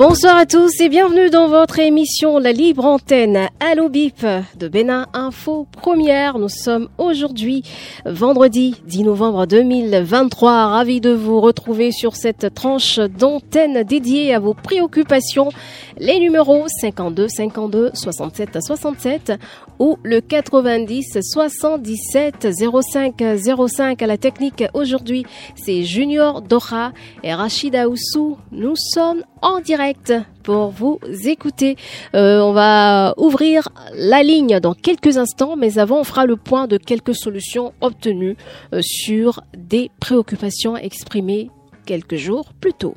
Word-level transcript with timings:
Bonsoir 0.00 0.38
à 0.38 0.46
tous 0.46 0.80
et 0.80 0.88
bienvenue 0.88 1.28
dans 1.28 1.46
votre 1.46 1.78
émission 1.78 2.38
La 2.38 2.52
Libre 2.52 2.86
Antenne 2.86 3.50
Allo 3.60 3.90
Bip 3.90 4.24
de 4.58 4.66
Bénin 4.66 5.06
Info 5.12 5.66
Première. 5.70 6.38
Nous 6.38 6.48
sommes 6.48 6.88
aujourd'hui 6.96 7.64
vendredi 8.06 8.80
10 8.86 9.02
novembre 9.02 9.44
2023. 9.44 10.68
Ravi 10.68 11.02
de 11.02 11.10
vous 11.10 11.42
retrouver 11.42 11.92
sur 11.92 12.16
cette 12.16 12.54
tranche 12.54 12.98
d'antenne 12.98 13.82
dédiée 13.82 14.32
à 14.32 14.38
vos 14.38 14.54
préoccupations. 14.54 15.50
Les 15.98 16.18
numéros 16.18 16.64
52 16.80 17.28
52 17.28 17.90
67 17.92 18.58
67 18.58 19.32
ou 19.78 19.98
le 20.02 20.22
90 20.22 21.18
77 21.20 22.48
05 22.56 23.22
05 23.68 24.00
à 24.00 24.06
la 24.06 24.16
technique 24.16 24.64
aujourd'hui. 24.72 25.26
C'est 25.56 25.82
Junior 25.82 26.40
Dora 26.40 26.92
et 27.22 27.34
Rachida 27.34 27.86
Oussou. 27.86 28.38
Nous 28.50 28.76
sommes 28.76 29.24
en 29.42 29.60
direct 29.60 29.89
pour 30.42 30.70
vous 30.70 30.98
écouter. 31.24 31.76
Euh, 32.14 32.40
on 32.40 32.52
va 32.52 33.14
ouvrir 33.16 33.68
la 33.94 34.22
ligne 34.22 34.60
dans 34.60 34.74
quelques 34.74 35.16
instants, 35.18 35.56
mais 35.56 35.78
avant 35.78 36.00
on 36.00 36.04
fera 36.04 36.26
le 36.26 36.36
point 36.36 36.66
de 36.66 36.76
quelques 36.76 37.14
solutions 37.14 37.72
obtenues 37.80 38.36
euh, 38.72 38.80
sur 38.82 39.40
des 39.56 39.90
préoccupations 40.00 40.76
exprimées 40.76 41.50
quelques 41.86 42.16
jours 42.16 42.52
plus 42.60 42.72
tôt. 42.72 42.94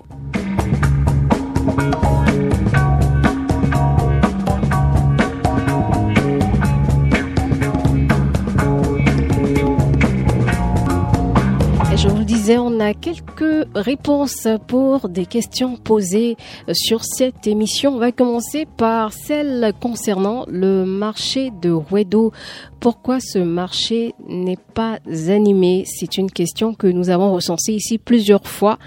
On 12.51 12.79
a 12.79 12.93
quelques 12.93 13.67
réponses 13.73 14.47
pour 14.67 15.07
des 15.07 15.25
questions 15.25 15.77
posées 15.77 16.35
sur 16.73 17.05
cette 17.05 17.47
émission. 17.47 17.95
On 17.95 17.99
va 17.99 18.11
commencer 18.11 18.65
par 18.65 19.13
celle 19.13 19.71
concernant 19.79 20.45
le 20.49 20.83
marché 20.83 21.51
de 21.61 21.71
Wedo. 21.71 22.33
Pourquoi 22.81 23.19
ce 23.21 23.39
marché 23.39 24.13
n'est 24.27 24.57
pas 24.73 24.99
animé? 25.29 25.85
C'est 25.87 26.17
une 26.17 26.29
question 26.29 26.73
que 26.73 26.87
nous 26.87 27.09
avons 27.09 27.33
recensée 27.33 27.73
ici 27.73 27.97
plusieurs 27.97 28.45
fois. 28.45 28.77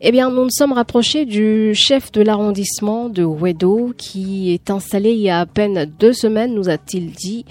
Eh 0.00 0.10
bien, 0.10 0.30
nous 0.30 0.44
nous 0.44 0.50
sommes 0.50 0.72
rapprochés 0.72 1.26
du 1.26 1.74
chef 1.74 2.12
de 2.12 2.22
l'arrondissement 2.22 3.10
de 3.10 3.24
Wedo 3.24 3.92
qui 3.96 4.52
est 4.54 4.70
installé 4.70 5.12
il 5.12 5.20
y 5.20 5.30
a 5.30 5.40
à 5.40 5.46
peine 5.46 5.84
deux 5.98 6.14
semaines, 6.14 6.54
nous 6.54 6.70
a-t-il 6.70 7.12
dit. 7.12 7.44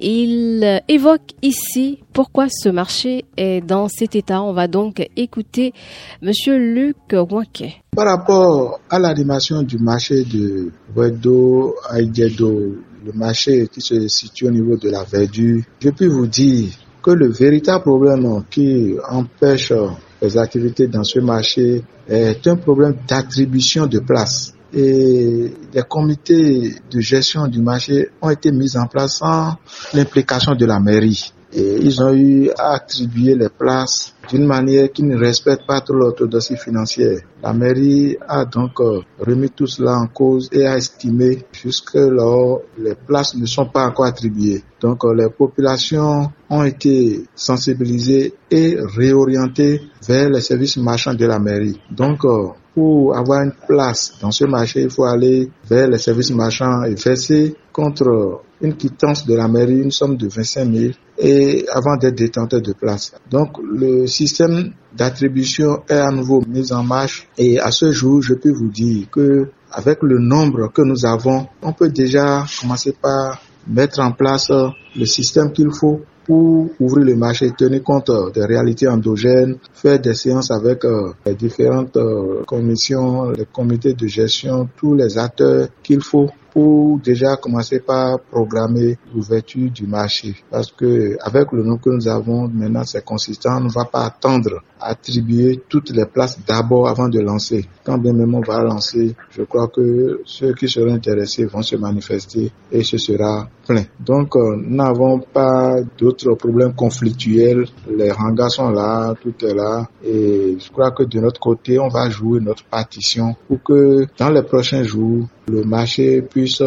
Il 0.00 0.82
évoque 0.88 1.34
ici 1.42 2.00
pourquoi 2.12 2.48
ce 2.48 2.68
marché 2.68 3.24
est 3.36 3.60
dans 3.60 3.88
cet 3.88 4.16
état. 4.16 4.42
On 4.42 4.52
va 4.52 4.66
donc 4.66 5.06
écouter 5.16 5.72
Monsieur 6.20 6.56
Luc 6.58 6.96
Wanke. 7.12 7.80
Par 7.94 8.06
rapport 8.06 8.80
à 8.90 8.98
l'animation 8.98 9.62
du 9.62 9.78
marché 9.78 10.24
de 10.24 10.72
Wedo 10.96 11.76
Aïdjedo, 11.88 12.74
le 13.04 13.12
marché 13.12 13.68
qui 13.72 13.80
se 13.80 14.08
situe 14.08 14.46
au 14.46 14.50
niveau 14.50 14.76
de 14.76 14.90
la 14.90 15.04
verdure, 15.04 15.62
je 15.78 15.90
peux 15.90 16.06
vous 16.08 16.26
dire 16.26 16.70
que 17.00 17.12
le 17.12 17.28
véritable 17.28 17.82
problème 17.84 18.44
qui 18.50 18.94
empêche 19.08 19.72
les 20.20 20.38
activités 20.38 20.88
dans 20.88 21.04
ce 21.04 21.20
marché 21.20 21.82
est 22.08 22.46
un 22.46 22.56
problème 22.56 22.96
d'attribution 23.06 23.86
de 23.86 24.00
place 24.00 24.53
et 24.74 25.54
les 25.72 25.82
comités 25.88 26.74
de 26.90 27.00
gestion 27.00 27.46
du 27.46 27.60
marché 27.60 28.10
ont 28.20 28.30
été 28.30 28.50
mis 28.50 28.76
en 28.76 28.86
place 28.86 29.18
sans 29.18 29.54
l'implication 29.92 30.54
de 30.54 30.66
la 30.66 30.80
mairie. 30.80 31.32
Et 31.56 31.76
ils 31.80 32.02
ont 32.02 32.12
eu 32.12 32.50
à 32.58 32.72
attribuer 32.74 33.36
les 33.36 33.48
places 33.48 34.12
d'une 34.28 34.44
manière 34.44 34.90
qui 34.90 35.04
ne 35.04 35.16
respecte 35.16 35.64
pas 35.68 35.80
trop 35.82 35.94
l'orthodoxie 35.94 36.56
financière. 36.56 37.20
La 37.44 37.52
mairie 37.52 38.16
a 38.26 38.44
donc 38.44 38.80
euh, 38.80 39.02
remis 39.20 39.50
tout 39.50 39.68
cela 39.68 39.96
en 39.98 40.08
cause 40.08 40.48
et 40.50 40.66
a 40.66 40.76
estimé 40.76 41.44
jusque 41.52 41.94
là 41.94 42.56
les 42.76 42.96
places 42.96 43.36
ne 43.36 43.46
sont 43.46 43.66
pas 43.66 43.86
encore 43.86 44.06
attribuées. 44.06 44.64
Donc 44.80 45.04
euh, 45.04 45.14
les 45.14 45.28
populations 45.30 46.32
ont 46.50 46.64
été 46.64 47.22
sensibilisées 47.36 48.34
et 48.50 48.76
réorientées 48.96 49.82
vers 50.08 50.30
les 50.30 50.40
services 50.40 50.76
marchands 50.78 51.14
de 51.14 51.26
la 51.26 51.38
mairie. 51.38 51.80
Donc 51.88 52.24
euh, 52.24 52.48
pour 52.74 53.16
avoir 53.16 53.42
une 53.42 53.52
place 53.68 54.14
dans 54.20 54.32
ce 54.32 54.44
marché, 54.44 54.82
il 54.82 54.90
faut 54.90 55.04
aller 55.04 55.50
vers 55.68 55.88
les 55.88 55.98
services 55.98 56.30
marchands 56.30 56.82
et 56.82 56.94
verser 56.94 57.54
contre 57.72 58.42
une 58.60 58.74
quittance 58.74 59.26
de 59.26 59.34
la 59.34 59.46
mairie 59.46 59.80
une 59.80 59.90
somme 59.90 60.16
de 60.16 60.28
25 60.28 60.72
000 60.72 60.92
et 61.18 61.64
avant 61.72 61.96
d'être 61.96 62.16
détenteur 62.16 62.60
de 62.60 62.72
place. 62.72 63.12
Donc 63.30 63.58
le 63.62 64.06
système 64.06 64.72
d'attribution 64.96 65.82
est 65.88 65.94
à 65.94 66.10
nouveau 66.10 66.42
mis 66.48 66.72
en 66.72 66.82
marche 66.82 67.28
et 67.38 67.60
à 67.60 67.70
ce 67.70 67.92
jour, 67.92 68.22
je 68.22 68.34
peux 68.34 68.52
vous 68.52 68.68
dire 68.68 69.06
que 69.10 69.48
avec 69.70 69.98
le 70.02 70.18
nombre 70.18 70.72
que 70.72 70.82
nous 70.82 71.04
avons, 71.04 71.46
on 71.62 71.72
peut 71.72 71.88
déjà 71.88 72.44
commencer 72.60 72.94
par 73.00 73.40
mettre 73.66 74.00
en 74.00 74.12
place 74.12 74.50
le 74.50 75.04
système 75.04 75.52
qu'il 75.52 75.72
faut 75.72 76.00
pour 76.24 76.68
ouvrir 76.80 77.04
le 77.04 77.16
marché, 77.16 77.50
tenir 77.56 77.82
compte 77.82 78.10
des 78.34 78.44
réalités 78.44 78.88
endogènes, 78.88 79.56
faire 79.72 79.98
des 80.00 80.14
séances 80.14 80.50
avec 80.50 80.84
euh, 80.84 81.12
les 81.26 81.34
différentes 81.34 81.96
euh, 81.96 82.42
commissions, 82.46 83.30
les 83.30 83.46
comités 83.46 83.94
de 83.94 84.06
gestion, 84.06 84.68
tous 84.76 84.94
les 84.94 85.18
acteurs 85.18 85.68
qu'il 85.82 86.02
faut 86.02 86.30
pour 86.54 87.00
déjà 87.00 87.36
commencer 87.36 87.80
par 87.80 88.20
programmer 88.20 88.96
l'ouverture 89.12 89.70
du 89.70 89.86
marché. 89.86 90.36
Parce 90.50 90.70
que 90.70 91.16
avec 91.20 91.50
le 91.52 91.64
nom 91.64 91.76
que 91.78 91.90
nous 91.90 92.06
avons 92.08 92.48
maintenant, 92.48 92.84
c'est 92.84 93.04
consistant. 93.04 93.58
On 93.58 93.64
ne 93.64 93.70
va 93.70 93.84
pas 93.84 94.04
attendre 94.06 94.62
à 94.80 94.90
attribuer 94.90 95.60
toutes 95.68 95.90
les 95.90 96.06
places 96.06 96.38
d'abord 96.46 96.88
avant 96.88 97.08
de 97.08 97.18
lancer. 97.20 97.66
Quand 97.84 97.98
bien 97.98 98.12
même 98.12 98.34
on 98.34 98.40
va 98.40 98.62
lancer, 98.62 99.16
je 99.30 99.42
crois 99.42 99.66
que 99.68 100.22
ceux 100.24 100.54
qui 100.54 100.68
seront 100.68 100.94
intéressés 100.94 101.44
vont 101.46 101.62
se 101.62 101.74
manifester 101.76 102.52
et 102.70 102.84
ce 102.84 102.98
sera 102.98 103.48
plein. 103.66 103.84
Donc, 103.98 104.36
euh, 104.36 104.56
nous 104.56 104.76
n'avons 104.76 105.18
pas 105.18 105.76
d'autres 105.98 106.34
problèmes 106.34 106.74
conflictuels. 106.74 107.64
Les 107.90 108.12
hangars 108.12 108.50
sont 108.50 108.70
là, 108.70 109.14
tout 109.20 109.34
est 109.44 109.54
là. 109.54 109.88
Et 110.04 110.56
je 110.58 110.70
crois 110.70 110.92
que 110.92 111.02
de 111.02 111.18
notre 111.18 111.40
côté, 111.40 111.78
on 111.78 111.88
va 111.88 112.08
jouer 112.10 112.40
notre 112.40 112.64
partition 112.64 113.34
pour 113.48 113.62
que 113.62 114.06
dans 114.18 114.30
les 114.30 114.42
prochains 114.42 114.82
jours, 114.84 115.26
le 115.48 115.62
marché 115.62 116.22
puisse 116.22 116.62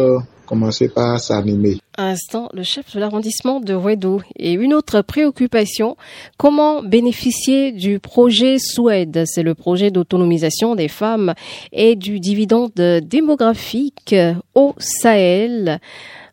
commencer 0.48 0.88
par 0.88 1.20
s'animer. 1.20 1.78
Instant, 1.98 2.48
le 2.54 2.62
chef 2.62 2.94
de 2.94 3.00
l'arrondissement 3.00 3.60
de 3.60 3.74
Wedo. 3.74 4.22
Et 4.36 4.52
une 4.52 4.72
autre 4.72 5.02
préoccupation, 5.02 5.96
comment 6.38 6.82
bénéficier 6.82 7.72
du 7.72 7.98
projet 7.98 8.56
SWED 8.58 9.24
C'est 9.26 9.42
le 9.42 9.54
projet 9.54 9.90
d'autonomisation 9.90 10.74
des 10.74 10.88
femmes 10.88 11.34
et 11.72 11.96
du 11.96 12.18
dividende 12.18 12.72
démographique 13.02 14.14
au 14.54 14.74
Sahel. 14.78 15.80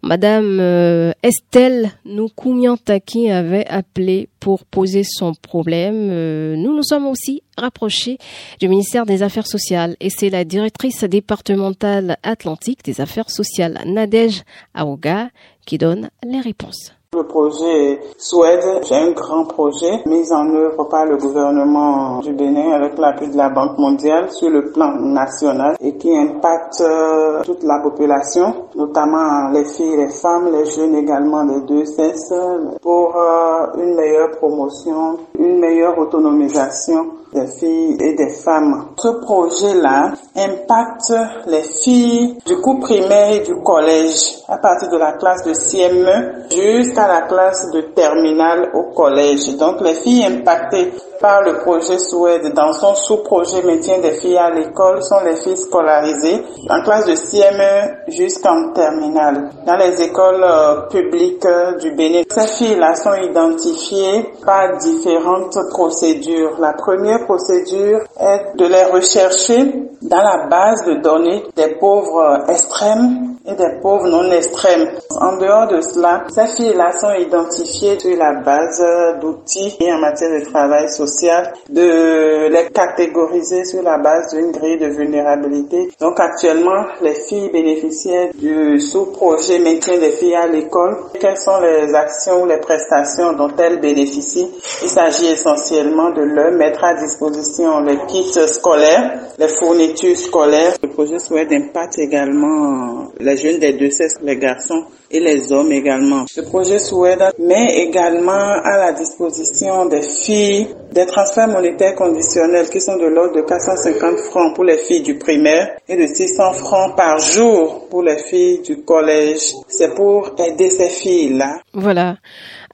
Madame 0.06 0.60
euh, 0.60 1.14
Estelle 1.24 1.92
Nukumiantaki 2.06 3.32
avait 3.32 3.66
appelé 3.66 4.30
pour 4.40 4.64
poser 4.64 5.02
son 5.04 5.34
problème. 5.34 6.10
Euh, 6.12 6.56
nous 6.56 6.76
nous 6.76 6.84
sommes 6.84 7.08
aussi 7.08 7.42
rapprochés 7.58 8.20
du 8.60 8.70
ministère 8.70 9.08
des 9.08 9.24
Affaires 9.24 9.48
sociales 9.48 9.96
et 10.00 10.12
c'est 10.12 10.30
la 10.30 10.46
directrice 10.46 11.04
départementale 11.06 12.18
atlantique 12.22 12.86
des 12.86 13.02
Affaires 13.02 13.32
sociales, 13.32 13.82
Nadège 13.88 14.44
Aouga, 14.76 15.30
qui 15.66 15.80
donne 15.80 16.12
les 16.24 16.40
réponses. 16.40 16.95
Le 17.14 17.24
projet 17.24 18.02
Suède, 18.18 18.64
c'est 18.84 18.96
un 18.96 19.12
grand 19.12 19.46
projet 19.46 20.02
mis 20.06 20.32
en 20.34 20.50
œuvre 20.54 20.84
par 20.90 21.06
le 21.06 21.16
gouvernement 21.18 22.20
du 22.20 22.34
Bénin 22.34 22.72
avec 22.72 22.98
l'appui 22.98 23.30
de 23.30 23.38
la 23.38 23.50
Banque 23.50 23.78
mondiale 23.78 24.30
sur 24.32 24.50
le 24.50 24.72
plan 24.72 24.92
national 25.00 25.76
et 25.80 25.96
qui 25.98 26.14
impacte 26.16 26.82
euh, 26.82 27.42
toute 27.44 27.64
la 27.64 27.80
population, 27.82 28.68
notamment 28.76 29.50
les 29.52 29.64
filles, 29.66 29.96
les 29.96 30.10
femmes, 30.10 30.52
les 30.52 30.66
jeunes 30.66 30.96
également 30.96 31.46
des 31.46 31.62
deux 31.62 31.86
sexes, 31.86 32.34
pour 32.82 33.16
euh, 33.16 33.68
une 33.78 33.96
meilleure 33.96 34.32
promotion, 34.32 35.18
une 35.40 35.60
meilleure 35.60 35.98
autonomisation 35.98 37.12
des 37.36 37.48
filles 37.48 37.98
et 38.00 38.14
des 38.14 38.30
femmes. 38.30 38.94
Ce 38.98 39.10
projet-là 39.10 40.14
impacte 40.36 41.14
les 41.48 41.62
filles 41.62 42.38
du 42.46 42.56
cours 42.58 42.80
primaire 42.80 43.34
et 43.34 43.40
du 43.42 43.56
collège 43.62 44.40
à 44.48 44.58
partir 44.58 44.90
de 44.90 44.98
la 44.98 45.14
classe 45.14 45.44
de 45.44 45.54
CME 45.54 46.46
jusqu'à 46.50 47.08
la 47.08 47.22
classe 47.24 47.70
de 47.72 47.82
terminale 47.82 48.72
au 48.74 48.94
collège. 48.94 49.56
Donc 49.58 49.82
les 49.82 49.94
filles 49.94 50.26
impactées 50.26 50.92
par 51.26 51.42
le 51.42 51.58
projet 51.58 51.98
SOED 51.98 52.54
dans 52.54 52.72
son 52.72 52.94
sous-projet 52.94 53.64
maintien 53.64 53.98
des 53.98 54.12
filles 54.12 54.38
à 54.38 54.52
l'école 54.52 55.02
sont 55.02 55.22
les 55.26 55.36
filles 55.38 55.58
scolarisées 55.58 56.44
en 56.70 56.84
classe 56.84 57.08
de 57.08 57.16
CME 57.16 58.12
jusqu'en 58.16 58.72
terminale. 58.74 59.50
Dans 59.66 59.76
les 59.76 60.00
écoles 60.04 60.44
euh, 60.44 60.82
publiques 60.82 61.44
euh, 61.48 61.80
du 61.80 61.96
Bénin, 61.96 62.22
ces 62.30 62.46
filles-là 62.46 62.94
sont 62.94 63.16
identifiées 63.16 64.34
par 64.46 64.78
différentes 64.78 65.58
procédures. 65.72 66.60
La 66.60 66.74
première 66.74 67.26
procédure 67.26 68.02
est 68.20 68.56
de 68.56 68.66
les 68.68 68.84
rechercher 68.84 69.74
dans 70.04 70.22
la 70.22 70.46
base 70.48 70.86
de 70.86 71.02
données 71.02 71.44
des 71.56 71.70
pauvres 71.80 72.44
extrêmes 72.50 73.35
et 73.48 73.54
des 73.54 73.80
pauvres 73.82 74.08
non 74.08 74.32
extrêmes. 74.32 74.90
En 75.20 75.38
dehors 75.38 75.68
de 75.68 75.82
cela, 75.82 76.24
ces 76.34 76.48
filles-là 76.48 76.92
sont 76.94 77.14
identifiées 77.14 78.00
sur 78.00 78.18
la 78.18 78.34
base 78.42 78.84
d'outils 79.22 79.78
en 79.82 80.00
matière 80.00 80.40
de 80.40 80.46
travail 80.46 80.90
social, 80.90 81.54
de 81.70 82.48
les 82.50 82.70
catégoriser 82.72 83.64
sur 83.66 83.84
la 83.84 83.98
base 83.98 84.34
d'une 84.34 84.52
grille 84.52 84.80
de 84.80 84.88
vulnérabilité. 84.88 85.90
Donc 86.00 86.20
actuellement, 86.20 86.86
les 87.02 87.14
filles 87.14 87.50
bénéficiaires 87.52 88.30
du 88.36 88.80
sous-projet 88.80 89.60
maintien 89.60 89.98
des 89.98 90.12
filles 90.12 90.36
à 90.36 90.48
l'école, 90.48 90.98
quelles 91.20 91.38
sont 91.38 91.60
les 91.62 91.94
actions 91.94 92.44
ou 92.44 92.46
les 92.48 92.58
prestations 92.58 93.34
dont 93.34 93.52
elles 93.58 93.80
bénéficient? 93.80 94.52
Il 94.82 94.90
s'agit 94.90 95.28
essentiellement 95.28 96.10
de 96.12 96.22
leur 96.22 96.52
mettre 96.52 96.84
à 96.84 96.94
disposition 96.96 97.82
les 97.82 97.98
kits 98.08 98.32
scolaires, 98.48 99.20
les 99.38 99.48
fournitures 99.48 100.18
scolaires. 100.18 100.74
Le 100.82 100.90
projet 100.90 101.20
souhaite 101.20 101.52
impact 101.52 102.00
également 102.00 103.06
les 103.20 103.35
jeunes 103.38 103.60
des 103.60 103.74
deux 103.74 103.90
sexes, 103.90 104.16
les 104.22 104.38
garçons 104.38 104.86
et 105.12 105.20
les 105.20 105.52
hommes 105.52 105.72
également. 105.72 106.26
Le 106.36 106.44
projet 106.44 106.80
souhaite 106.80 107.20
met 107.40 107.78
également 107.78 108.62
à 108.64 108.78
la 108.78 108.94
disposition 108.94 109.86
des 109.86 110.02
filles 110.02 110.68
des 110.96 111.06
transferts 111.06 111.50
monétaires 111.50 111.94
conditionnels 111.96 112.70
qui 112.70 112.80
sont 112.80 112.96
de 112.96 113.06
l'ordre 113.06 113.36
de 113.36 113.42
450 113.42 114.18
francs 114.30 114.56
pour 114.56 114.64
les 114.64 114.78
filles 114.78 115.02
du 115.02 115.18
primaire 115.18 115.78
et 115.90 115.98
de 115.98 116.08
600 116.08 116.54
francs 116.54 116.96
par 116.96 117.20
jour 117.20 117.88
pour 117.90 118.02
les 118.02 118.18
filles 118.18 118.62
du 118.62 118.82
collège. 118.82 119.54
C'est 119.68 119.94
pour 119.94 120.32
aider 120.40 120.70
ces 120.70 120.88
filles-là. 120.88 121.60
Voilà. 121.74 122.16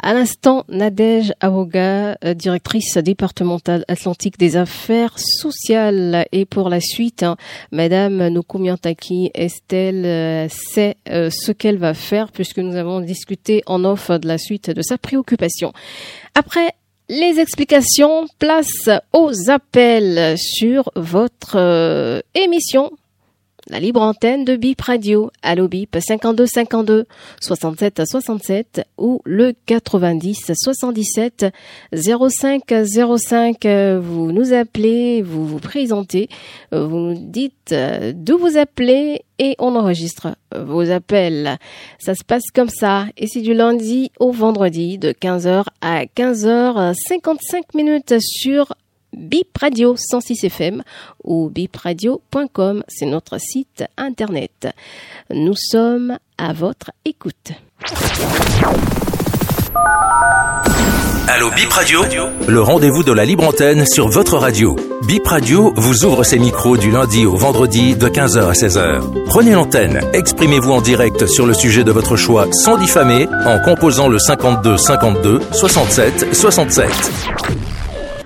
À 0.03 0.15
l'instant, 0.15 0.65
Nadège 0.67 1.31
Awoga, 1.41 2.17
euh, 2.25 2.33
directrice 2.33 2.97
départementale 2.97 3.85
atlantique 3.87 4.39
des 4.39 4.57
affaires 4.57 5.19
sociales. 5.19 6.25
Et 6.31 6.45
pour 6.45 6.69
la 6.69 6.79
suite, 6.79 7.21
hein, 7.21 7.37
Madame 7.71 8.29
Nukumiantaki 8.29 9.29
Estelle 9.35 10.05
euh, 10.05 10.47
sait 10.49 10.97
euh, 11.09 11.29
ce 11.29 11.51
qu'elle 11.51 11.77
va 11.77 11.93
faire 11.93 12.31
puisque 12.31 12.57
nous 12.57 12.75
avons 12.77 12.99
discuté 12.99 13.61
en 13.67 13.85
off 13.85 14.09
de 14.09 14.27
la 14.27 14.39
suite 14.39 14.71
de 14.71 14.81
sa 14.81 14.97
préoccupation. 14.97 15.71
Après 16.33 16.73
les 17.07 17.39
explications, 17.39 18.25
place 18.39 18.89
aux 19.13 19.51
appels 19.51 20.35
sur 20.37 20.91
votre 20.95 22.23
émission 22.33 22.91
la 23.69 23.79
libre 23.79 24.01
antenne 24.01 24.45
de 24.45 24.55
BIP 24.55 24.81
Radio. 24.81 25.31
Allo 25.41 25.67
BIP 25.67 25.97
52 25.99 26.45
52 26.45 27.05
67 27.41 28.01
67 28.05 28.81
ou 28.97 29.21
le 29.25 29.53
90 29.65 30.51
77 30.55 31.45
05 31.93 32.63
05. 33.17 33.65
Vous 34.01 34.31
nous 34.31 34.53
appelez, 34.53 35.21
vous 35.21 35.45
vous 35.45 35.59
présentez, 35.59 36.29
vous 36.71 36.97
nous 36.97 37.15
dites 37.15 37.75
d'où 38.15 38.37
vous 38.37 38.57
appelez 38.57 39.21
et 39.39 39.55
on 39.59 39.75
enregistre 39.75 40.35
vos 40.55 40.89
appels. 40.91 41.57
Ça 41.99 42.13
se 42.13 42.23
passe 42.23 42.43
comme 42.53 42.69
ça 42.69 43.05
et 43.17 43.27
c'est 43.27 43.41
du 43.41 43.53
lundi 43.53 44.11
au 44.19 44.31
vendredi 44.31 44.97
de 44.97 45.11
15h 45.11 45.65
à 45.81 46.05
15h55 46.05 47.61
minutes 47.75 48.15
sur 48.19 48.73
Bip 49.13 49.57
Radio 49.59 49.95
106 49.97 50.45
FM 50.45 50.83
ou 51.23 51.49
bipradio.com, 51.49 52.83
c'est 52.87 53.05
notre 53.05 53.39
site 53.39 53.83
internet. 53.97 54.69
Nous 55.29 55.55
sommes 55.55 56.17
à 56.37 56.53
votre 56.53 56.91
écoute. 57.05 57.51
Allô 61.27 61.49
Bip 61.51 61.71
Radio, 61.71 62.01
le 62.47 62.61
rendez-vous 62.61 63.03
de 63.03 63.11
la 63.13 63.23
libre 63.25 63.47
antenne 63.47 63.85
sur 63.85 64.09
votre 64.09 64.37
radio. 64.37 64.75
Bip 65.07 65.25
Radio 65.25 65.73
vous 65.75 66.03
ouvre 66.03 66.23
ses 66.23 66.37
micros 66.37 66.77
du 66.77 66.91
lundi 66.91 67.25
au 67.25 67.35
vendredi 67.35 67.95
de 67.95 68.07
15h 68.07 68.49
à 68.49 68.51
16h. 68.51 69.25
Prenez 69.27 69.51
l'antenne, 69.51 70.01
exprimez-vous 70.13 70.71
en 70.71 70.81
direct 70.81 71.25
sur 71.27 71.45
le 71.45 71.53
sujet 71.53 71.83
de 71.83 71.91
votre 71.91 72.15
choix 72.15 72.47
sans 72.51 72.77
diffamer 72.77 73.27
en 73.45 73.59
composant 73.59 74.07
le 74.07 74.19
52 74.19 74.77
52 74.77 75.39
67 75.53 76.35
67. 76.35 77.80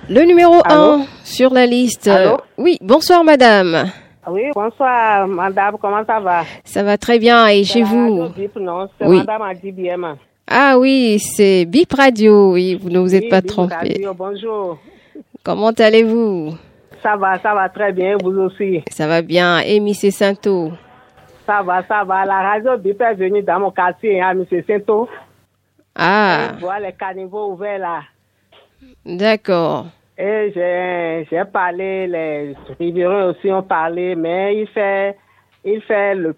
Le 0.08 0.22
numéro 0.22 0.62
1 0.64 1.04
sur 1.24 1.52
la 1.52 1.66
liste. 1.66 2.08
oui, 2.56 2.78
bonsoir 2.80 3.24
madame. 3.24 3.90
Oui, 4.28 4.42
bonsoir 4.54 5.26
madame, 5.26 5.76
comment 5.80 6.04
ça 6.04 6.20
va? 6.20 6.44
Ça 6.64 6.84
va 6.84 6.96
très 6.96 7.18
bien 7.18 7.48
et 7.48 7.64
chez 7.64 7.82
vous? 7.82 8.30
Non, 8.60 8.88
oui. 9.00 9.18
madame 9.18 9.42
Adibiem. 9.42 10.16
Ah 10.46 10.78
oui, 10.78 11.18
c'est 11.18 11.64
Bip 11.64 11.92
Radio, 11.92 12.52
oui, 12.52 12.78
vous 12.80 12.88
ne 12.88 13.00
vous 13.00 13.16
êtes 13.16 13.28
pas 13.28 13.42
trompé. 13.42 13.74
Radio, 13.74 14.14
bonjour. 14.14 14.78
Comment 15.42 15.70
allez-vous? 15.70 16.54
Ça 17.02 17.16
va, 17.16 17.40
ça 17.40 17.52
va 17.54 17.68
très 17.68 17.92
bien, 17.92 18.16
vous 18.22 18.38
aussi. 18.38 18.84
Ça 18.88 19.08
va 19.08 19.22
bien, 19.22 19.58
et 19.60 19.78
M. 19.78 19.92
Santo 19.92 20.70
Ça 21.44 21.62
va, 21.62 21.82
ça 21.86 22.04
va. 22.04 22.24
La 22.24 22.42
radio 22.42 22.76
Bip 22.76 23.00
est 23.00 23.14
venue 23.14 23.42
dans 23.42 23.58
mon 23.58 23.72
quartier, 23.72 24.20
hein, 24.22 24.36
M. 24.38 24.62
Santo. 24.68 25.08
Ah. 25.96 26.50
Je 26.54 26.60
vois 26.60 26.78
les 26.78 26.92
caniveaux 26.92 27.50
ouverts 27.50 27.78
là. 27.80 28.00
D'accord. 29.04 29.86
Et 30.18 30.52
j'ai 31.30 31.44
parlé, 31.52 32.06
les 32.06 32.54
riverains 32.80 33.26
aussi 33.30 33.50
ont 33.50 33.62
parlé, 33.62 34.14
mais 34.14 34.56
il 34.56 34.66
fait, 34.68 35.16
il 35.64 35.80
fait 35.82 36.14
le 36.14 36.34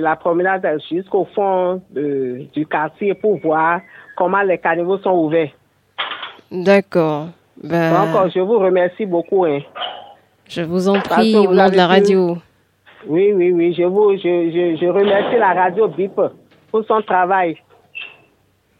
la 0.00 0.16
promenade 0.16 0.66
jusqu'au 0.88 1.26
fond 1.34 1.82
du 1.90 2.66
quartier 2.70 3.14
pour 3.14 3.38
voir 3.38 3.80
comment 4.16 4.42
les 4.42 4.58
caniveaux 4.58 4.98
sont 4.98 5.10
ouverts. 5.10 5.50
D'accord. 6.50 7.28
Ben, 7.62 8.12
Donc, 8.12 8.32
je 8.32 8.40
vous 8.40 8.58
remercie 8.58 9.06
beaucoup. 9.06 9.44
Hein. 9.44 9.60
Je 10.48 10.62
vous 10.62 10.88
en 10.88 11.00
prie, 11.00 11.34
au 11.36 11.52
nom 11.52 11.68
de 11.68 11.76
la 11.76 11.86
radio. 11.86 12.38
Oui, 13.08 13.32
oui, 13.32 13.50
oui. 13.50 13.74
Je, 13.76 13.82
vous, 13.82 14.12
je, 14.16 14.76
je 14.80 14.86
remercie 14.86 15.36
la 15.38 15.52
radio 15.52 15.88
BIP 15.88 16.20
pour 16.70 16.84
son 16.86 17.02
travail. 17.02 17.56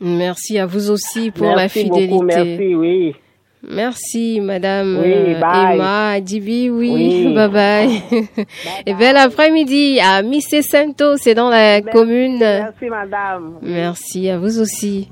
Merci 0.00 0.58
à 0.58 0.66
vous 0.66 0.90
aussi 0.90 1.30
pour 1.30 1.54
la 1.54 1.68
fidélité. 1.68 2.08
Beaucoup, 2.08 2.24
merci, 2.24 2.74
oui. 2.74 3.14
Merci, 3.68 4.40
Madame 4.40 5.00
oui, 5.02 5.12
euh, 5.12 5.40
Emma 5.40 6.20
Dibi. 6.20 6.70
Oui, 6.70 7.32
bye 7.34 7.48
bye. 7.50 8.02
Et 8.84 8.94
bel 8.94 9.16
après-midi 9.16 9.98
à 10.00 10.22
Missé 10.22 10.62
Santo, 10.62 11.16
c'est 11.16 11.34
dans 11.34 11.48
la 11.48 11.80
commune. 11.80 12.38
Merci, 12.38 12.86
Madame. 12.88 13.58
Merci 13.62 14.28
à 14.30 14.38
vous 14.38 14.60
aussi. 14.60 15.08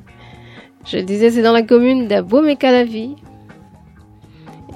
Je 0.86 0.98
disais, 0.98 1.30
c'est 1.30 1.42
dans 1.42 1.52
la 1.52 1.62
commune 1.62 2.06
d'Abomey-Calavi. 2.06 3.16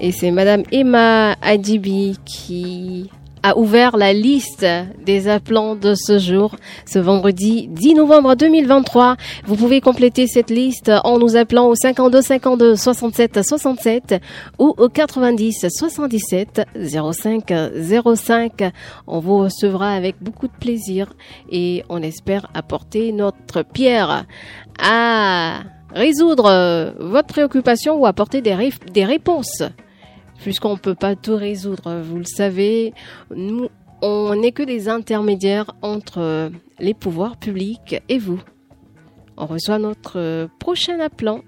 Et 0.01 0.11
c'est 0.11 0.31
Madame 0.31 0.63
Emma 0.71 1.35
Adibi 1.41 2.17
qui 2.25 3.11
a 3.43 3.57
ouvert 3.57 3.97
la 3.97 4.13
liste 4.13 4.65
des 5.05 5.27
appelants 5.27 5.75
de 5.75 5.95
ce 5.95 6.19
jour, 6.19 6.55
ce 6.85 6.99
vendredi 6.99 7.67
10 7.69 7.95
novembre 7.95 8.35
2023. 8.35 9.15
Vous 9.45 9.55
pouvez 9.55 9.81
compléter 9.81 10.27
cette 10.27 10.49
liste 10.49 10.91
en 11.03 11.19
nous 11.19 11.35
appelant 11.35 11.67
au 11.67 11.75
52 11.75 12.21
52 12.21 12.75
67 12.75 13.43
67 13.43 14.21
ou 14.57 14.73
au 14.77 14.89
90 14.89 15.67
77 15.69 16.61
05 16.75 17.53
05. 18.15 18.71
On 19.07 19.19
vous 19.19 19.37
recevra 19.37 19.91
avec 19.91 20.15
beaucoup 20.21 20.47
de 20.47 20.57
plaisir 20.59 21.13
et 21.51 21.83
on 21.89 22.01
espère 22.01 22.47
apporter 22.53 23.11
notre 23.11 23.63
pierre 23.63 24.25
à 24.81 25.61
résoudre 25.93 26.93
votre 26.99 27.27
préoccupation 27.27 27.95
ou 27.95 28.05
apporter 28.05 28.41
des, 28.41 28.55
des 28.93 29.05
réponses 29.05 29.63
puisqu'on 30.41 30.73
ne 30.73 30.79
peut 30.79 30.95
pas 30.95 31.15
tout 31.15 31.35
résoudre. 31.35 32.01
Vous 32.01 32.17
le 32.17 32.23
savez, 32.25 32.93
nous, 33.35 33.67
on 34.01 34.35
n'est 34.35 34.51
que 34.51 34.63
des 34.63 34.89
intermédiaires 34.89 35.71
entre 35.81 36.49
les 36.79 36.93
pouvoirs 36.93 37.37
publics 37.37 38.01
et 38.09 38.17
vous. 38.17 38.39
On 39.37 39.45
reçoit 39.45 39.79
notre 39.79 40.47
prochain 40.59 40.99
appelant. 40.99 41.41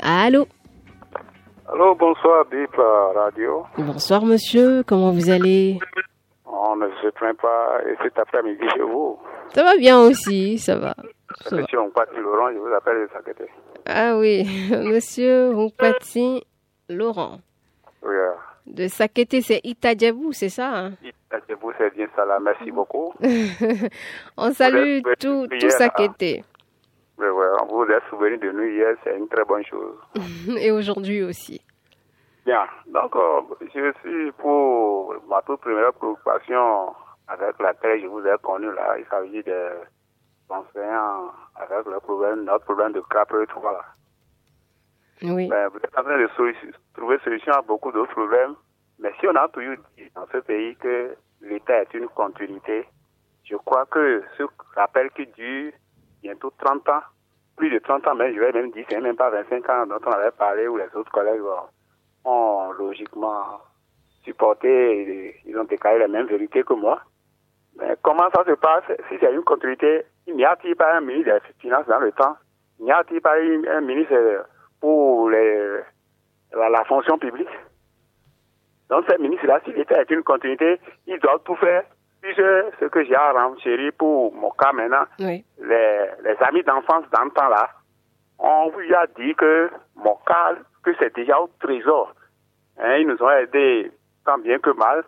Allô? 0.00 0.46
Allô, 1.70 1.94
bonsoir, 1.94 2.44
Bip 2.50 2.74
Radio. 3.14 3.64
Bonsoir, 3.76 4.24
monsieur. 4.24 4.82
Comment 4.86 5.10
vous 5.12 5.30
allez? 5.30 5.78
On 6.46 6.76
ne 6.76 6.86
se 7.02 7.08
plaint 7.10 7.36
pas. 7.36 7.78
Et 7.88 7.94
cet 8.02 8.18
après-midi 8.18 8.60
chez 8.74 8.82
vous 8.82 9.18
Ça 9.54 9.62
va 9.62 9.76
bien 9.76 10.00
aussi, 10.00 10.58
ça 10.58 10.76
va. 10.76 10.94
monsieur 11.52 11.80
Onkpati 11.80 12.16
Laurent, 12.20 12.48
je 12.52 12.58
vous 12.58 12.74
appelle 12.74 13.02
de 13.02 13.08
Sakete. 13.12 13.48
Ah 13.86 14.16
oui, 14.18 14.44
monsieur 14.70 15.54
Onkpati 15.54 16.42
Laurent. 16.88 17.38
De 18.66 18.86
Sakete, 18.86 19.40
c'est 19.40 19.60
Itadjabou, 19.64 20.32
c'est 20.32 20.50
ça 20.50 20.70
hein? 20.74 20.92
Itadjabou, 21.02 21.72
c'est 21.78 21.94
bien 21.94 22.06
ça 22.14 22.24
là. 22.24 22.38
Merci 22.38 22.70
beaucoup. 22.70 23.14
On 24.36 24.52
salue 24.52 25.00
tout, 25.18 25.46
tout 25.48 25.70
Sakete. 25.70 26.44
Oui, 27.18 27.26
oui. 27.26 27.46
vous 27.70 27.84
êtes 27.84 28.02
souvenu 28.10 28.36
de 28.38 28.52
nous 28.52 28.64
hier, 28.64 28.94
c'est 29.02 29.16
une 29.16 29.26
très 29.28 29.44
bonne 29.44 29.64
chose. 29.64 29.96
Et 30.60 30.70
aujourd'hui 30.70 31.22
aussi. 31.22 31.60
Bien, 32.46 32.64
donc 32.86 33.14
euh, 33.16 33.40
je 33.74 33.92
suis 34.00 34.32
pour 34.32 35.14
ma 35.28 35.42
toute 35.42 35.60
première 35.60 35.92
préoccupation 35.94 36.94
avec 37.26 37.58
laquelle 37.58 38.00
je 38.00 38.06
vous 38.06 38.24
ai 38.26 38.36
connu 38.42 38.72
là, 38.72 38.96
il 38.98 39.04
s'agit 39.10 39.42
des 39.42 39.70
enseignants 40.48 41.32
avec 41.56 41.86
le 41.86 42.00
problème, 42.00 42.44
notre 42.44 42.64
problème 42.64 42.92
de 42.92 43.02
CAPRE 43.10 43.46
3 43.48 43.72
là. 43.72 43.84
Oui. 45.22 45.48
Ben, 45.48 45.68
vous 45.68 45.78
êtes 45.78 45.98
en 45.98 46.02
train 46.02 46.18
de 46.18 46.28
trouver 46.94 47.18
solution 47.24 47.52
à 47.52 47.62
beaucoup 47.62 47.90
d'autres 47.92 48.12
problèmes, 48.12 48.54
mais 48.98 49.12
si 49.18 49.26
on 49.26 49.34
a 49.34 49.48
toujours 49.48 49.76
dit 49.96 50.10
dans 50.14 50.26
ce 50.32 50.38
pays 50.38 50.76
que 50.76 51.16
l'État 51.42 51.82
est 51.82 51.94
une 51.94 52.08
continuité, 52.08 52.86
je 53.44 53.56
crois 53.56 53.86
que 53.86 54.22
ce 54.36 54.44
rappel 54.74 55.10
qui 55.10 55.26
dure 55.26 55.72
bientôt 56.22 56.52
30 56.58 56.88
ans, 56.88 57.02
plus 57.56 57.70
de 57.70 57.78
30 57.78 58.06
ans, 58.06 58.14
mais 58.14 58.32
je 58.34 58.38
vais 58.38 58.52
même 58.52 58.70
dire, 58.70 58.86
c'est 58.88 59.00
même 59.00 59.16
pas 59.16 59.30
25 59.30 59.68
ans 59.70 59.86
dont 59.86 59.98
on 60.06 60.10
avait 60.10 60.30
parlé, 60.30 60.68
où 60.68 60.76
les 60.76 60.94
autres 60.94 61.10
collègues 61.10 61.42
ont, 62.24 62.70
logiquement 62.72 63.60
supporté, 64.22 65.40
ils 65.44 65.58
ont 65.58 65.64
déclaré 65.64 65.98
les 65.98 66.08
mêmes 66.08 66.26
vérités 66.26 66.62
que 66.62 66.74
moi. 66.74 67.00
Mais 67.78 67.96
comment 68.02 68.28
ça 68.34 68.44
se 68.44 68.52
passe? 68.52 68.84
Si 69.08 69.16
c'est 69.18 69.32
une 69.32 69.42
continuité, 69.42 70.04
n'y 70.26 70.44
a-t-il 70.44 70.76
pas 70.76 70.96
un 70.96 71.00
ministre 71.00 71.32
des 71.32 71.52
Finances 71.60 71.86
dans 71.86 72.00
le 72.00 72.12
temps? 72.12 72.36
N'y 72.80 72.92
a-t-il 72.92 73.20
pas 73.20 73.34
un 73.36 73.80
ministre 73.80 74.14
pour 74.80 75.30
les, 75.30 75.80
la, 76.52 76.68
la 76.68 76.84
fonction 76.84 77.18
publique 77.18 77.48
Donc, 78.90 79.04
ces 79.08 79.18
ministres-là, 79.18 79.60
si 79.64 79.72
l'État 79.72 80.00
est 80.00 80.10
une 80.10 80.22
continuité, 80.22 80.80
ils 81.06 81.18
doivent 81.20 81.42
tout 81.44 81.56
faire. 81.56 81.82
Puisque 82.20 82.42
ce 82.80 82.86
que 82.86 83.04
j'ai 83.04 83.14
à 83.14 83.30
renchérir 83.32 83.92
pour 83.96 84.34
mon 84.34 84.50
cas 84.50 84.72
maintenant, 84.72 85.04
Oui. 85.20 85.44
les, 85.60 86.06
les 86.24 86.36
amis 86.40 86.64
d'enfance 86.64 87.04
dans 87.12 87.24
le 87.24 87.30
temps 87.30 87.48
là, 87.48 87.68
on 88.40 88.70
lui 88.76 88.92
a 88.94 89.06
dit 89.18 89.34
que 89.36 89.70
mon 89.96 90.16
cas, 90.26 90.54
que 90.82 90.90
c'est 90.98 91.14
déjà 91.14 91.38
au 91.40 91.48
trésor. 91.60 92.12
Hein, 92.78 92.96
ils 92.96 93.06
nous 93.06 93.22
ont 93.22 93.30
aidés 93.30 93.92
tant 94.24 94.38
bien 94.38 94.58
que 94.58 94.70
mal. 94.70 95.04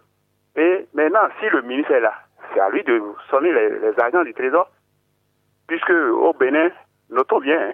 Et 0.56 0.86
maintenant, 0.94 1.28
si 1.40 1.48
le 1.48 1.62
ministre 1.62 1.92
est 1.92 2.00
là, 2.00 2.14
c'est 2.54 2.60
à 2.60 2.68
lui 2.70 2.82
de 2.84 3.02
sonner 3.28 3.52
les, 3.52 3.70
les 3.80 4.00
agents 4.00 4.22
du 4.24 4.34
trésor. 4.34 4.68
Puisque 5.66 5.90
au 5.90 6.32
Bénin, 6.32 6.70
notons 7.10 7.40
bien, 7.40 7.60
hein, 7.60 7.72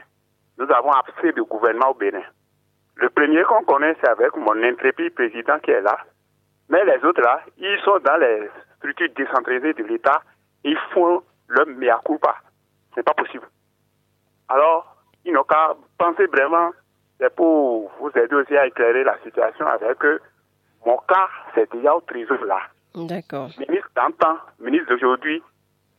nous 0.59 0.71
avons 0.71 0.91
assez 0.93 1.33
de 1.33 1.43
gouvernement 1.43 1.91
au 1.91 1.95
Bénin. 1.95 2.23
Le 2.97 3.11
premier 3.11 3.43
qu'on 3.45 3.63
connaît, 3.65 3.95
c'est 4.01 4.09
avec 4.09 4.35
mon 4.37 4.63
intrépide 4.63 5.15
président 5.15 5.59
qui 5.61 5.71
est 5.71 5.83
là. 5.83 5.99
Mais 6.69 6.85
les 6.85 7.05
autres 7.05 7.21
là, 7.21 7.41
ils 7.59 7.79
sont 7.85 7.99
dans 8.05 8.17
les 8.17 8.49
structures 8.79 9.09
décentralisées 9.17 9.75
de 9.75 9.85
l'État. 9.85 10.23
Ils 10.65 10.79
font 10.93 11.23
le 11.49 11.65
mea 11.67 12.01
culpa. 12.05 12.37
C'est 12.95 13.03
pas 13.05 13.15
possible. 13.15 13.47
Alors, 14.49 14.97
ils 15.25 15.33
n'ont 15.33 15.45
qu'à 15.45 15.75
penser 15.99 16.27
vraiment, 16.27 16.71
c'est 17.19 17.35
pour 17.35 17.91
vous 18.01 18.11
aider 18.17 18.35
aussi 18.35 18.57
à 18.57 18.67
éclairer 18.67 19.05
la 19.05 19.19
situation 19.23 19.67
avec 19.67 20.03
eux. 20.05 20.21
Mon 20.85 20.97
cas, 21.09 21.29
c'est 21.55 21.71
déjà 21.73 21.95
au 21.95 22.01
trésor 22.01 22.45
là. 22.45 22.61
D'accord. 22.95 23.51
Ministre 23.59 23.91
d'antan, 23.95 24.39
ministre 24.59 24.89
d'aujourd'hui, 24.89 25.43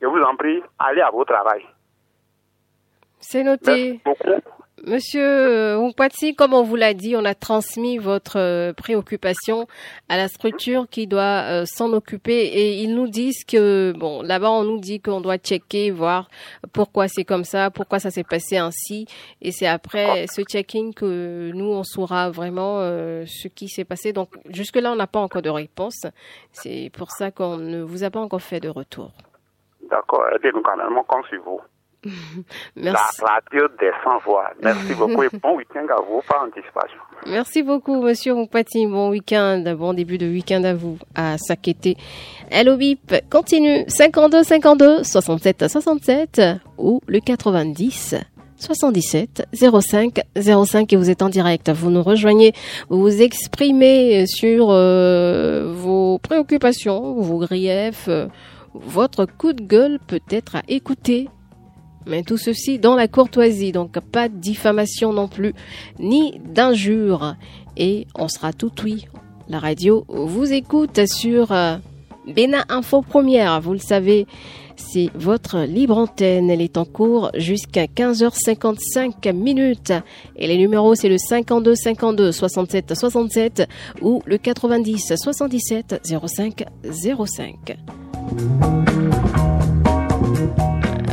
je 0.02 0.08
vous 0.08 0.22
en 0.22 0.36
prie, 0.36 0.64
allez 0.80 1.02
à 1.02 1.12
votre 1.12 1.34
travail. 1.34 1.64
C'est 3.20 3.44
Merci 3.44 3.92
noté. 3.94 4.02
beaucoup. 4.06 4.47
Monsieur 4.88 5.22
euh, 5.22 5.77
Ompatsi, 5.77 6.34
comme 6.34 6.53
on 6.53 6.63
vous 6.63 6.77
l'a 6.77 6.94
dit, 6.94 7.17
on 7.17 7.25
a 7.25 7.36
transmis 7.36 7.98
votre 7.98 8.39
euh, 8.39 8.72
préoccupation 8.72 9.67
à 10.08 10.15
la 10.15 10.29
structure 10.29 10.88
qui 10.89 11.08
doit 11.08 11.44
euh, 11.44 11.65
s'en 11.65 11.91
occuper 11.91 12.46
et 12.46 12.75
ils 12.75 12.96
nous 12.96 13.10
disent 13.10 13.44
que, 13.44 13.91
bon, 13.98 14.22
là-bas 14.22 14.50
on 14.50 14.63
nous 14.63 14.79
dit 14.79 15.01
qu'on 15.01 15.20
doit 15.20 15.39
checker, 15.39 15.91
voir 15.91 16.29
pourquoi 16.72 17.10
c'est 17.10 17.25
comme 17.25 17.44
ça, 17.44 17.70
pourquoi 17.70 18.00
ça 18.00 18.12
s'est 18.12 18.24
passé 18.24 18.56
ainsi 18.56 19.08
et 19.41 19.51
c'est 19.51 19.67
après 19.67 20.25
ce 20.27 20.41
checking 20.44 20.94
que 20.94 21.51
nous 21.53 21.70
on 21.70 21.84
saura 21.84 22.29
vraiment 22.29 22.79
ce 22.79 23.50
qui 23.50 23.67
s'est 23.67 23.84
passé. 23.84 24.13
Donc 24.13 24.29
jusque-là 24.50 24.94
on 24.94 24.96
n'a 24.96 25.08
pas 25.08 25.20
encore 25.20 25.41
de 25.41 25.50
réponse. 25.50 26.06
C'est 26.53 26.91
pour 26.98 27.12
ça 27.12 27.29
qu'on 27.29 27.58
ne 27.58 27.82
vous 27.82 28.06
a 28.06 28.10
pas 28.10 28.22
encore 28.22 28.41
fait 28.41 28.62
de 28.62 28.70
retour. 28.70 29.12
D'accord, 29.89 30.24
aidez-nous 30.34 30.62
quand 30.62 30.77
même, 30.77 30.98
sur 31.29 31.44
vous. 31.44 31.60
Merci. 32.76 33.22
La 33.22 33.34
radio 33.34 33.68
des 33.80 33.92
voix. 34.26 34.50
Merci 34.62 34.94
beaucoup 34.94 35.24
et 35.24 35.30
bon 35.42 35.56
week-end 35.56 35.86
à 35.90 36.02
vous 36.02 36.22
par 36.28 36.44
anticipation. 36.44 37.00
Merci 37.28 37.64
beaucoup, 37.64 38.02
monsieur 38.02 38.34
Rompati. 38.34 38.86
Bon 38.88 39.10
week-end, 39.10 39.64
bon 39.78 39.94
début 39.94 40.18
de 40.18 40.28
week-end 40.28 40.64
à 40.64 40.74
vous, 40.74 40.98
à 41.16 41.38
Sakété. 41.38 41.98
Hello 42.50 42.78
Bip, 42.78 43.14
continue. 43.30 43.84
52 43.88 44.44
52 44.44 45.04
67 45.04 45.68
67 45.68 46.42
ou 46.78 47.02
le 47.08 47.20
90 47.20 48.16
77 48.60 49.48
05 49.54 50.22
05 50.36 50.94
et 50.94 50.96
vous 50.96 51.10
êtes 51.10 51.22
en 51.22 51.30
direct. 51.30 51.70
Vous 51.70 51.90
nous 51.90 52.04
rejoignez, 52.04 52.54
vous 52.90 53.02
vous 53.02 53.22
exprimez 53.22 54.26
sur 54.28 54.70
euh, 54.72 55.72
vos 55.76 56.18
préoccupations, 56.20 57.22
vos 57.22 57.40
griefs, 57.40 58.10
votre 58.74 59.26
coup 59.26 59.54
de 59.54 59.62
gueule 59.62 60.00
peut-être 60.08 60.56
à 60.56 60.62
écouter 60.68 61.30
mais 62.08 62.24
tout 62.24 62.38
ceci 62.38 62.80
dans 62.80 62.96
la 62.96 63.08
courtoisie, 63.08 63.72
donc 63.72 64.00
pas 64.00 64.30
de 64.30 64.36
diffamation 64.36 65.14
non 65.14 65.28
plus, 65.28 65.54
ni 66.00 66.40
d'injures. 66.46 67.36
Et 67.76 68.08
on 68.16 68.28
sera 68.28 68.54
tout 68.54 68.72
oui. 68.84 69.06
La 69.50 69.60
radio 69.60 70.06
vous 70.10 70.52
écoute 70.52 71.06
sur 71.06 71.52
euh, 71.52 71.78
Bénin 72.28 72.66
Info 72.70 73.02
Première, 73.02 73.62
vous 73.62 73.74
le 73.74 73.80
savez. 73.80 74.28
C'est 74.76 75.10
votre 75.16 75.62
libre 75.62 75.98
antenne. 75.98 76.52
Elle 76.52 76.62
est 76.62 76.78
en 76.78 76.86
cours 76.86 77.32
jusqu'à 77.36 77.86
15h55 77.86 79.34
minutes. 79.34 79.94
Et 80.36 80.48
les 80.48 80.58
numéros, 80.58 80.94
c'est 80.94 81.10
le 81.10 81.18
52 81.18 81.74
52 81.76 82.32
67 82.32 82.94
67 82.94 83.68
ou 84.02 84.22
le 84.26 84.38
90 84.38 85.14
77 85.16 86.02
05 86.04 86.64
05. 86.84 87.78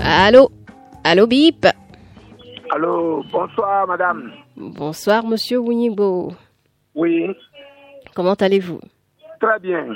Allô 0.03 0.51
Allô 1.05 1.27
Bip 1.27 1.67
Allô, 2.71 3.23
bonsoir 3.31 3.87
madame. 3.87 4.33
Bonsoir 4.57 5.25
Monsieur 5.25 5.59
Winibo. 5.59 6.33
Oui, 6.95 7.27
Comment 8.15 8.35
allez-vous 8.35 8.81
très 9.41 9.59
bien. 9.61 9.87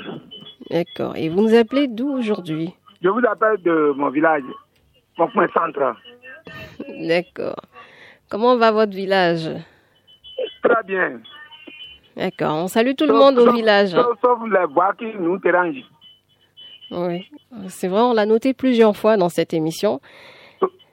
D'accord. 0.69 1.15
Et 1.15 1.27
vous 1.29 1.41
nous 1.41 1.55
appelez 1.55 1.87
d'où 1.87 2.17
aujourd'hui 2.17 2.71
Je 3.01 3.09
vous 3.09 3.21
appelle 3.27 3.57
de 3.63 3.93
mon 3.95 4.09
village, 4.11 4.43
mon 5.17 5.27
point 5.29 5.47
centre. 5.53 5.95
D'accord. 7.07 7.55
Comment 8.29 8.55
va 8.57 8.71
votre 8.71 8.91
village 8.93 9.49
Très 10.61 10.83
bien. 10.85 11.19
D'accord. 12.15 12.53
On 12.57 12.67
salue 12.67 12.93
tout 12.95 13.05
le 13.05 13.13
Sauf- 13.13 13.19
monde 13.19 13.39
au 13.39 13.51
village. 13.53 13.89
Sauf, 13.89 14.19
sauf 14.21 14.39
les 14.51 14.65
voix 14.71 14.93
qui 14.99 15.05
nous 15.19 15.39
dérangent. 15.39 15.85
Oui. 16.91 17.27
C'est 17.69 17.87
vrai, 17.87 18.01
on 18.01 18.13
l'a 18.13 18.27
noté 18.27 18.53
plusieurs 18.53 18.95
fois 18.95 19.17
dans 19.17 19.29
cette 19.29 19.53
émission. 19.55 19.99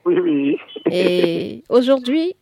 Oui, 0.07 0.21
oui. 0.21 0.59
Et 0.91 1.65
aujourd'hui, 1.69 2.35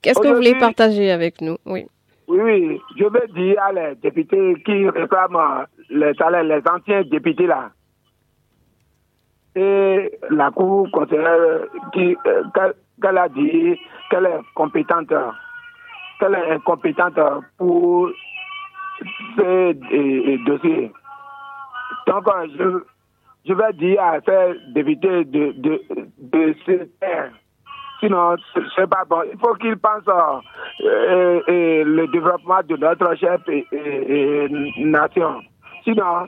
qu'est-ce 0.00 0.20
que 0.20 0.28
vous 0.28 0.36
voulez 0.36 0.54
partager 0.54 1.10
avec 1.10 1.40
nous? 1.40 1.56
Oui. 1.66 1.86
Oui, 2.28 2.38
oui. 2.40 2.80
Je 2.96 3.04
veux 3.04 3.26
dire 3.34 3.60
à 3.60 3.72
les 3.72 3.96
députés 3.96 4.54
qui 4.64 4.88
réclament 4.88 5.66
les 5.90 6.14
salaires, 6.14 6.44
les 6.44 6.62
anciens 6.70 7.02
députés 7.02 7.48
là. 7.48 7.70
Et 9.56 10.12
la 10.30 10.52
Cour 10.52 10.88
euh, 10.94 11.66
qu'elle- 11.92 13.18
a 13.18 13.28
dit 13.28 13.76
qu'elle 14.08 14.26
est 14.26 14.40
compétente, 14.54 15.12
qu'elle 16.20 16.34
est 16.34 16.50
incompétente 16.52 17.18
pour 17.58 18.10
ces 19.36 19.42
euh, 19.92 20.38
dossiers. 20.46 20.92
Donc, 22.06 22.28
je, 22.56 22.84
je 23.46 23.54
vais 23.54 23.72
dire 23.74 24.02
à 24.02 24.20
ces 24.20 24.72
députés 24.72 25.24
de, 25.24 25.52
de, 25.52 25.82
de 26.18 26.54
se 26.66 26.84
taire. 27.00 27.32
Sinon, 28.00 28.36
ce 28.54 28.80
n'est 28.80 28.86
pas 28.86 29.04
bon. 29.04 29.22
Il 29.30 29.38
faut 29.38 29.54
qu'ils 29.54 29.76
pensent 29.76 30.08
euh, 30.08 31.40
euh, 31.48 31.84
le 31.84 32.06
développement 32.08 32.60
de 32.66 32.76
notre 32.76 33.14
chef 33.16 33.40
et, 33.48 34.48
nation. 34.78 35.40
Sinon, 35.84 36.26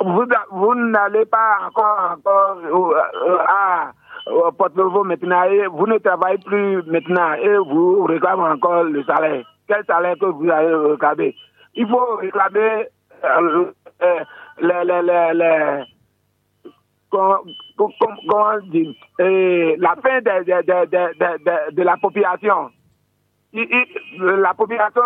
vous, 0.00 0.24
vous 0.50 0.74
n'allez 0.74 1.26
pas 1.26 1.58
encore, 1.66 2.16
encore 2.16 2.58
euh, 2.64 3.38
à 3.46 3.92
au 4.26 4.50
porte-nouveau 4.52 5.04
maintenant 5.04 5.42
et 5.44 5.66
vous 5.66 5.86
ne 5.86 5.98
travaillez 5.98 6.38
plus 6.38 6.82
maintenant 6.86 7.34
et 7.34 7.56
vous 7.58 8.04
réclamez 8.04 8.42
encore 8.42 8.84
le 8.84 9.02
salaire. 9.04 9.44
Quel 9.68 9.84
salaire 9.84 10.16
que 10.18 10.26
vous 10.26 10.48
allez 10.50 10.74
réclamer 10.74 11.34
Il 11.74 11.86
faut 11.86 12.16
réclamer 12.16 12.88
euh, 13.24 13.72
euh, 14.02 14.20
les, 14.60 14.84
les, 14.84 15.02
les, 15.02 15.34
les, 15.34 15.84
comment, 17.10 18.58
dire, 18.70 18.92
euh, 19.20 19.76
la 19.78 19.96
fin 20.02 20.20
de, 20.20 20.44
de, 20.44 20.86
de, 20.86 21.74
de, 21.74 21.82
la 21.82 21.96
population. 21.96 22.70
La 23.52 24.54
population 24.54 25.02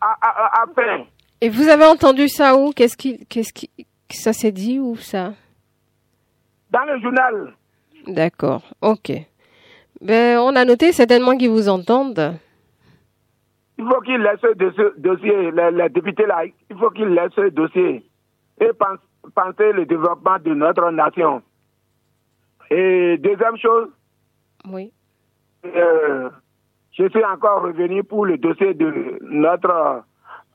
a, 0.00 0.16
a, 0.20 0.28
a- 0.28 0.62
a 0.62 0.66
faim. 0.74 1.04
Et 1.40 1.48
vous 1.48 1.68
avez 1.68 1.84
entendu 1.84 2.28
ça 2.28 2.56
où? 2.56 2.72
Qu'est-ce 2.72 2.96
qui, 2.96 3.24
qu'est-ce 3.26 3.52
qui, 3.52 3.70
ça 4.10 4.32
s'est 4.32 4.52
dit 4.52 4.78
où 4.80 4.96
ça? 4.96 5.32
Dans 6.70 6.84
le 6.84 6.98
journal, 7.00 7.52
D'accord. 8.06 8.62
Ok. 8.82 9.12
Ben, 10.00 10.38
on 10.38 10.54
a 10.54 10.64
noté 10.64 10.92
certainement 10.92 11.36
qu'ils 11.36 11.50
vous 11.50 11.68
entendent. 11.68 12.36
Il 13.78 13.86
faut 13.86 14.00
qu'il 14.00 14.18
laisse 14.18 14.40
ce 14.40 14.98
dossier, 14.98 15.50
les, 15.50 15.88
députés 15.90 16.26
là, 16.26 16.44
il 16.44 16.78
faut 16.78 16.90
qu'ils 16.90 17.08
laissent 17.08 17.34
ce 17.34 17.48
dossier 17.50 18.04
et 18.58 18.72
pense, 18.72 18.98
penser 19.34 19.72
le 19.72 19.84
développement 19.84 20.38
de 20.38 20.54
notre 20.54 20.90
nation. 20.90 21.42
Et 22.70 23.18
deuxième 23.18 23.56
chose, 23.58 23.90
oui. 24.68 24.92
Euh, 25.64 26.30
je 26.92 27.08
suis 27.08 27.24
encore 27.24 27.62
revenu 27.62 28.02
pour 28.02 28.26
le 28.26 28.38
dossier 28.38 28.74
de 28.74 29.18
notre 29.20 30.04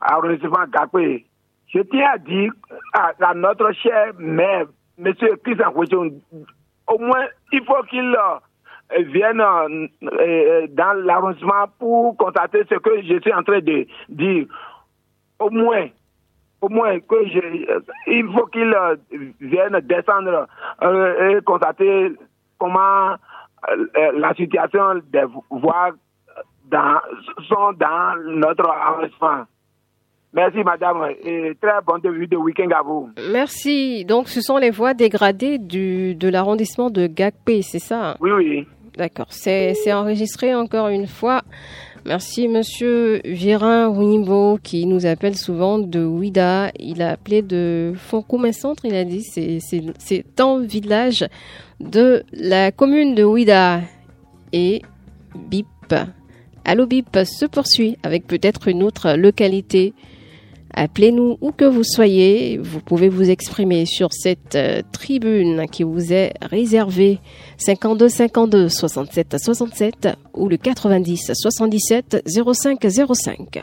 arrondissement 0.00 0.66
Gapé. 0.68 1.26
Je 1.68 1.80
tiens 1.80 2.10
à 2.14 2.18
dire 2.18 2.52
à, 2.92 3.34
notre 3.34 3.72
cher 3.72 4.12
maire, 4.18 4.66
M. 4.98 5.14
Christian 5.44 5.72
au 6.88 6.98
moins, 6.98 7.26
il 7.52 7.64
faut 7.64 7.82
qu'il 7.84 8.16
euh, 8.98 9.02
vienne 9.02 9.40
euh, 9.40 10.66
dans 10.70 10.92
l'arrondissement 11.04 11.66
pour 11.78 12.16
constater 12.16 12.62
ce 12.68 12.76
que 12.76 13.02
je 13.02 13.20
suis 13.20 13.32
en 13.32 13.42
train 13.42 13.60
de 13.60 13.86
dire. 14.08 14.46
Au 15.38 15.50
moins, 15.50 15.88
au 16.60 16.68
moins 16.68 16.98
que 17.00 17.26
je, 17.26 17.80
il 18.06 18.32
faut 18.32 18.46
qu'il 18.46 18.74
vienne 19.40 19.80
descendre 19.82 20.46
et 20.80 21.40
constater 21.44 22.12
comment 22.58 23.16
la 24.14 24.34
situation 24.34 25.02
des 25.12 25.24
voies 25.50 25.90
dans, 26.70 27.00
sont 27.48 27.72
dans 27.78 28.16
notre 28.24 28.68
arrondissement. 28.68 29.44
Merci, 30.34 30.64
madame, 30.64 31.10
et 31.22 31.52
très 31.60 31.80
bon 31.86 31.98
début 31.98 32.26
de 32.26 32.36
week-end 32.36 32.68
à 32.70 32.82
vous. 32.82 33.10
Merci. 33.32 34.06
Donc, 34.06 34.28
ce 34.28 34.40
sont 34.40 34.56
les 34.56 34.70
voies 34.70 34.94
dégradées 34.94 35.58
du, 35.58 36.14
de 36.14 36.28
l'arrondissement 36.28 36.88
de 36.88 37.06
Gakpé, 37.06 37.60
c'est 37.60 37.78
ça 37.78 38.16
Oui, 38.18 38.30
oui. 38.30 38.66
D'accord. 38.96 39.26
C'est 39.30 39.92
enregistré 39.92 40.54
encore 40.54 40.88
une 40.88 41.06
fois. 41.06 41.42
Merci, 42.04 42.48
monsieur 42.48 43.20
Virin 43.24 43.88
Wimbo, 43.88 44.58
qui 44.62 44.86
nous 44.86 45.06
appelle 45.06 45.36
souvent 45.36 45.78
de 45.78 46.04
Ouida. 46.04 46.72
Il 46.80 47.00
a 47.00 47.10
appelé 47.10 47.42
de 47.42 47.92
Foncoumé 47.96 48.52
Centre. 48.52 48.84
Il 48.84 48.94
a 48.94 49.04
dit 49.04 49.22
c'est 49.22 50.40
un 50.40 50.60
village 50.60 51.24
de 51.80 52.24
la 52.32 52.72
commune 52.72 53.14
de 53.14 53.22
Ouida. 53.22 53.80
Et 54.52 54.82
BIP. 55.34 55.94
Allo 56.64 56.86
BIP 56.86 57.20
se 57.24 57.46
poursuit 57.46 57.96
avec 58.02 58.26
peut-être 58.26 58.68
une 58.68 58.82
autre 58.82 59.14
localité 59.14 59.94
Appelez-nous 60.74 61.38
où 61.40 61.52
que 61.52 61.64
vous 61.64 61.84
soyez. 61.84 62.58
Vous 62.58 62.80
pouvez 62.80 63.08
vous 63.08 63.30
exprimer 63.30 63.86
sur 63.86 64.12
cette 64.12 64.54
euh, 64.54 64.82
tribune 64.92 65.66
qui 65.70 65.82
vous 65.82 66.12
est 66.12 66.32
réservée 66.42 67.18
52 67.58 68.08
52 68.08 68.68
67 68.68 69.36
67 69.38 70.08
ou 70.34 70.48
le 70.48 70.56
90 70.56 71.32
77 71.34 72.22
05 72.26 72.86
05. 73.14 73.62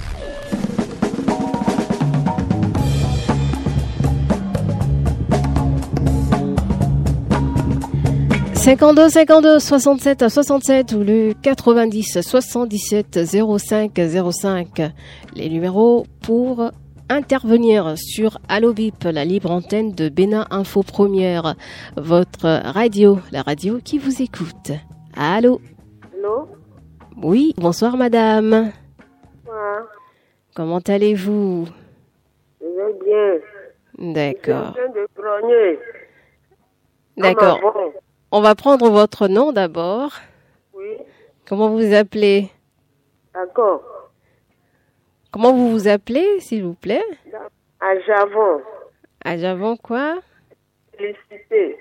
52 8.61 9.09
52 9.09 9.57
67 9.59 10.29
67 10.29 10.91
ou 10.93 10.99
le 10.99 11.33
90 11.33 12.21
77 12.21 13.25
05 13.57 13.99
05. 14.31 14.81
Les 15.35 15.49
numéros 15.49 16.05
pour 16.23 16.69
intervenir 17.09 17.95
sur 17.97 18.37
Allo 18.47 18.71
Bip, 18.71 19.03
la 19.03 19.25
libre 19.25 19.49
antenne 19.49 19.93
de 19.93 20.09
Bénin 20.09 20.45
Info 20.51 20.83
Première, 20.83 21.55
votre 21.97 22.61
radio, 22.71 23.17
la 23.31 23.41
radio 23.41 23.79
qui 23.83 23.97
vous 23.97 24.21
écoute. 24.21 24.71
Allô 25.17 25.59
Allô 26.13 26.47
Oui, 27.23 27.55
bonsoir 27.57 27.97
madame. 27.97 28.71
Bonsoir. 29.43 29.87
Comment 30.55 30.81
allez-vous? 30.87 31.65
Je 32.61 32.67
vais 32.67 32.93
bien. 33.97 34.13
D'accord. 34.13 34.75
Je 34.77 34.93
de 34.93 35.79
D'accord. 37.17 37.59
On 38.31 38.41
va 38.41 38.55
prendre 38.55 38.89
votre 38.89 39.27
nom 39.27 39.51
d'abord. 39.51 40.13
Oui. 40.73 40.97
Comment 41.47 41.69
vous 41.69 41.79
vous 41.79 41.93
appelez? 41.93 42.49
D'accord. 43.33 43.83
Comment 45.31 45.53
vous 45.53 45.71
vous 45.71 45.87
appelez, 45.87 46.39
s'il 46.39 46.63
vous 46.63 46.73
plaît? 46.73 47.03
À 47.81 47.99
Javon. 47.99 48.61
À 49.25 49.37
Javon 49.37 49.75
quoi? 49.75 50.15
Félicité. 50.97 51.77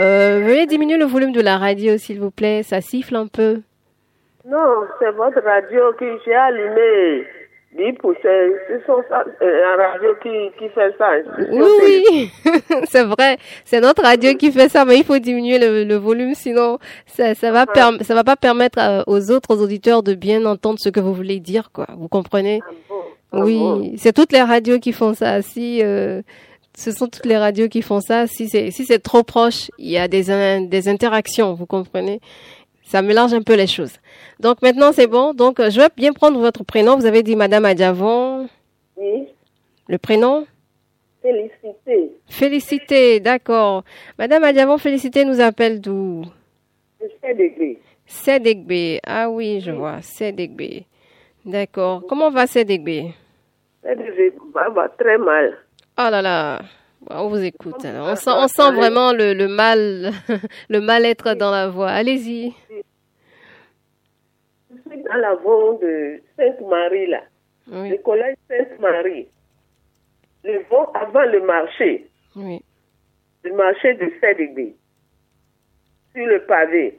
Euh, 0.00 0.40
veuillez 0.44 0.66
diminuer 0.66 0.96
le 0.96 1.04
volume 1.04 1.32
de 1.32 1.40
la 1.40 1.58
radio, 1.58 1.98
s'il 1.98 2.20
vous 2.20 2.30
plaît. 2.30 2.62
Ça 2.62 2.80
siffle 2.80 3.16
un 3.16 3.26
peu. 3.26 3.62
Non, 4.46 4.86
c'est 4.98 5.10
votre 5.10 5.42
radio 5.42 5.92
que 5.98 6.18
j'ai 6.24 6.34
allumée. 6.34 7.26
C'est 9.38 9.50
la 9.50 9.88
radio 9.90 10.10
qui, 10.22 10.68
fait 10.68 10.94
ça. 10.98 11.10
Oui, 11.50 12.00
oui. 12.10 12.30
c'est 12.84 13.04
vrai. 13.04 13.38
C'est 13.64 13.80
notre 13.80 14.02
radio 14.02 14.34
qui 14.34 14.50
fait 14.50 14.68
ça, 14.68 14.84
mais 14.84 14.98
il 14.98 15.04
faut 15.04 15.18
diminuer 15.18 15.58
le, 15.58 15.94
volume, 15.96 16.34
sinon 16.34 16.78
ça, 17.06 17.34
ça 17.34 17.50
va 17.52 17.66
ça 18.02 18.14
va 18.14 18.24
pas 18.24 18.36
permettre 18.36 18.78
euh, 18.80 19.02
aux 19.06 19.30
autres 19.30 19.62
auditeurs 19.62 20.02
de 20.02 20.14
bien 20.14 20.44
entendre 20.44 20.78
ce 20.78 20.88
que 20.88 21.00
vous 21.00 21.14
voulez 21.14 21.40
dire, 21.40 21.70
quoi. 21.72 21.86
Vous 21.96 22.08
comprenez? 22.08 22.60
Ah 22.64 22.94
ah 23.32 23.44
Oui, 23.44 23.94
c'est 23.96 24.12
toutes 24.12 24.32
les 24.32 24.42
radios 24.42 24.78
qui 24.78 24.92
font 24.92 25.14
ça. 25.14 25.42
Si 25.42 25.80
euh, 25.82 26.22
ce 26.76 26.92
sont 26.92 27.08
toutes 27.08 27.26
les 27.26 27.36
radios 27.36 27.68
qui 27.68 27.82
font 27.82 28.00
ça, 28.00 28.26
si 28.26 28.48
c'est 28.48 28.70
si 28.70 28.84
c'est 28.84 29.00
trop 29.00 29.22
proche, 29.22 29.70
il 29.78 29.90
y 29.90 29.98
a 29.98 30.08
des 30.08 30.24
des 30.66 30.88
interactions, 30.88 31.54
vous 31.54 31.66
comprenez? 31.66 32.20
Ça 32.88 33.02
mélange 33.02 33.34
un 33.34 33.42
peu 33.42 33.54
les 33.54 33.66
choses. 33.66 33.92
Donc 34.40 34.62
maintenant, 34.62 34.92
c'est 34.92 35.06
bon. 35.06 35.34
Donc, 35.34 35.60
euh, 35.60 35.68
je 35.68 35.78
vais 35.78 35.90
bien 35.94 36.14
prendre 36.14 36.40
votre 36.40 36.64
prénom. 36.64 36.96
Vous 36.96 37.04
avez 37.04 37.22
dit 37.22 37.36
Madame 37.36 37.66
Adjavon. 37.66 38.48
Oui. 38.96 39.28
Le 39.88 39.98
prénom 39.98 40.46
Félicité. 41.20 42.12
Félicité, 42.30 43.20
d'accord. 43.20 43.84
Madame 44.18 44.42
Adjavon, 44.42 44.78
Félicité 44.78 45.26
nous 45.26 45.38
appelle 45.38 45.82
d'où? 45.82 46.22
Sédégbe. 47.22 47.76
Sédégbe. 48.06 49.00
Ah 49.06 49.28
oui, 49.28 49.60
je 49.60 49.70
vois. 49.70 50.00
Sédégbe. 50.00 50.84
D'accord. 51.44 52.04
Comment 52.08 52.30
va 52.30 52.46
Sédégbe 52.46 53.12
Sédégbe 53.84 54.32
va, 54.54 54.88
très 54.98 55.18
mal. 55.18 55.58
Oh 55.98 56.08
là 56.10 56.22
là. 56.22 56.60
On 57.10 57.28
vous 57.28 57.42
écoute. 57.42 57.84
On 57.84 58.16
sent, 58.16 58.30
on 58.32 58.48
sent 58.48 58.72
vraiment 58.74 59.12
le, 59.12 59.32
le 59.34 59.48
mal, 59.48 60.12
le 60.68 60.80
mal-être 60.80 61.34
dans 61.34 61.50
la 61.50 61.68
voix. 61.68 61.88
Allez-y 61.90 62.54
dans 65.08 65.16
la 65.16 65.34
vente 65.34 65.80
de 65.80 66.20
Sainte-Marie, 66.36 67.06
là. 67.06 67.22
Le 67.66 67.96
collège 67.98 68.36
Sainte-Marie. 68.48 69.28
Le 70.44 70.62
vent 70.70 70.90
avant 70.92 71.24
le 71.24 71.40
marché. 71.44 72.08
Oui. 72.36 72.62
Le 73.44 73.54
marché 73.54 73.94
de 73.94 74.10
Sédébé. 74.20 74.74
Sur 76.14 76.26
le 76.26 76.44
pavé. 76.46 76.98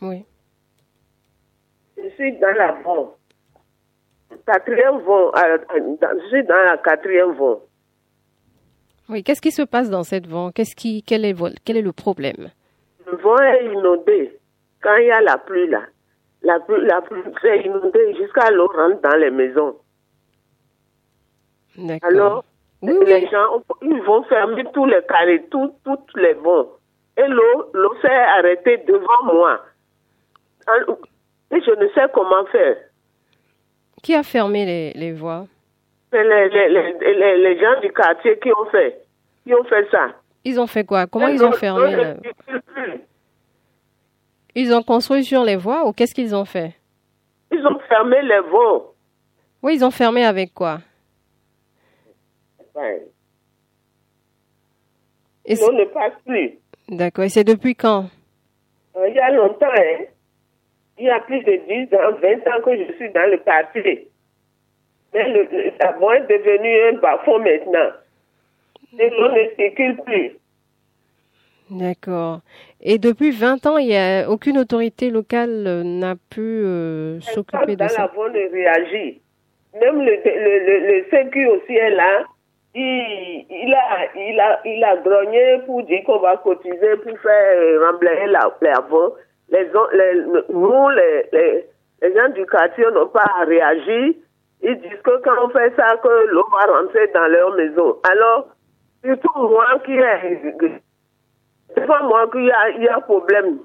Oui. 0.00 0.24
Je 1.96 2.08
suis 2.10 2.32
dans 2.38 2.56
la. 2.56 2.78
Quatrième 4.48 5.00
vent, 5.00 5.30
je 5.34 6.28
suis 6.28 6.42
dans 6.44 6.54
la 6.54 6.78
quatrième 6.78 7.32
vent. 7.32 7.60
Oui, 9.10 9.22
qu'est-ce 9.22 9.42
qui 9.42 9.50
se 9.50 9.60
passe 9.60 9.90
dans 9.90 10.04
cette 10.04 10.26
vent? 10.26 10.52
Qu'est-ce 10.52 10.74
qui, 10.74 11.02
quel 11.02 11.26
est, 11.26 11.36
quel 11.66 11.76
est 11.76 11.82
le 11.82 11.92
problème? 11.92 12.48
Le 13.06 13.18
vent 13.18 13.36
est 13.36 13.66
inondé. 13.66 14.40
Quand 14.80 14.96
il 14.96 15.08
y 15.08 15.10
a 15.10 15.20
la 15.20 15.36
pluie 15.36 15.68
là, 15.68 15.82
la 16.40 16.60
pluie, 16.60 16.82
la 16.86 17.02
pluie 17.02 17.20
est 17.44 17.66
inondée 17.66 18.14
jusqu'à 18.14 18.50
l'eau 18.50 18.68
rentre 18.74 19.02
dans 19.02 19.16
les 19.18 19.30
maisons. 19.30 19.76
Alors, 22.00 22.42
les 22.80 23.28
gens 23.28 23.62
ils 23.82 24.02
vont 24.02 24.22
fermer 24.22 24.64
tous 24.72 24.86
les 24.86 25.02
carrés, 25.06 25.44
tout, 25.50 25.74
toutes 25.84 26.16
les 26.16 26.32
vents. 26.32 26.68
Et 27.18 27.28
l'eau, 27.28 27.70
l'eau 27.74 27.94
s'est 28.00 28.08
arrêtée 28.08 28.78
devant 28.78 29.24
moi. 29.24 29.60
Et 31.50 31.60
je 31.60 31.70
ne 31.70 31.88
sais 31.88 32.10
comment 32.14 32.46
faire. 32.46 32.78
Qui 34.02 34.14
a 34.14 34.22
fermé 34.22 34.64
les, 34.64 34.92
les 34.92 35.12
voies? 35.12 35.46
Les, 36.12 36.22
les, 36.22 36.48
les, 36.68 37.36
les, 37.38 37.60
gens 37.60 37.80
du 37.80 37.92
quartier 37.92 38.38
qui 38.38 38.50
ont 38.52 38.66
fait, 38.70 39.02
qui 39.44 39.54
ont 39.54 39.64
fait 39.64 39.86
ça. 39.90 40.08
Ils 40.44 40.58
ont 40.58 40.66
fait 40.66 40.84
quoi? 40.84 41.06
Comment 41.06 41.28
ils 41.28 41.44
ont 41.44 41.52
fermé 41.52 42.14
Ils 44.54 44.72
ont 44.74 44.82
construit 44.82 45.24
sur 45.24 45.44
les 45.44 45.56
voies 45.56 45.86
ou 45.86 45.92
qu'est-ce 45.92 46.14
qu'ils 46.14 46.34
ont 46.34 46.44
fait? 46.46 46.74
Ils 47.52 47.66
ont 47.66 47.78
fermé 47.88 48.22
les 48.22 48.40
voies. 48.40 48.94
Oui, 49.62 49.74
ils 49.74 49.84
ont 49.84 49.90
fermé 49.90 50.24
avec 50.24 50.54
quoi? 50.54 50.78
Et 55.44 55.56
On 55.62 55.72
ne 55.72 55.84
passe 55.86 56.12
plus. 56.24 56.58
D'accord. 56.88 57.24
Et 57.24 57.28
c'est 57.28 57.44
depuis 57.44 57.74
quand? 57.74 58.06
Euh, 58.96 59.08
Il 59.08 59.14
y 59.14 59.18
a 59.18 59.30
longtemps, 59.32 59.66
hein. 59.66 60.04
Il 60.98 61.06
y 61.06 61.10
a 61.10 61.20
plus 61.20 61.40
de 61.44 61.60
10 61.68 61.94
ans, 61.94 62.12
20 62.20 62.48
ans 62.48 62.62
que 62.64 62.76
je 62.76 62.92
suis 62.94 63.10
dans 63.12 63.30
le 63.30 63.38
quartier. 63.38 64.08
Mais 65.14 65.28
le, 65.28 65.72
la 65.80 65.92
voie 65.92 66.16
est 66.18 66.26
devenue 66.28 66.96
un 66.96 67.00
bas 67.00 67.22
maintenant. 67.26 67.90
Et 68.98 69.10
l'eau 69.10 69.28
ne 69.30 69.48
circule 69.56 69.96
plus. 70.04 70.32
D'accord. 71.70 72.40
Et 72.80 72.98
depuis 72.98 73.30
20 73.30 73.66
ans, 73.66 73.76
il 73.76 73.88
y 73.88 73.96
a 73.96 74.28
aucune 74.30 74.58
autorité 74.58 75.10
locale 75.10 75.66
euh, 75.66 75.82
n'a 75.84 76.14
pu 76.30 76.40
euh, 76.40 77.20
s'occuper 77.20 77.76
de 77.76 77.88
ça. 77.88 78.10
La 78.16 78.28
ne 78.28 78.50
réagit. 78.50 79.20
Même 79.80 80.00
le, 80.00 80.12
le, 80.24 80.66
le, 80.66 80.86
le 80.96 81.04
sécu 81.10 81.46
aussi 81.46 81.74
est 81.74 81.90
là. 81.90 82.24
Il, 82.74 83.44
il, 83.50 83.74
a, 83.74 84.06
il, 84.16 84.40
a, 84.40 84.60
il 84.64 84.84
a 84.84 84.96
grogné 84.96 85.58
pour 85.66 85.82
dire 85.84 86.02
qu'on 86.04 86.20
va 86.20 86.36
cotiser 86.38 86.96
pour 87.02 87.18
faire 87.18 87.80
remblayer 87.86 88.26
la, 88.26 88.50
la 88.62 88.80
voie. 88.88 89.14
Les, 89.50 89.64
les, 89.64 90.22
nous, 90.50 90.88
les, 90.90 91.28
les, 91.32 91.66
les 92.02 92.14
gens 92.14 92.28
du 92.30 92.44
quartier 92.46 92.84
n'ont 92.92 93.08
pas 93.08 93.44
réagi. 93.46 94.18
Ils 94.60 94.80
disent 94.80 95.02
que 95.04 95.22
quand 95.22 95.44
on 95.44 95.48
fait 95.50 95.72
ça, 95.76 95.96
que 96.02 96.26
l'eau 96.26 96.44
va 96.52 96.72
rentrer 96.72 97.06
dans 97.14 97.28
leur 97.28 97.54
maison. 97.54 97.96
Alors, 98.10 98.48
surtout 99.04 99.48
moi 99.48 99.66
qui 99.84 99.92
ai, 99.92 100.38
c'est 101.74 101.86
pas 101.86 102.02
moi 102.02 102.28
qu'il 102.32 102.44
y 102.44 102.50
a, 102.50 102.70
il 102.70 102.82
y 102.82 102.88
a 102.88 103.00
problème, 103.00 103.58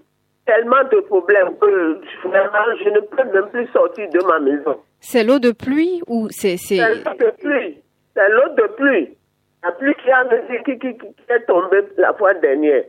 tellement 0.46 0.84
de 0.92 1.00
problèmes 1.02 1.58
que 1.60 2.00
vraiment, 2.28 2.78
je 2.84 2.90
ne 2.90 3.00
peux 3.00 3.24
même 3.34 3.50
plus 3.50 3.68
sortir 3.68 4.08
de 4.10 4.24
ma 4.26 4.40
maison. 4.40 4.78
C'est 5.00 5.24
l'eau 5.24 5.40
de 5.40 5.52
pluie 5.52 6.02
ou 6.08 6.28
c'est... 6.30 6.58
C'est 6.58 6.78
l'eau 6.78 7.14
de 7.14 7.32
pluie. 7.42 7.82
C'est 8.16 8.30
l'eau 8.30 8.50
de 8.56 8.68
pluie. 8.76 9.18
La 9.64 9.72
pluie 9.72 9.96
qui, 9.96 10.12
a, 10.12 10.26
qui, 10.64 10.78
qui, 10.80 10.98
qui 10.98 11.08
est 11.30 11.46
tombée 11.48 11.84
la 11.98 12.14
fois 12.14 12.34
dernière. 12.36 12.84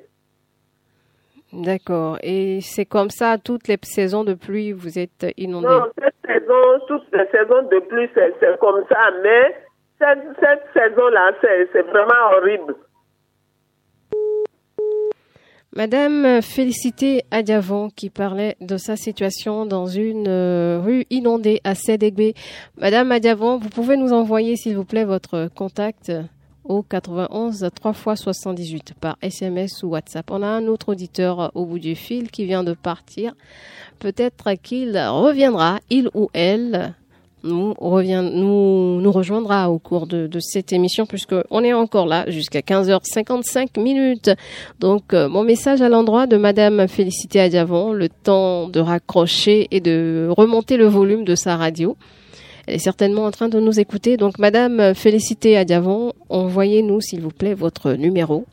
D'accord. 1.55 2.19
Et 2.23 2.59
c'est 2.61 2.85
comme 2.85 3.11
ça, 3.11 3.39
toutes 3.39 3.69
les 3.69 3.79
saisons 3.83 4.25
de 4.25 4.35
pluie, 4.35 4.73
vous 4.73 4.99
êtes 4.99 5.27
inondés 5.37 5.69
Non, 5.69 5.85
cette 5.97 6.15
saison, 6.27 6.81
toutes 6.89 7.07
les 7.13 7.27
saisons 7.31 7.63
de 7.63 7.79
pluie, 7.89 8.09
c'est 8.15 8.59
comme 8.59 8.85
ça. 8.89 9.11
Mais 9.23 9.55
cette, 9.99 10.25
cette 10.41 10.65
saison-là, 10.75 11.33
c'est 11.41 11.83
vraiment 11.83 12.37
horrible. 12.37 12.75
Madame 15.77 16.41
Félicité 16.41 17.23
Adiavon 17.33 17.89
qui 17.89 18.09
parlait 18.09 18.55
de 18.61 18.77
sa 18.77 18.95
situation 18.95 19.67
dans 19.67 19.87
une 19.87 20.29
euh, 20.29 20.81
rue 20.81 21.05
inondée 21.11 21.61
à 21.65 21.75
Sédégbé. 21.75 22.35
Madame 22.79 23.11
Adiavon, 23.11 23.59
vous 23.59 23.71
pouvez 23.71 23.97
nous 23.97 24.13
envoyer 24.13 24.55
s'il 24.55 24.77
vous 24.77 24.85
plaît 24.85 25.05
votre 25.05 25.49
contact? 25.53 26.13
Au 26.65 26.83
91 26.83 27.69
3 27.75 27.93
x 27.93 28.23
78 28.23 28.95
par 29.01 29.17
SMS 29.23 29.83
ou 29.83 29.89
WhatsApp. 29.89 30.31
On 30.31 30.43
a 30.43 30.47
un 30.47 30.67
autre 30.67 30.91
auditeur 30.91 31.51
au 31.55 31.67
bout 31.67 31.79
du 31.79 31.95
fil 31.95 32.31
qui 32.31 32.45
vient 32.45 32.65
de 32.65 32.73
partir. 32.73 33.35
Peut-être 33.99 34.53
qu'il 34.63 34.99
reviendra, 34.99 35.79
il 35.91 36.09
ou 36.15 36.29
elle, 36.33 36.95
nous, 37.45 37.75
revient, 37.79 38.29
nous, 38.33 39.01
nous 39.01 39.13
rejoindra 39.13 39.71
au 39.71 39.79
cours 39.79 40.07
de, 40.07 40.29
cette 40.41 40.73
émission 40.73 41.07
puisque 41.07 41.35
on 41.51 41.63
est 41.63 41.73
encore 41.73 42.07
là 42.07 42.25
jusqu'à 42.29 42.61
15h55 42.61 43.81
minutes. 43.81 44.31
Donc, 44.81 45.13
euh, 45.13 45.29
mon 45.29 45.45
message 45.45 45.83
à 45.83 45.89
l'endroit 45.89 46.27
de 46.27 46.37
Madame 46.37 46.89
Félicité 46.89 47.41
Adiavon, 47.41 47.93
le 47.93 48.09
temps 48.09 48.69
de 48.69 48.81
raccrocher 48.81 49.69
et 49.71 49.81
de 49.81 50.29
remonter 50.31 50.77
le 50.77 50.87
volume 50.87 51.25
de 51.25 51.35
sa 51.35 51.57
radio. 51.57 51.97
Elle 52.67 52.75
est 52.75 52.79
certainement 52.79 53.25
en 53.25 53.31
train 53.31 53.49
de 53.49 53.61
nous 53.61 53.79
écouter. 53.81 54.17
Donc, 54.17 54.39
Madame 54.39 54.95
Félicité 54.95 55.57
Adiavon, 55.57 56.13
envoyez-nous, 56.29 57.01
s'il 57.01 57.21
vous 57.21 57.31
plaît, 57.31 57.55
votre 57.55 57.93
numéro 57.93 58.47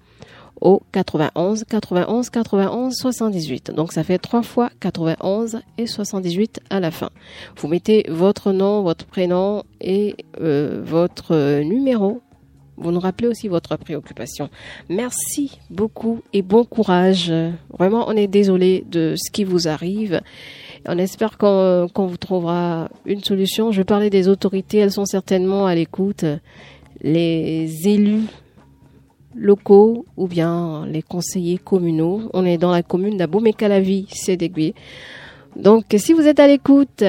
au 0.62 0.84
91 0.92 1.66
91 1.66 2.30
91 2.30 2.94
78. 2.96 3.72
Donc 3.72 3.92
ça 3.92 4.04
fait 4.04 4.20
trois 4.20 4.44
fois 4.44 4.70
91 4.80 5.62
et 5.78 5.88
78 5.88 6.62
à 6.70 6.80
la 6.80 6.92
fin. 6.92 7.10
Vous 7.58 7.68
mettez 7.68 8.06
votre 8.08 8.52
nom, 8.52 8.84
votre 8.84 9.06
prénom 9.06 9.64
et 9.82 10.16
euh, 10.40 10.82
votre 10.84 11.62
numéro. 11.64 12.22
Vous 12.78 12.92
nous 12.92 13.00
rappelez 13.00 13.28
aussi 13.28 13.48
votre 13.48 13.76
préoccupation. 13.76 14.50
Merci 14.90 15.60
beaucoup 15.70 16.22
et 16.34 16.42
bon 16.42 16.64
courage. 16.64 17.32
Vraiment, 17.78 18.06
on 18.08 18.16
est 18.16 18.28
désolé 18.28 18.86
de 18.90 19.16
ce 19.18 19.30
qui 19.30 19.44
vous 19.44 19.68
arrive. 19.68 20.22
On 20.88 20.98
espère 20.98 21.38
qu'on 21.38 21.88
vous 21.96 22.18
trouvera 22.18 22.90
une 23.06 23.24
solution. 23.24 23.72
Je 23.72 23.78
vais 23.78 23.86
parler 23.86 24.10
des 24.10 24.28
autorités, 24.28 24.80
elles 24.80 24.92
sont 24.92 25.06
certainement 25.06 25.66
à 25.66 25.76
l'écoute. 25.76 26.26
Les 27.02 27.88
élus 27.88 28.24
locaux 29.36 30.06
ou 30.18 30.28
bien 30.28 30.86
les 30.88 31.02
conseillers 31.02 31.58
communaux. 31.58 32.30
On 32.34 32.46
est 32.46 32.58
dans 32.58 32.72
la 32.72 32.84
commune 32.84 33.18
d'Abomey-Calavi, 33.18 34.08
Sédégué. 34.10 34.74
Donc, 35.56 35.86
si 35.98 36.14
vous 36.14 36.28
êtes 36.28 36.40
à 36.40 36.48
l'écoute, 36.48 37.04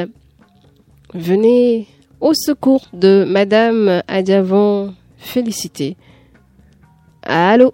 venez 1.14 1.86
au 2.20 2.34
secours 2.34 2.86
de 2.92 3.24
Madame 3.24 4.02
Adiavon 4.08 4.94
Félicité. 5.16 5.96
Allô? 7.22 7.72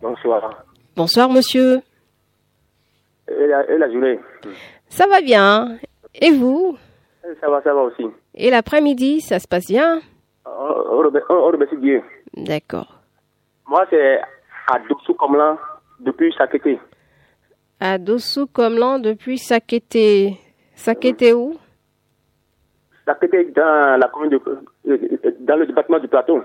Bonsoir. 0.00 0.64
Bonsoir, 0.96 1.28
monsieur. 1.28 1.80
Et 3.28 3.46
la, 3.46 3.90
journée 3.90 4.18
Ça 4.88 5.06
va 5.06 5.20
bien. 5.20 5.78
Et 6.14 6.30
vous 6.30 6.76
Ça 7.40 7.50
va, 7.50 7.62
ça 7.62 7.74
va 7.74 7.82
aussi. 7.82 8.04
Et 8.34 8.50
l'après-midi, 8.50 9.20
ça 9.20 9.38
se 9.38 9.48
passe 9.48 9.66
bien 9.66 10.00
On, 10.46 10.98
remercie 10.98 11.76
Dieu. 11.78 12.02
D'accord. 12.36 13.00
Moi, 13.66 13.86
c'est 13.90 14.20
à 14.68 14.78
Dossou 14.88 15.14
Comlan 15.14 15.58
depuis 16.00 16.32
Sakété. 16.36 16.78
À 17.80 17.98
Dossou 17.98 18.46
Comlan 18.46 18.98
depuis 18.98 19.38
Sakété. 19.38 20.38
Sakété 20.74 21.32
où 21.32 21.56
Sakété 23.06 23.44
dans 23.54 23.98
la 24.00 24.08
commune 24.08 24.30
de, 24.30 24.40
dans 25.40 25.56
le 25.56 25.66
département 25.66 25.98
du 25.98 26.08
plateau. 26.08 26.42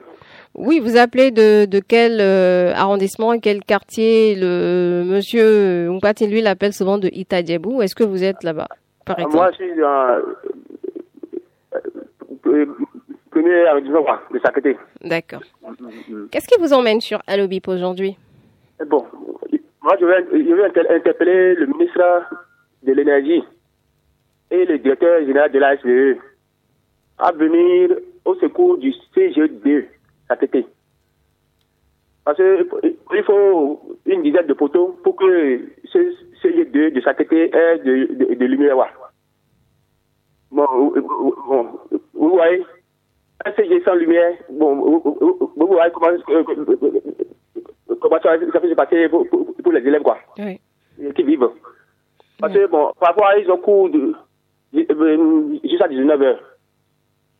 Oui, 0.59 0.81
vous 0.81 0.97
appelez 0.97 1.31
de, 1.31 1.79
quel 1.79 2.19
euh, 2.19 2.73
arrondissement 2.75 3.39
quel 3.39 3.63
quartier 3.63 4.35
le 4.35 5.05
monsieur 5.05 5.89
Mpati, 5.89 6.27
lui, 6.27 6.41
l'appelle 6.41 6.73
souvent 6.73 6.97
de 6.97 7.07
Itadjebou. 7.13 7.81
Est-ce 7.81 7.95
que 7.95 8.03
vous 8.03 8.25
êtes 8.25 8.43
là-bas, 8.43 8.67
par 9.05 9.15
ah, 9.19 9.21
exemple 9.21 9.37
Moi, 9.37 9.51
je 9.51 9.55
suis 9.55 9.75
dans 9.79 10.09
euh, 10.09 10.21
euh, 12.47 12.65
premier 13.31 13.67
arrondissement 13.67 14.03
de 14.33 14.39
Sakété. 14.39 14.77
D'accord. 15.01 15.39
Mm, 15.61 15.69
mm, 15.69 16.13
mm, 16.23 16.29
Qu'est-ce 16.29 16.47
qui 16.49 16.59
vous 16.59 16.73
emmène 16.73 16.99
sur 16.99 17.21
Alobip 17.25 17.69
aujourd'hui? 17.69 18.17
Eh 18.81 18.85
bon, 18.85 19.05
moi, 19.81 19.95
je 20.01 20.05
vais, 20.05 20.25
je 20.33 20.93
interpeller 20.93 21.55
le 21.55 21.67
ministre 21.67 22.01
de 22.83 22.91
l'Énergie 22.91 23.45
et 24.51 24.65
le 24.65 24.77
directeur 24.77 25.21
général 25.25 25.53
de 25.53 25.59
la 25.59 25.77
HVE 25.77 26.17
à 27.17 27.31
venir 27.31 27.91
au 28.25 28.35
secours 28.35 28.77
du 28.77 28.93
CG2 29.15 29.85
ATP. 30.29 30.65
Parce 32.25 32.37
qu'il 32.37 32.45
euh, 32.45 33.23
faut 33.23 33.97
une 34.05 34.21
dizaine 34.21 34.45
de 34.45 34.53
poteaux 34.53 34.99
pour 35.03 35.15
que 35.15 35.61
ce, 35.85 36.13
ce 36.41 36.47
de, 36.47 36.89
de 36.89 37.01
SATP 37.01 37.33
ait 37.33 37.79
de, 37.79 38.13
de, 38.13 38.35
de 38.35 38.45
lumière. 38.45 38.75
Bon, 40.51 40.63
euh, 40.63 40.97
euh, 40.97 41.01
bon, 41.01 41.67
vous 42.13 42.29
voyez, 42.29 42.63
un 43.45 43.51
CG 43.53 43.81
sans 43.83 43.95
lumière, 43.95 44.33
bon, 44.51 44.75
vous 44.75 45.67
voyez 45.67 45.91
comment, 45.91 46.09
comment 47.99 48.21
ça, 48.21 48.37
ça 48.53 48.59
peut 48.59 48.69
se 48.69 48.75
passer 48.75 49.09
pour, 49.09 49.27
pour, 49.27 49.71
les 49.71 49.81
élèves, 49.87 50.03
quoi, 50.03 50.19
qui 50.35 51.23
vivent. 51.23 51.49
Parce 52.39 52.53
que, 52.53 52.67
bon, 52.67 52.91
parfois, 52.99 53.37
ils 53.37 53.49
ont 53.49 53.57
cours 53.57 53.89
de, 53.89 54.13
jusqu'à 54.73 55.87
19h. 55.87 56.37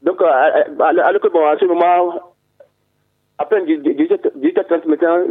Donc, 0.01 0.21
alors 0.21 1.49
à 1.49 1.57
ce 1.59 1.65
moment, 1.65 2.28
après 3.39 3.61
18h30 3.63 4.87
maintenant, 4.87 5.23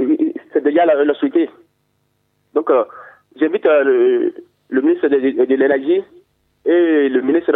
c'est 0.53 0.65
déjà 0.65 0.87
la, 0.87 1.05
la 1.05 1.15
suite. 1.15 1.37
Donc, 2.55 2.71
euh, 2.71 2.85
j'invite 3.37 3.67
euh, 3.67 3.85
le, 3.85 4.35
le, 4.71 4.81
ministre 4.81 5.09
de, 5.09 5.19
de, 5.45 5.55
l'énergie 5.55 6.03
et 6.65 7.09
le 7.09 7.21
ministre 7.21 7.51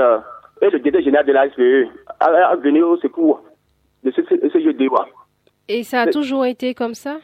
et 0.61 0.71
le 0.71 0.79
directeur 0.79 1.03
général 1.03 1.27
de 1.27 1.33
la 1.33 1.49
SPE 1.51 1.89
à, 2.21 2.27
à, 2.27 2.57
venir 2.57 2.87
au 2.87 2.99
secours 2.99 3.43
de 4.05 4.11
ce, 4.11 4.21
ce, 4.23 4.49
ce 4.49 4.59
jeu 4.61 4.75
de 4.75 4.79
débat. 4.79 5.07
Et 5.69 5.83
ça 5.85 6.03
a 6.03 6.07
Mais, 6.07 6.13
toujours 6.13 6.45
été 6.45 6.75
comme 6.75 6.95
ça? 6.95 7.19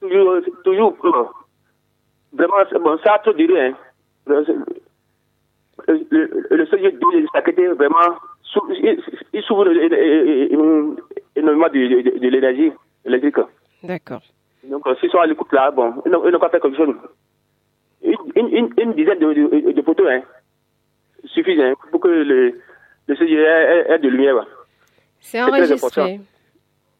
Toujours, 0.00 0.36
toujours. 0.64 0.94
Euh, 1.04 1.24
vraiment, 2.32 2.62
bon, 2.80 2.96
ça 3.04 3.14
a 3.14 3.18
trop 3.18 3.32
duré. 3.32 3.66
Hein. 3.66 3.74
Le, 4.26 4.44
le, 5.88 6.06
le, 6.10 6.56
le 6.56 6.64
jeu 6.66 6.92
de 6.92 7.26
ça 7.32 7.40
a 7.40 7.48
été 7.50 7.66
vraiment. 7.68 8.14
Il, 8.70 9.02
il 9.34 9.42
s'ouvre 9.42 9.66
énormément 11.38 11.68
de, 11.68 12.02
de, 12.12 12.18
de 12.18 12.28
l'énergie 12.28 12.72
électrique. 13.04 13.36
D'accord. 13.82 14.22
Donc, 14.68 14.86
euh, 14.86 14.94
s'ils 15.00 15.10
sont 15.10 15.18
à 15.18 15.26
l'écoute 15.26 15.52
là, 15.52 15.70
bon, 15.70 15.94
ils 16.04 16.10
n'ont 16.10 16.38
pas 16.38 16.50
fait 16.50 16.60
quelque 16.60 16.76
chose. 16.76 16.94
Une, 18.02 18.48
une, 18.48 18.68
une 18.78 18.92
dizaine 18.94 19.18
de, 19.18 19.32
de, 19.32 19.72
de 19.72 19.82
photos 19.82 20.06
hein, 20.10 20.22
suffisent 21.24 21.60
hein, 21.60 21.74
pour 21.90 22.00
que 22.00 22.08
le, 22.08 22.60
le 23.06 23.14
CGE 23.14 23.32
ait, 23.32 23.86
ait 23.94 23.98
de 23.98 24.08
lumière. 24.08 24.46
C'est 25.20 25.42
enregistré. 25.42 26.20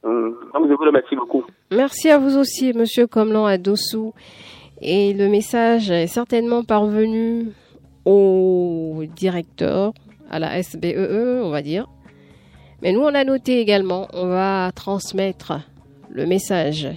Hum, 0.03 0.37
donc, 0.55 0.69
je 0.69 0.73
vous 0.75 0.85
remercie 0.85 1.17
beaucoup. 1.17 1.45
Merci 1.71 2.09
à 2.11 2.19
vous 2.19 2.37
aussi, 2.39 2.73
Monsieur 2.73 3.07
Comlan 3.07 3.47
Adossou. 3.47 4.15
Et 4.81 5.13
le 5.13 5.29
message 5.29 5.91
est 5.91 6.07
certainement 6.07 6.63
parvenu 6.63 7.47
au 8.05 9.03
directeur, 9.17 9.93
à 10.31 10.39
la 10.39 10.63
SBEE, 10.63 11.43
on 11.43 11.51
va 11.51 11.63
dire. 11.63 11.87
Mais 12.81 12.93
nous, 12.93 13.01
on 13.01 13.15
a 13.15 13.25
noté 13.25 13.61
également, 13.61 14.07
on 14.13 14.27
va 14.29 14.71
transmettre 14.73 15.53
le 16.11 16.27
message. 16.27 16.89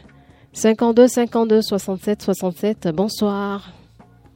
52 0.54 1.08
52 1.08 1.62
67 1.62 2.22
67, 2.22 2.88
bonsoir. 2.94 3.72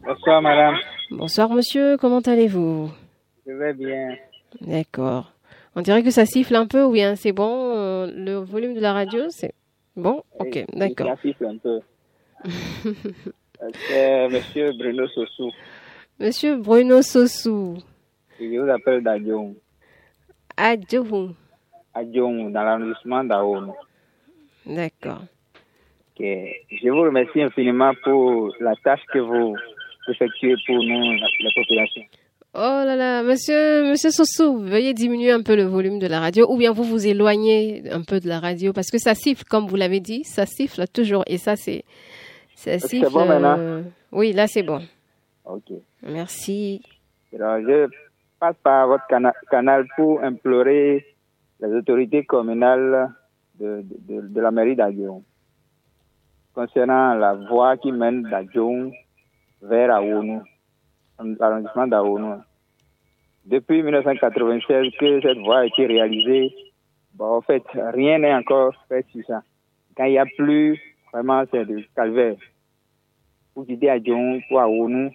Bonsoir, 0.03 0.41
madame. 0.41 0.75
Bonsoir, 1.11 1.49
monsieur, 1.51 1.97
comment 1.97 2.19
allez-vous? 2.21 2.89
Je 3.45 3.51
vais 3.51 3.73
bien. 3.73 4.15
D'accord. 4.61 5.33
On 5.75 5.81
dirait 5.81 6.01
que 6.01 6.09
ça 6.09 6.25
siffle 6.25 6.55
un 6.55 6.65
peu 6.65 6.83
ou 6.83 6.91
bien 6.91 7.15
c'est 7.15 7.33
bon 7.33 7.73
euh, 7.75 8.07
Le 8.15 8.35
volume 8.35 8.73
de 8.73 8.79
la 8.79 8.93
radio, 8.93 9.25
c'est 9.29 9.53
bon? 9.95 10.23
Ok, 10.39 10.65
d'accord. 10.73 11.07
Ça 11.07 11.21
siffle 11.21 11.45
un 11.45 11.57
peu. 11.57 11.79
c'est 13.87 14.29
monsieur 14.29 14.71
Bruno 14.71 15.07
Sossou. 15.09 15.51
Monsieur 16.19 16.55
Bruno 16.55 17.01
Sossou. 17.03 17.77
Je 18.39 18.59
vous 18.59 18.69
appelle 18.69 19.03
d'Adjong. 20.57 21.05
Adjong. 21.05 21.35
Adjong, 21.93 22.51
dans 22.51 22.63
l'arrondissement 22.63 23.23
d'Aono. 23.23 23.75
D'accord. 24.65 25.23
Okay. 26.15 26.61
Je 26.71 26.89
vous 26.89 27.01
remercie 27.01 27.41
infiniment 27.41 27.91
pour 28.03 28.53
la 28.59 28.73
tâche 28.83 29.01
que 29.11 29.19
vous 29.19 29.55
effectuez 30.07 30.55
pour 30.65 30.77
nous, 30.77 31.11
la, 31.13 31.27
la 31.43 31.49
population. 31.55 32.01
Oh 32.53 32.83
là 32.85 32.95
là, 32.95 33.21
monsieur, 33.21 33.89
monsieur 33.89 34.11
Sossou, 34.11 34.59
veuillez 34.59 34.93
diminuer 34.93 35.31
un 35.31 35.41
peu 35.41 35.57
le 35.57 35.63
volume 35.63 35.99
de 35.99 36.07
la 36.07 36.21
radio 36.21 36.45
ou 36.49 36.57
bien 36.57 36.71
vous 36.71 36.85
vous 36.85 37.05
éloignez 37.05 37.83
un 37.91 38.01
peu 38.01 38.21
de 38.21 38.29
la 38.29 38.39
radio 38.39 38.71
parce 38.71 38.89
que 38.91 38.97
ça 38.97 39.13
siffle, 39.13 39.43
comme 39.43 39.67
vous 39.67 39.75
l'avez 39.75 39.99
dit, 39.99 40.23
ça 40.23 40.45
siffle 40.45 40.85
toujours 40.87 41.23
et 41.27 41.37
ça 41.37 41.57
c'est. 41.57 41.83
Ça 42.55 42.79
siffle. 42.79 43.07
C'est 43.07 43.11
bon 43.11 43.25
maintenant 43.25 43.57
euh... 43.59 43.81
Oui, 44.13 44.31
là 44.31 44.47
c'est 44.47 44.63
bon. 44.63 44.81
Ok. 45.43 45.73
Merci. 46.01 46.81
Alors, 47.33 47.59
je 47.59 47.89
par 48.53 48.87
votre 48.87 49.07
cana 49.07 49.33
canal 49.49 49.85
pour 49.95 50.21
implorer 50.23 51.05
les 51.59 51.73
autorités 51.73 52.25
communales 52.25 53.11
de, 53.59 53.83
de, 53.83 54.41
la 54.41 54.51
mairie 54.51 54.75
d'Aguillon 54.75 55.23
concernant 56.53 57.13
la 57.15 57.33
voie 57.33 57.77
qui 57.77 57.91
mène 57.91 58.23
d'Adjong 58.23 58.91
vers 59.61 59.93
Aonou, 59.93 60.41
l'arrondissement 61.19 61.87
d'Aonou. 61.87 62.41
Depuis 63.45 63.83
1996 63.83 64.93
que 64.97 65.21
cette 65.21 65.37
voie 65.39 65.59
a 65.59 65.65
été 65.65 65.85
réalisée, 65.85 66.55
bon, 67.13 67.37
en 67.37 67.41
fait, 67.41 67.63
rien 67.73 68.19
n'est 68.19 68.33
encore 68.33 68.73
fait 68.87 69.05
sur 69.11 69.25
ça. 69.25 69.43
Quand 69.95 70.05
il 70.05 70.11
n'y 70.11 70.17
a 70.17 70.25
plus, 70.25 70.79
vraiment, 71.11 71.43
c'est 71.51 71.65
du 71.65 71.87
calvaire. 71.95 72.37
Pour 73.53 73.65
quitter 73.65 73.89
Adjong, 73.89 74.41
pour 74.47 74.61
Aonou, 74.61 75.11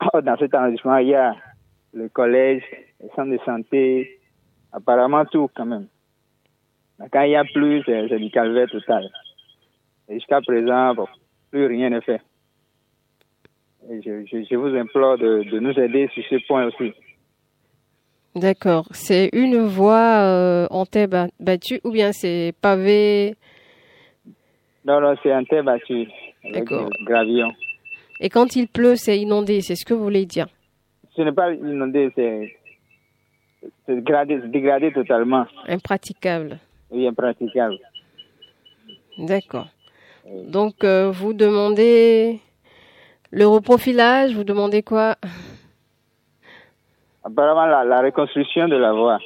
dans 0.22 0.36
cet 0.36 0.54
arrondissement, 0.54 0.98
il 0.98 1.08
y 1.08 1.14
a 1.14 1.34
le 1.96 2.08
collège, 2.10 2.62
le 3.02 3.08
centre 3.16 3.30
de 3.30 3.38
santé, 3.44 4.20
apparemment 4.72 5.24
tout 5.24 5.48
quand 5.54 5.64
même. 5.64 5.88
Mais 6.98 7.06
quand 7.10 7.22
il 7.22 7.30
n'y 7.30 7.36
a 7.36 7.44
plus, 7.44 7.82
c'est 7.86 8.18
du 8.18 8.30
calvaire 8.30 8.68
total. 8.70 9.08
Et 10.08 10.14
jusqu'à 10.14 10.40
présent, 10.40 10.94
bon, 10.94 11.06
plus 11.50 11.66
rien 11.66 11.90
n'est 11.90 12.02
fait. 12.02 12.20
Et 13.90 14.02
je, 14.02 14.24
je, 14.26 14.44
je, 14.48 14.56
vous 14.56 14.74
implore 14.76 15.16
de, 15.16 15.44
de, 15.50 15.58
nous 15.58 15.72
aider 15.78 16.08
sur 16.12 16.22
ce 16.28 16.46
point 16.46 16.66
aussi. 16.66 16.92
D'accord. 18.34 18.86
C'est 18.90 19.30
une 19.32 19.60
voie 19.60 20.20
euh, 20.22 20.66
en 20.70 20.84
terre 20.84 21.08
battue 21.40 21.80
ou 21.84 21.92
bien 21.92 22.12
c'est 22.12 22.52
pavé? 22.60 23.36
Non, 24.84 25.00
non, 25.00 25.14
c'est 25.22 25.32
en 25.32 25.44
terre 25.44 25.64
battue. 25.64 26.08
D'accord. 26.52 26.90
Gravillon. 27.04 27.52
Et 28.20 28.28
quand 28.28 28.56
il 28.56 28.68
pleut, 28.68 28.96
c'est 28.96 29.18
inondé, 29.18 29.60
c'est 29.60 29.76
ce 29.76 29.84
que 29.84 29.94
vous 29.94 30.02
voulez 30.02 30.26
dire? 30.26 30.46
Ce 31.16 31.22
n'est 31.22 31.32
pas 31.32 31.52
inondé, 31.52 32.12
c'est 32.14 32.56
dégradé, 33.88 34.38
dégradé 34.48 34.92
totalement. 34.92 35.46
Impraticable. 35.66 36.58
Oui, 36.90 37.06
impraticable. 37.06 37.78
D'accord. 39.18 39.68
Donc, 40.48 40.84
euh, 40.84 41.10
vous 41.10 41.32
demandez 41.32 42.40
le 43.30 43.46
reprofilage, 43.46 44.34
vous 44.34 44.44
demandez 44.44 44.82
quoi? 44.82 45.16
Apparemment, 47.24 47.66
la, 47.66 47.84
la, 47.84 48.02
reconstruction 48.02 48.68
de 48.68 48.76
la 48.76 48.92
voie. 48.92 49.18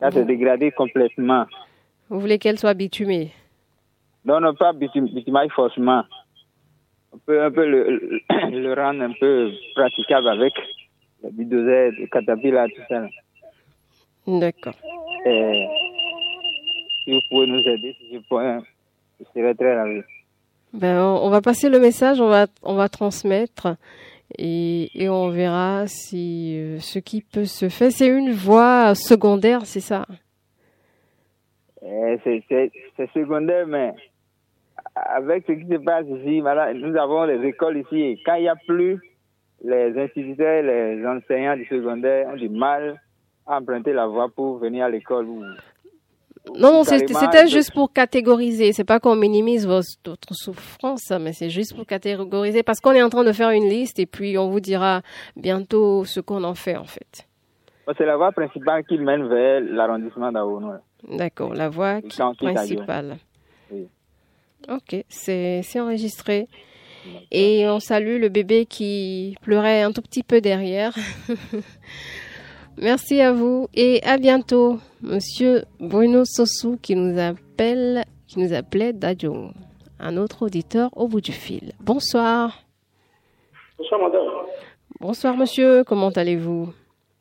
Là, 0.00 0.10
c'est 0.10 0.24
dégradé 0.24 0.72
complètement. 0.72 1.46
Vous 2.08 2.20
voulez 2.20 2.38
qu'elle 2.38 2.58
soit 2.58 2.74
bitumée? 2.74 3.32
Non, 4.24 4.40
non, 4.40 4.54
pas 4.54 4.72
bitum, 4.72 5.06
bitumage 5.06 5.50
forcément. 5.52 6.04
On 7.12 7.18
peut 7.18 7.42
un 7.42 7.50
peu 7.50 7.66
le, 7.66 8.74
rendre 8.74 9.02
un 9.08 9.12
peu 9.18 9.50
praticable 9.74 10.28
avec 10.28 10.52
le 11.22 11.30
bulldozer, 11.30 11.90
le 11.92 12.06
caterpillar, 12.06 12.68
tout 12.68 12.82
ça. 12.88 13.06
D'accord. 14.26 14.74
Si 17.04 17.12
vous 17.12 17.20
pouvez 17.30 17.46
nous 17.46 17.60
aider 17.60 17.96
sur 17.98 18.20
ce 18.20 18.28
point, 18.28 18.62
je 19.18 19.24
serais 19.34 19.54
très 19.54 19.74
ravi. 19.74 20.02
Ben, 20.74 21.00
on, 21.00 21.26
on, 21.26 21.30
va 21.30 21.40
passer 21.40 21.70
le 21.70 21.80
message, 21.80 22.20
on 22.20 22.28
va, 22.28 22.46
on 22.62 22.74
va 22.74 22.90
transmettre 22.90 23.76
et, 24.36 24.90
et 24.94 25.08
on 25.08 25.30
verra 25.30 25.86
si 25.86 26.58
euh, 26.58 26.78
ce 26.80 26.98
qui 26.98 27.22
peut 27.22 27.46
se 27.46 27.68
faire. 27.68 27.90
C'est 27.90 28.08
une 28.08 28.32
voie 28.32 28.94
secondaire, 28.94 29.64
c'est 29.64 29.80
ça? 29.80 30.04
Eh, 31.82 32.18
C'est 32.96 33.10
secondaire, 33.12 33.66
mais 33.66 33.94
avec 34.94 35.44
ce 35.46 35.52
qui 35.52 35.66
se 35.66 35.76
passe 35.76 36.06
ici, 36.06 36.40
voilà, 36.40 36.72
nous 36.74 36.96
avons 36.96 37.24
les 37.24 37.46
écoles 37.46 37.78
ici. 37.78 38.00
Et 38.00 38.18
quand 38.24 38.34
il 38.34 38.42
n'y 38.42 38.48
a 38.48 38.56
plus, 38.66 39.00
les 39.64 39.98
instituteurs, 39.98 40.62
les 40.62 41.04
enseignants 41.06 41.56
du 41.56 41.66
secondaire 41.66 42.28
ont 42.28 42.36
du 42.36 42.48
mal 42.48 43.00
à 43.46 43.58
emprunter 43.58 43.92
la 43.92 44.06
voie 44.06 44.28
pour 44.28 44.58
venir 44.58 44.84
à 44.84 44.90
l'école. 44.90 45.26
Non, 46.54 46.72
non, 46.72 46.84
c'était 46.84 47.46
juste 47.48 47.72
pour 47.74 47.92
catégoriser. 47.92 48.72
C'est 48.72 48.84
pas 48.84 49.00
qu'on 49.00 49.16
minimise 49.16 49.66
votre 49.66 50.32
souffrance, 50.32 51.10
mais 51.20 51.32
c'est 51.32 51.50
juste 51.50 51.76
pour 51.76 51.86
catégoriser 51.86 52.62
parce 52.62 52.80
qu'on 52.80 52.92
est 52.92 53.02
en 53.02 53.10
train 53.10 53.24
de 53.24 53.32
faire 53.32 53.50
une 53.50 53.68
liste 53.68 53.98
et 53.98 54.06
puis 54.06 54.38
on 54.38 54.48
vous 54.48 54.60
dira 54.60 55.02
bientôt 55.36 56.04
ce 56.04 56.20
qu'on 56.20 56.44
en 56.44 56.54
fait 56.54 56.76
en 56.76 56.84
fait. 56.84 57.26
C'est 57.96 58.06
la 58.06 58.16
voie 58.16 58.32
principale 58.32 58.84
qui 58.84 58.98
mène 58.98 59.28
vers 59.28 59.60
l'arrondissement 59.60 60.30
d'Aono. 60.30 60.72
D'accord, 61.08 61.54
la 61.54 61.68
voie 61.68 62.02
qui, 62.02 62.20
principale. 62.38 63.16
Oui. 63.70 63.88
Ok, 64.68 65.04
c'est 65.08 65.62
enregistré. 65.80 66.48
Et 67.30 67.66
on 67.68 67.80
salue 67.80 68.20
le 68.20 68.28
bébé 68.28 68.66
qui 68.66 69.36
pleurait 69.42 69.82
un 69.82 69.92
tout 69.92 70.02
petit 70.02 70.22
peu 70.22 70.40
derrière. 70.40 70.94
Merci 72.76 73.20
à 73.20 73.32
vous 73.32 73.68
et 73.74 74.02
à 74.04 74.18
bientôt, 74.18 74.78
Monsieur 75.00 75.64
Bruno 75.80 76.24
Sossou 76.24 76.78
qui 76.80 76.94
nous 76.94 77.18
appelle, 77.18 78.04
qui 78.26 78.38
nous 78.38 78.52
appelait 78.52 78.92
Dajong, 78.92 79.52
un 79.98 80.16
autre 80.16 80.42
auditeur 80.46 80.90
au 80.96 81.08
bout 81.08 81.20
du 81.20 81.32
fil. 81.32 81.72
Bonsoir. 81.80 82.52
Bonsoir, 83.78 84.00
madame. 84.00 84.22
Bonsoir, 85.00 85.36
monsieur. 85.36 85.84
Comment 85.84 86.10
allez-vous? 86.10 86.72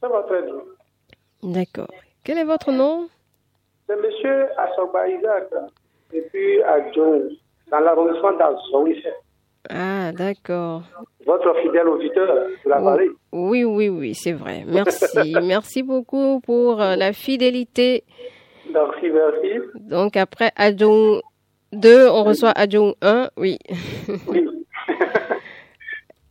Ça 0.02 0.08
va 0.08 0.24
très 0.24 0.42
bien. 0.44 0.56
D'accord. 1.44 1.92
Quel 2.24 2.38
est 2.38 2.44
votre 2.44 2.72
nom? 2.72 3.08
C'est 3.88 3.96
monsieur 3.96 4.48
Assoba 4.60 5.08
Isaac, 5.08 5.50
depuis 6.14 6.62
à 6.64 6.92
Djong, 6.92 7.24
dans 7.72 7.80
l'arrondissement 7.80 8.34
d'Azoïs. 8.34 9.04
Ah, 9.70 10.08
Ah, 10.08 10.12
d'accord. 10.14 10.84
Votre 11.26 11.54
fidèle 11.62 11.88
auditeur 11.90 12.28
de 12.64 12.70
la 12.70 12.80
vallée. 12.80 13.10
Oui, 13.34 13.66
oui, 13.66 13.90
oui, 13.90 14.16
c'est 14.16 14.32
vrai. 14.32 14.64
Merci. 14.66 15.36
merci 15.44 15.84
beaucoup 15.84 16.40
pour 16.40 16.82
euh, 16.82 16.96
la 16.96 17.12
fidélité. 17.12 18.04
Merci, 18.72 19.10
merci. 19.10 19.60
Donc 19.76 20.16
après 20.16 20.52
Adjong 20.56 21.22
2, 21.74 22.08
on 22.10 22.24
reçoit 22.24 22.52
Adjong 22.52 22.94
1, 23.02 23.30
oui. 23.38 23.58
Oui. 24.28 24.48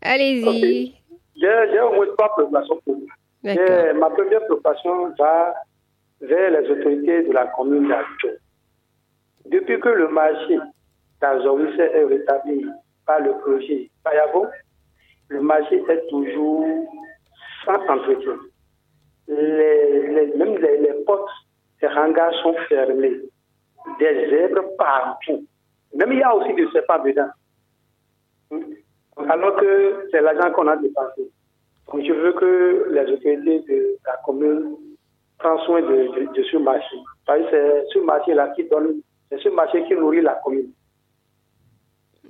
Allez-y. 0.02 0.94
J'ai 1.38 1.48
j'ai 1.72 1.80
au 1.80 1.92
moins 1.94 2.06
trois 2.16 2.28
préoccupations 2.30 2.80
pour 2.84 2.94
vous. 2.94 3.06
Ma 3.44 4.10
première 4.10 4.40
préoccupation 4.46 5.12
va 5.18 5.54
vers 6.22 6.50
les 6.50 6.70
autorités 6.70 7.22
de 7.24 7.32
la 7.32 7.46
commune 7.48 7.88
d'Adjo. 7.88 8.34
Depuis 9.50 9.78
que 9.80 9.88
le 9.88 10.08
marché 10.08 10.58
d'Azoris 11.20 11.78
est 11.78 12.04
rétabli 12.04 12.66
par 13.06 13.20
le 13.20 13.32
projet 13.38 13.90
Payabo, 14.04 14.46
le 15.28 15.40
marché 15.40 15.82
est 15.88 16.06
toujours 16.08 16.66
sans 17.64 17.80
entretien. 17.88 18.36
Les, 19.28 20.08
les- 20.14 20.32
même 20.36 20.56
les, 20.58 20.78
les 20.78 20.92
portes 21.04 21.28
des 21.80 21.88
hangars 21.88 22.32
sont 22.42 22.54
fermées. 22.68 23.20
Des 23.98 24.30
zèbres 24.30 24.76
partout. 24.78 25.44
Même 25.94 26.12
il 26.12 26.18
y 26.18 26.22
a 26.22 26.34
aussi 26.34 26.52
des 26.54 26.68
serpents 26.72 27.02
dedans. 27.04 27.30
Alors 29.28 29.56
que 29.56 30.08
c'est 30.10 30.20
l'argent 30.20 30.50
qu'on 30.52 30.66
a 30.68 30.76
dépensé. 30.76 31.22
Donc 31.92 32.02
je 32.04 32.12
veux 32.12 32.32
que 32.32 32.88
les 32.90 33.00
autorités 33.12 33.36
de 33.60 33.96
la 34.06 34.16
commune 34.24 34.76
prennent 35.38 35.58
soin 35.64 35.80
de, 35.80 35.86
de, 35.86 36.32
de 36.34 36.42
ce 36.44 36.56
marché. 36.58 36.96
Parce 37.26 37.40
que 37.42 37.46
c'est 37.50 37.84
ce 37.92 37.98
marché-là 38.00 38.48
qui 38.54 38.64
donne, 38.64 39.00
c'est 39.30 39.40
ce 39.40 39.48
marché 39.50 39.84
qui 39.86 39.94
nourrit 39.94 40.22
la 40.22 40.34
commune. 40.44 40.70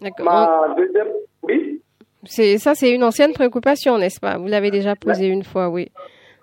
D'accord. 0.00 0.24
Ma 0.26 0.74
deuxième, 0.76 1.08
oui, 1.42 1.80
C'est 2.24 2.58
ça, 2.58 2.74
c'est 2.74 2.90
une 2.92 3.04
ancienne 3.04 3.32
préoccupation, 3.32 3.98
n'est-ce 3.98 4.20
pas? 4.20 4.36
Vous 4.36 4.46
l'avez 4.48 4.70
déjà 4.70 4.94
posée 4.96 5.28
une 5.28 5.44
fois, 5.44 5.68
oui. 5.68 5.90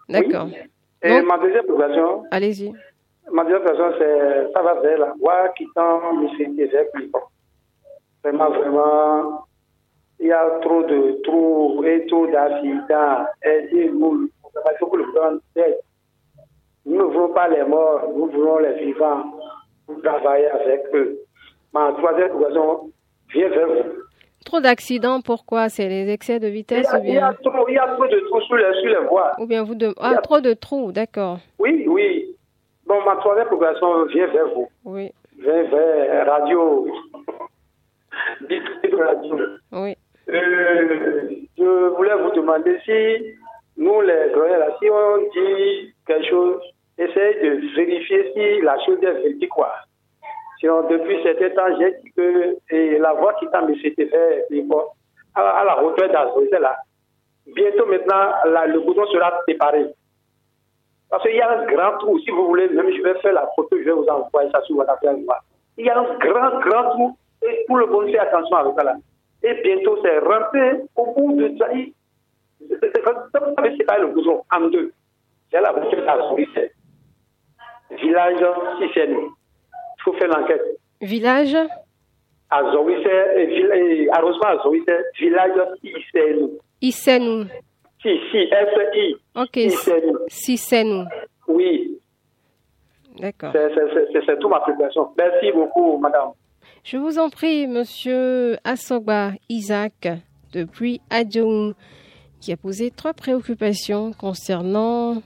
D'accord. 0.09 0.47
et 1.01 1.09
Donc- 1.09 1.25
ma 1.27 1.37
deuxième 1.37 1.63
préoccupation, 1.65 2.23
Allez-y. 2.31 2.71
ma 3.31 3.43
deuxième 3.43 3.61
préoccupation, 3.63 3.97
c'est, 3.99 4.51
ça 4.53 4.61
va 4.61 4.73
vers 4.81 4.97
la 4.99 5.13
voie 5.19 5.49
quittant 5.57 6.13
Mississippi 6.21 6.63
vers 6.65 6.85
Clipon. 6.93 7.19
Vraiment, 8.23 8.49
vraiment, 8.49 9.45
il 10.19 10.27
y 10.27 10.31
a 10.31 10.59
trop 10.61 10.83
de 10.83 11.21
trous 11.23 11.83
et 11.83 12.05
trop 12.07 12.25
d'accidents. 12.27 13.25
Aidez-nous. 13.41 14.29
Il 14.55 14.77
faut 14.79 14.87
que 14.87 14.97
le 14.97 15.05
aide. 15.57 15.77
Nous 16.85 16.97
ne 16.97 17.03
voulons 17.03 17.33
pas 17.33 17.47
les 17.49 17.63
morts, 17.63 18.07
nous 18.15 18.27
voulons 18.27 18.59
les 18.59 18.73
vivants 18.85 19.23
pour 19.85 20.01
travailler 20.01 20.47
avec 20.47 20.81
eux. 20.93 21.19
Ma 21.73 21.91
troisième 21.93 22.29
préoccupation 22.29 22.91
vient 23.33 23.49
vers 23.49 23.67
vous. 23.67 23.91
Trop 24.45 24.59
d'accidents, 24.59 25.21
pourquoi? 25.21 25.69
C'est 25.69 25.87
les 25.87 26.11
excès 26.11 26.39
de 26.39 26.47
Il 26.47 26.53
y, 26.53 26.57
vitesse 26.57 26.93
a, 26.93 26.99
ou 26.99 27.03
il 27.05 27.13
y 27.13 27.17
a 27.17 27.33
trop, 27.43 27.67
il 27.69 27.73
y 27.75 27.77
a 27.77 27.87
trop 27.95 28.05
de 28.07 28.19
trous 28.27 28.41
sur 28.41 28.55
les, 28.55 28.73
sur 28.81 28.89
les 29.01 29.07
voies. 29.07 29.31
Ou 29.39 29.45
bien 29.47 29.63
vous 29.63 29.75
de... 29.75 29.93
Ah, 29.99 30.17
trop 30.21 30.41
de 30.41 30.53
trous, 30.53 30.91
d'accord. 30.91 31.39
Oui, 31.59 31.85
oui. 31.87 32.35
Bon, 32.85 33.01
ma 33.05 33.15
troisième 33.15 33.47
préoccupation 33.47 34.05
vient 34.05 34.27
vers 34.27 34.47
vous. 34.53 34.67
Oui, 34.83 35.11
Vient 35.39 35.63
vers 35.63 36.27
Radio. 36.27 36.87
District 38.49 38.95
Radio. 38.95 39.35
oui. 39.71 39.95
Euh, 40.29 41.29
je 41.57 41.95
voulais 41.95 42.15
vous 42.15 42.31
demander 42.31 42.77
si 42.85 43.35
nous, 43.77 44.01
les 44.01 44.29
là, 44.29 44.77
si 44.81 44.89
on 44.89 45.17
dit 45.33 45.93
quelque 46.07 46.29
chose, 46.29 46.61
essayez 46.97 47.39
de 47.41 47.75
vérifier 47.75 48.32
si 48.34 48.62
la 48.62 48.77
chose 48.86 48.99
est 49.03 49.12
véridique, 49.12 49.49
quoi. 49.49 49.71
Sinon, 50.60 50.88
depuis 50.88 51.21
certain 51.23 51.49
temps, 51.49 51.77
j'ai 51.79 51.91
dit 52.03 52.12
que 52.15 52.58
la 52.99 53.13
voie 53.13 53.34
qui 53.36 53.47
t'a 53.49 53.62
mis 53.62 53.79
c'était 53.82 54.06
fait 54.08 54.45
à, 55.36 55.41
à 55.41 55.63
la 55.65 55.84
hauteur 55.84 56.10
d'Azor, 56.10 56.41
c'est 56.51 56.60
là. 56.60 56.77
Bientôt 57.47 57.86
maintenant, 57.86 58.32
le 58.45 58.79
bouton 58.79 59.06
sera 59.08 59.34
séparé. 59.47 59.86
Parce 61.10 61.23
qu'il 61.23 61.36
y 61.36 61.41
a 61.41 61.60
un 61.60 61.65
grand 61.65 61.97
trou, 61.97 62.17
si 62.19 62.32
vous 62.32 62.47
voulez, 62.47 62.69
même 62.69 62.89
je 62.91 63.01
vais 63.01 63.19
faire 63.19 63.34
la 63.34 63.47
photo, 63.56 63.77
je 63.77 63.84
vais 63.84 63.91
vous 63.91 64.06
envoyer 64.06 64.49
ça 64.51 64.62
sur 64.62 64.75
votre 64.77 64.91
affaire. 64.91 65.13
Il 65.77 65.86
y 65.86 65.89
a 65.89 65.99
un 65.99 66.17
grand, 66.17 66.60
grand 66.60 66.89
trou, 66.91 67.17
et 67.43 67.65
pour 67.67 67.77
le 67.77 67.86
bon, 67.88 68.08
faites 68.08 68.19
attention 68.19 68.56
avec 68.56 68.73
ça. 68.79 68.95
Et 69.43 69.53
bientôt, 69.62 69.99
c'est 70.01 70.19
rentré 70.19 70.82
au 70.95 71.13
bout 71.13 71.34
de 71.34 71.58
ça. 71.58 71.67
c'est- 71.69 72.79
c'est- 72.79 72.91
c'est- 72.95 73.01
Vous 73.03 73.75
c'est 73.77 73.84
pas 73.84 73.97
le 73.99 74.08
bouton 74.08 74.41
en 74.51 74.62
deux. 74.69 74.93
C'est 75.51 75.60
la 75.62 75.71
voiture 75.73 76.03
d'Azoris. 76.06 76.47
Village 78.01 78.43
Sissène. 78.82 79.15
Il 79.17 80.03
faut 80.03 80.13
faire 80.13 80.29
l'enquête. 80.29 80.62
Village? 81.01 81.53
Et 81.56 81.67
arrondissement 84.12 84.49
Azoris, 84.49 84.84
village 85.19 85.60
Sissène. 85.82 86.49
Issenou. 86.82 87.45
Si, 88.01 88.10
si, 88.32 88.38
S-I. 88.38 89.15
Ok, 89.36 89.60
Sissène. 90.27 91.08
Oui, 91.47 91.99
D'accord. 93.19 93.53
c'est 93.53 94.39
tout 94.39 94.49
ma 94.49 94.60
préparation. 94.60 95.10
Merci 95.17 95.51
beaucoup, 95.51 95.97
madame. 95.97 96.32
Je 96.84 96.97
vous 96.97 97.17
en 97.17 97.29
prie, 97.29 97.67
monsieur 97.67 98.58
Asogba 98.63 99.32
Isaac, 99.49 100.08
depuis 100.53 101.01
Adjoung, 101.10 101.73
qui 102.41 102.51
a 102.51 102.58
posé 102.58 102.91
trois 102.91 103.13
préoccupations 103.13 104.12
concernant 104.12 105.21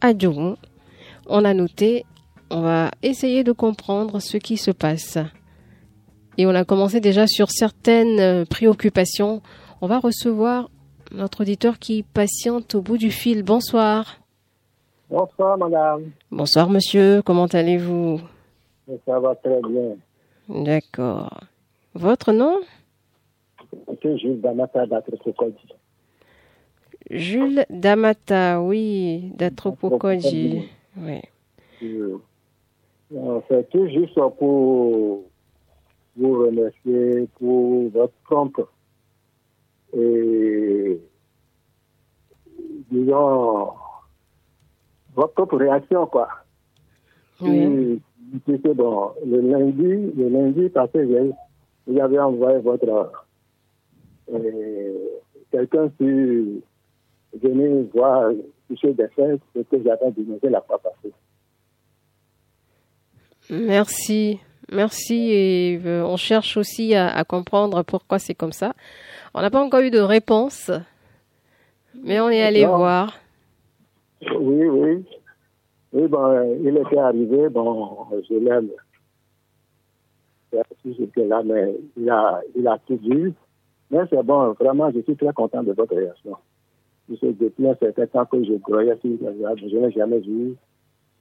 Adjoung. 0.00 0.56
On 1.28 1.44
a 1.44 1.52
noté, 1.52 2.04
on 2.50 2.62
va 2.62 2.90
essayer 3.02 3.44
de 3.44 3.52
comprendre 3.52 4.20
ce 4.20 4.38
qui 4.38 4.56
se 4.56 4.70
passe. 4.70 5.18
Et 6.38 6.46
on 6.46 6.54
a 6.54 6.64
commencé 6.64 7.00
déjà 7.00 7.26
sur 7.26 7.50
certaines 7.50 8.20
euh, 8.20 8.44
préoccupations. 8.44 9.42
On 9.80 9.86
va 9.86 9.98
recevoir 9.98 10.70
notre 11.12 11.42
auditeur 11.42 11.78
qui 11.78 12.02
patiente 12.02 12.74
au 12.74 12.80
bout 12.80 12.96
du 12.96 13.10
fil. 13.10 13.42
Bonsoir. 13.42 14.20
Bonsoir, 15.10 15.58
madame. 15.58 16.10
Bonsoir, 16.30 16.70
monsieur. 16.70 17.22
Comment 17.22 17.46
allez-vous? 17.46 18.20
Ça 19.04 19.18
va 19.18 19.34
très 19.34 19.60
bien. 19.68 19.96
D'accord. 20.48 21.40
Votre 21.94 22.32
nom? 22.32 22.58
Jules 24.02 24.40
Damata. 24.40 24.84
Jules 27.10 27.66
Damata, 27.68 28.62
oui, 28.62 29.32
d'Atropokodji. 29.36 30.68
Oui. 31.00 31.20
Euh, 33.14 33.40
C'est 33.48 33.68
tout 33.70 33.86
juste 33.88 34.14
pour 34.14 35.24
vous 36.16 36.32
remercier 36.44 37.28
pour 37.38 37.88
votre 37.90 38.12
compte. 38.28 38.60
Et 39.96 41.00
disons, 42.90 43.70
votre 45.14 45.32
propre 45.34 45.56
réaction, 45.56 46.06
quoi. 46.06 46.28
Oui. 47.40 48.00
Et, 48.48 48.58
bon, 48.74 49.10
le 49.24 49.40
lundi, 49.40 50.12
le 50.16 50.28
lundi 50.28 50.68
passé, 50.68 51.06
j'ai- 51.08 51.32
vous 51.86 51.98
avez 52.00 52.18
envoyé 52.18 52.58
votre 52.58 53.12
euh, 54.30 55.08
quelqu'un 55.50 55.90
sur 55.98 56.44
venir 57.40 57.86
voir 57.94 58.30
toucher 58.68 58.92
des 58.94 59.08
que 59.16 59.82
j'avais 59.84 60.10
dénoncé 60.12 60.48
la 60.48 60.60
fois 60.60 60.78
passée. 60.78 61.12
Merci. 63.50 64.38
Merci. 64.70 65.30
Et 65.32 65.80
euh, 65.84 66.04
on 66.04 66.16
cherche 66.16 66.56
aussi 66.56 66.94
à, 66.94 67.08
à 67.08 67.24
comprendre 67.24 67.82
pourquoi 67.82 68.18
c'est 68.18 68.34
comme 68.34 68.52
ça. 68.52 68.74
On 69.34 69.40
n'a 69.40 69.50
pas 69.50 69.62
encore 69.62 69.80
eu 69.80 69.90
de 69.90 70.00
réponse, 70.00 70.70
mais 72.02 72.20
on 72.20 72.28
est 72.28 72.42
allé 72.42 72.64
Non. 72.66 72.76
voir. 72.76 73.18
Oui, 74.38 74.64
oui. 74.66 75.04
Oui, 75.92 76.06
bon, 76.06 76.58
il 76.62 76.76
était 76.76 76.98
arrivé, 76.98 77.48
bon, 77.48 78.06
je 78.28 78.34
l'aime. 78.34 78.68
J'étais 80.84 81.26
là, 81.26 81.42
mais 81.44 81.76
il 81.96 82.10
a, 82.10 82.40
il 82.56 82.66
a 82.66 82.78
tout 82.86 82.98
vu. 83.02 83.32
Mais 83.90 84.00
c'est 84.10 84.22
bon, 84.22 84.52
vraiment, 84.52 84.90
je 84.90 85.00
suis 85.00 85.16
très 85.16 85.32
content 85.32 85.62
de 85.62 85.72
votre 85.72 85.94
réaction. 85.94 86.36
Parce 87.08 87.20
que 87.20 87.26
depuis 87.26 87.68
un 87.68 87.74
certain 87.76 88.06
temps 88.06 88.26
que 88.26 88.44
je 88.44 88.54
croyais 88.58 88.96
sur 89.00 89.10
je 89.10 89.76
n'ai 89.76 89.90
jamais 89.92 90.20
vu 90.20 90.54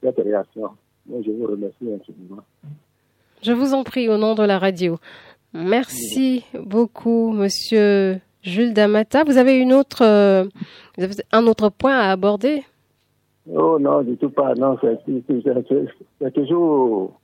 cette 0.03 0.17
réaction. 0.17 0.69
Mais 1.07 1.23
je 1.23 1.31
vous 1.31 1.47
remercie 1.47 1.91
infiniment. 1.93 2.43
Je 3.41 3.53
vous 3.53 3.73
en 3.73 3.83
prie 3.83 4.09
au 4.09 4.17
nom 4.17 4.35
de 4.35 4.43
la 4.43 4.59
radio. 4.59 4.97
Merci 5.53 6.43
beaucoup, 6.53 7.31
monsieur 7.31 8.19
Jules 8.41 8.73
Damata. 8.73 9.23
Vous 9.23 9.38
avez 9.38 9.57
une 9.57 9.73
autre, 9.73 10.03
euh, 10.03 10.45
un 11.31 11.47
autre 11.47 11.69
point 11.69 11.97
à 11.97 12.11
aborder? 12.11 12.63
Oh 13.49 13.79
non, 13.79 14.01
du 14.01 14.17
tout 14.17 14.29
pas. 14.29 14.53
Non, 14.55 14.77
c'est 14.81 15.01
toujours, 16.33 17.19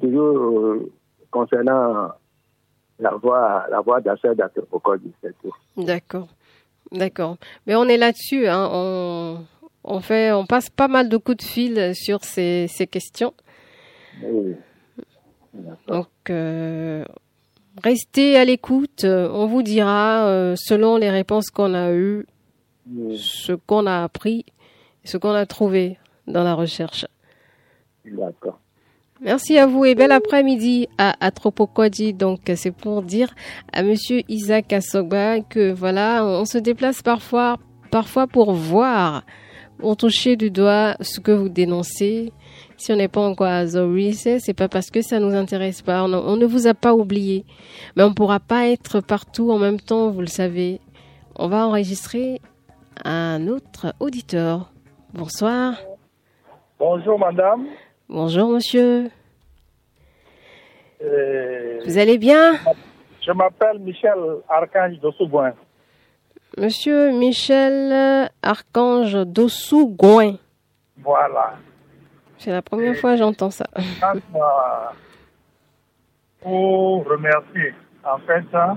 toujours 0.00 0.36
euh, 0.36 0.92
concernant 1.30 2.12
la 3.00 3.10
voie, 3.16 3.66
la 3.70 3.80
voie 3.80 4.00
c'est 4.02 5.34
tout. 5.42 5.54
D'accord, 5.76 6.28
d'accord. 6.92 7.36
Mais 7.66 7.74
on 7.74 7.84
est 7.84 7.96
là-dessus. 7.96 8.46
Hein. 8.46 8.68
On, 9.82 10.00
fait, 10.00 10.32
on 10.32 10.46
passe 10.46 10.70
pas 10.70 10.88
mal 10.88 11.08
de 11.08 11.16
coups 11.16 11.38
de 11.38 11.42
fil 11.42 11.94
sur 11.94 12.24
ces, 12.24 12.68
questions. 12.90 13.34
Donc, 15.86 16.08
euh, 16.28 17.04
Restez 17.82 18.36
à 18.36 18.44
l'écoute. 18.44 19.04
On 19.04 19.46
vous 19.46 19.62
dira, 19.62 20.26
euh, 20.26 20.54
selon 20.56 20.96
les 20.96 21.10
réponses 21.10 21.50
qu'on 21.50 21.72
a 21.72 21.92
eues, 21.92 22.26
ce 23.16 23.52
qu'on 23.52 23.86
a 23.86 24.02
appris, 24.02 24.44
ce 25.04 25.16
qu'on 25.16 25.32
a 25.32 25.46
trouvé 25.46 25.98
dans 26.26 26.42
la 26.42 26.54
recherche. 26.54 27.06
D'accord. 28.04 28.60
Merci 29.22 29.58
à 29.58 29.66
vous 29.66 29.84
et 29.84 29.94
bel 29.94 30.12
après-midi 30.12 30.88
à 30.96 31.14
Atropocodi. 31.20 32.14
Donc, 32.14 32.40
c'est 32.54 32.70
pour 32.70 33.02
dire 33.02 33.34
à 33.70 33.82
monsieur 33.82 34.22
Isaac 34.28 34.72
Assogba 34.72 35.40
que 35.40 35.72
voilà, 35.72 36.24
on 36.24 36.46
se 36.46 36.56
déplace 36.56 37.02
parfois, 37.02 37.58
parfois 37.90 38.26
pour 38.26 38.54
voir, 38.54 39.24
pour 39.76 39.98
toucher 39.98 40.36
du 40.36 40.50
doigt 40.50 40.96
ce 41.02 41.20
que 41.20 41.32
vous 41.32 41.50
dénoncez. 41.50 42.32
Si 42.78 42.94
on 42.94 42.96
n'est 42.96 43.08
pas 43.08 43.20
encore 43.20 43.48
à 43.48 43.66
Zoris, 43.66 44.26
c'est 44.38 44.54
pas 44.54 44.68
parce 44.68 44.90
que 44.90 45.02
ça 45.02 45.20
nous 45.20 45.34
intéresse 45.34 45.82
pas. 45.82 46.02
On, 46.02 46.14
on 46.14 46.36
ne 46.36 46.46
vous 46.46 46.66
a 46.66 46.72
pas 46.72 46.94
oublié. 46.94 47.44
Mais 47.96 48.04
on 48.04 48.14
pourra 48.14 48.40
pas 48.40 48.68
être 48.68 49.00
partout 49.00 49.50
en 49.50 49.58
même 49.58 49.80
temps, 49.80 50.08
vous 50.08 50.22
le 50.22 50.28
savez. 50.28 50.80
On 51.36 51.48
va 51.48 51.66
enregistrer 51.66 52.40
un 53.04 53.48
autre 53.48 53.94
auditeur. 54.00 54.72
Bonsoir. 55.12 55.74
Bonjour 56.78 57.18
madame. 57.18 57.66
Bonjour 58.12 58.48
monsieur. 58.50 59.08
Euh, 61.00 61.78
Vous 61.86 61.96
allez 61.96 62.18
bien? 62.18 62.54
Je 63.24 63.30
m'appelle 63.30 63.78
Michel 63.78 64.18
Archange 64.48 64.98
de 64.98 65.10
Sougouin. 65.12 65.52
Monsieur 66.58 67.12
Michel 67.12 68.28
Archange 68.42 69.14
Dossou-Gouin. 69.26 70.34
Voilà. 70.98 71.54
C'est 72.38 72.50
la 72.50 72.62
première 72.62 72.96
fois 72.96 73.12
que 73.12 73.18
j'entends 73.18 73.50
ça. 73.50 73.66
Pour 76.40 77.06
remercier, 77.06 77.72
en 78.02 78.18
fait, 78.18 78.42
hein, 78.54 78.76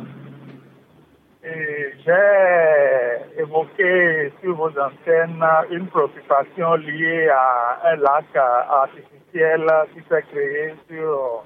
j'ai 1.43 3.41
évoqué 3.41 4.31
sur 4.41 4.55
vos 4.55 4.69
antennes 4.69 5.43
une 5.71 5.87
préoccupation 5.87 6.75
liée 6.75 7.27
à 7.29 7.91
un 7.91 7.95
lac 7.97 8.25
artificiel 8.35 9.67
qui 9.93 10.01
s'est 10.07 10.21
créé 10.31 10.73
sur 10.89 11.43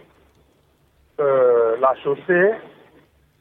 euh, 1.20 1.78
la 1.80 1.96
chaussée 2.04 2.52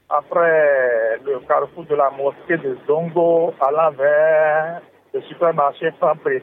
après 0.08 1.18
le 1.24 1.40
carrefour 1.46 1.84
de 1.84 1.94
la 1.94 2.10
mosquée 2.10 2.56
de 2.56 2.78
Zongo 2.86 3.52
allant 3.60 3.90
vers 3.90 4.80
le 5.12 5.20
supermarché 5.22 5.90
Franprix. 5.98 6.42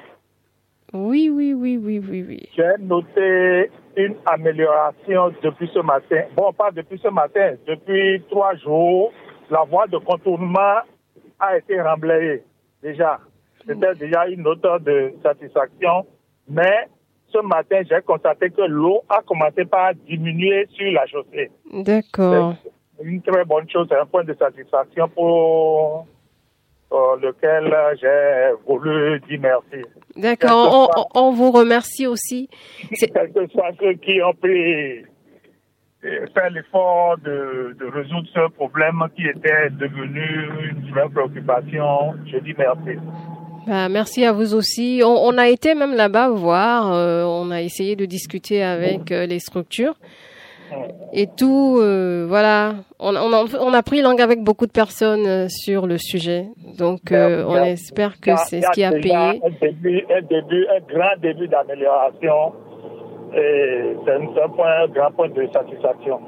Oui, 0.94 1.32
oui, 1.34 1.56
oui, 1.56 1.80
oui, 1.82 2.00
oui, 2.08 2.24
oui. 2.28 2.50
J'ai 2.56 2.74
noté 2.80 3.72
une 3.98 4.16
amélioration 4.28 5.34
depuis 5.42 5.68
ce 5.74 5.80
matin. 5.80 6.22
Bon, 6.36 6.54
pas 6.54 6.70
depuis 6.70 7.00
ce 7.00 7.08
matin, 7.08 7.56
depuis 7.66 8.22
trois 8.30 8.54
jours, 8.56 9.12
la 9.54 9.64
voie 9.64 9.88
de 9.88 9.98
contournement 10.00 10.80
a 11.40 11.58
été 11.58 11.80
remblayée. 11.80 12.44
Déjà, 12.82 13.20
c'était 13.66 13.94
déjà 13.94 14.28
une 14.28 14.42
note 14.42 14.66
de 14.84 15.14
satisfaction, 15.22 16.06
mais 16.50 16.88
ce 17.32 17.40
matin, 17.40 17.82
j'ai 17.88 18.02
constaté 18.02 18.50
que 18.50 18.64
l'eau 18.64 19.02
a 19.10 19.22
commencé 19.22 19.66
par 19.66 19.94
diminuer 20.08 20.68
sur 20.72 20.92
la 20.92 21.06
chaussée. 21.06 21.52
D'accord. 21.72 22.56
C'est 22.98 23.06
une 23.06 23.22
très 23.22 23.46
bonne 23.46 23.70
chose, 23.70 23.88
c'est 23.90 23.98
un 23.98 24.06
point 24.06 24.24
de 24.24 24.34
satisfaction 24.34 25.08
pour 25.10 26.08
euh, 26.92 27.16
lequel 27.22 27.74
j'ai 28.02 28.54
voulu 28.68 29.20
dire 29.28 29.40
merci. 29.42 29.86
D'accord, 30.16 30.90
on, 30.96 31.20
on, 31.20 31.32
vous 31.32 31.52
remercie 31.52 32.08
aussi. 32.08 32.50
Quelques 32.92 33.52
ceux 33.80 33.94
qui 33.94 34.22
ont 34.22 34.34
pris 34.34 35.04
faire 36.34 36.50
l'effort 36.50 37.18
de, 37.20 37.76
de, 37.80 37.86
résoudre 37.86 38.28
ce 38.34 38.50
problème 38.52 39.04
qui 39.16 39.26
était 39.26 39.70
devenu 39.72 40.24
une 40.70 40.92
vraie 40.92 41.10
préoccupation. 41.10 42.14
Je 42.26 42.38
dis 42.40 42.54
merci. 42.58 43.00
Bah, 43.68 43.88
merci 43.90 44.26
à 44.26 44.34
vous 44.34 44.54
aussi. 44.54 45.02
On, 45.04 45.16
on 45.26 45.38
a 45.38 45.48
été 45.48 45.76
même 45.76 45.96
là-bas 45.96 46.30
voir, 46.30 46.92
euh, 46.92 47.24
on 47.24 47.52
a 47.52 47.62
essayé 47.62 47.96
de 47.96 48.06
discuter 48.06 48.62
avec 48.64 49.12
euh, 49.12 49.26
les 49.26 49.40
structures. 49.40 49.96
Et 51.14 51.28
tout, 51.28 51.78
euh, 51.80 52.26
voilà, 52.28 52.74
on, 53.00 53.16
on, 53.16 53.34
a, 53.34 53.46
on, 53.60 53.74
a, 53.74 53.84
pris 53.84 54.02
langue 54.02 54.20
avec 54.20 54.40
beaucoup 54.40 54.66
de 54.66 54.72
personnes 54.72 55.28
euh, 55.28 55.48
sur 55.48 55.86
le 55.86 55.98
sujet. 56.00 56.48
Donc, 56.78 57.12
euh, 57.12 57.46
on 57.48 57.56
espère 57.64 58.20
que 58.20 58.32
c'est 58.38 58.62
ce 58.62 58.72
qui 58.72 58.84
a 58.84 58.92
payé. 58.92 59.14
Un 59.14 59.50
début, 59.62 60.04
un, 60.10 60.22
début, 60.22 60.66
un 60.68 60.80
grand 60.92 61.16
début 61.22 61.48
d'amélioration. 61.48 62.54
Et 63.36 63.96
c'est 64.06 64.42
un, 64.42 64.50
point, 64.50 64.84
un 64.84 64.88
grand 64.88 65.12
point 65.12 65.30
de 65.30 65.48
satisfaction. 65.52 66.20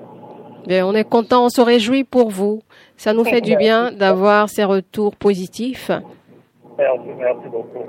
Bien, 0.67 0.87
on 0.87 0.93
est 0.93 1.07
content, 1.07 1.45
on 1.45 1.49
se 1.49 1.61
réjouit 1.61 2.03
pour 2.03 2.29
vous. 2.29 2.63
Ça 2.97 3.13
nous 3.13 3.23
fait 3.23 3.41
du 3.41 3.55
bien 3.55 3.91
d'avoir 3.91 4.49
ces 4.49 4.63
retours 4.63 5.15
positifs. 5.15 5.91
Merci, 6.77 7.09
merci 7.17 7.49
beaucoup. 7.51 7.85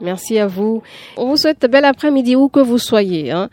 Merci 0.00 0.38
à 0.38 0.46
vous. 0.46 0.82
On 1.18 1.26
vous 1.26 1.36
souhaite 1.36 1.60
bel 1.70 1.84
après-midi 1.84 2.36
où 2.36 2.48
que 2.48 2.60
vous 2.60 2.78
soyez. 2.78 3.30
Hein. 3.30 3.50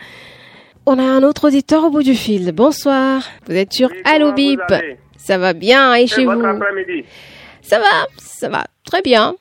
On 0.85 0.97
a 0.97 1.03
un 1.03 1.23
autre 1.23 1.47
auditeur 1.47 1.83
au 1.83 1.89
bout 1.89 2.03
du 2.03 2.15
fil. 2.15 2.53
Bonsoir. 2.53 3.21
Vous 3.45 3.55
êtes 3.55 3.73
sur 3.73 3.89
oui, 3.89 4.01
Allo 4.05 4.31
Bip. 4.31 4.61
Ça 5.17 5.37
va 5.37 5.51
bien 5.51 5.93
et 5.95 6.07
chez 6.07 6.23
votre 6.23 6.39
vous? 6.39 6.45
après-midi 6.45 7.03
Ça 7.61 7.79
va, 7.79 8.07
ça 8.17 8.47
va 8.47 8.63
très 8.85 9.01
bien. 9.01 9.35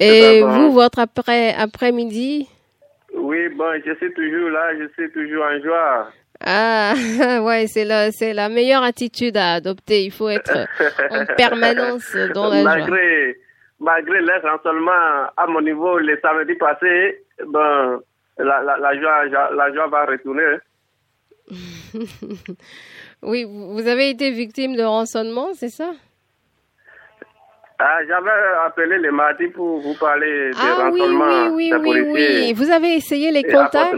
Et 0.00 0.40
vous, 0.42 0.72
votre 0.72 0.98
après 0.98 1.52
après-midi? 1.52 2.48
Oui, 3.26 3.48
bon, 3.48 3.72
je 3.84 3.92
suis 3.96 4.12
toujours 4.12 4.50
là, 4.50 4.72
je 4.78 4.86
suis 4.92 5.10
toujours 5.10 5.44
en 5.44 5.60
joie. 5.60 6.08
Ah, 6.44 6.94
ouais, 7.42 7.66
c'est 7.66 7.84
la, 7.84 8.12
c'est 8.12 8.32
la 8.32 8.48
meilleure 8.48 8.84
attitude 8.84 9.36
à 9.36 9.54
adopter. 9.54 10.04
Il 10.04 10.12
faut 10.12 10.28
être 10.28 10.56
en 11.10 11.26
permanence 11.36 12.16
dans 12.34 12.48
la 12.48 12.62
malgré, 12.62 13.32
joie. 13.32 13.34
Malgré 13.80 14.20
l'air 14.20 14.42
seulement 14.62 15.26
à 15.36 15.46
mon 15.48 15.60
niveau 15.60 15.98
le 15.98 16.16
samedi 16.22 16.54
passé, 16.54 17.24
ben, 17.48 17.98
la, 18.38 18.62
la, 18.62 18.76
la, 18.78 19.00
joie, 19.00 19.24
la 19.26 19.74
joie 19.74 19.88
va 19.88 20.04
retourner. 20.06 20.58
oui, 23.22 23.44
vous 23.44 23.88
avez 23.88 24.10
été 24.10 24.30
victime 24.30 24.76
de 24.76 24.84
rançonnement, 24.84 25.48
c'est 25.54 25.68
ça? 25.70 25.90
Ah, 27.78 27.98
J'avais 28.06 28.30
appelé 28.66 28.98
le 28.98 29.12
mardi 29.12 29.48
pour 29.48 29.80
vous 29.80 29.94
parler 29.94 30.50
de 30.50 30.56
ah, 30.58 30.90
oui, 30.92 31.00
oui, 31.52 31.70
des 31.70 31.76
oui, 31.76 32.02
policiers. 32.02 32.40
oui, 32.40 32.52
Vous 32.54 32.70
avez 32.70 32.94
essayé 32.94 33.30
les 33.30 33.42
contacts. 33.44 33.94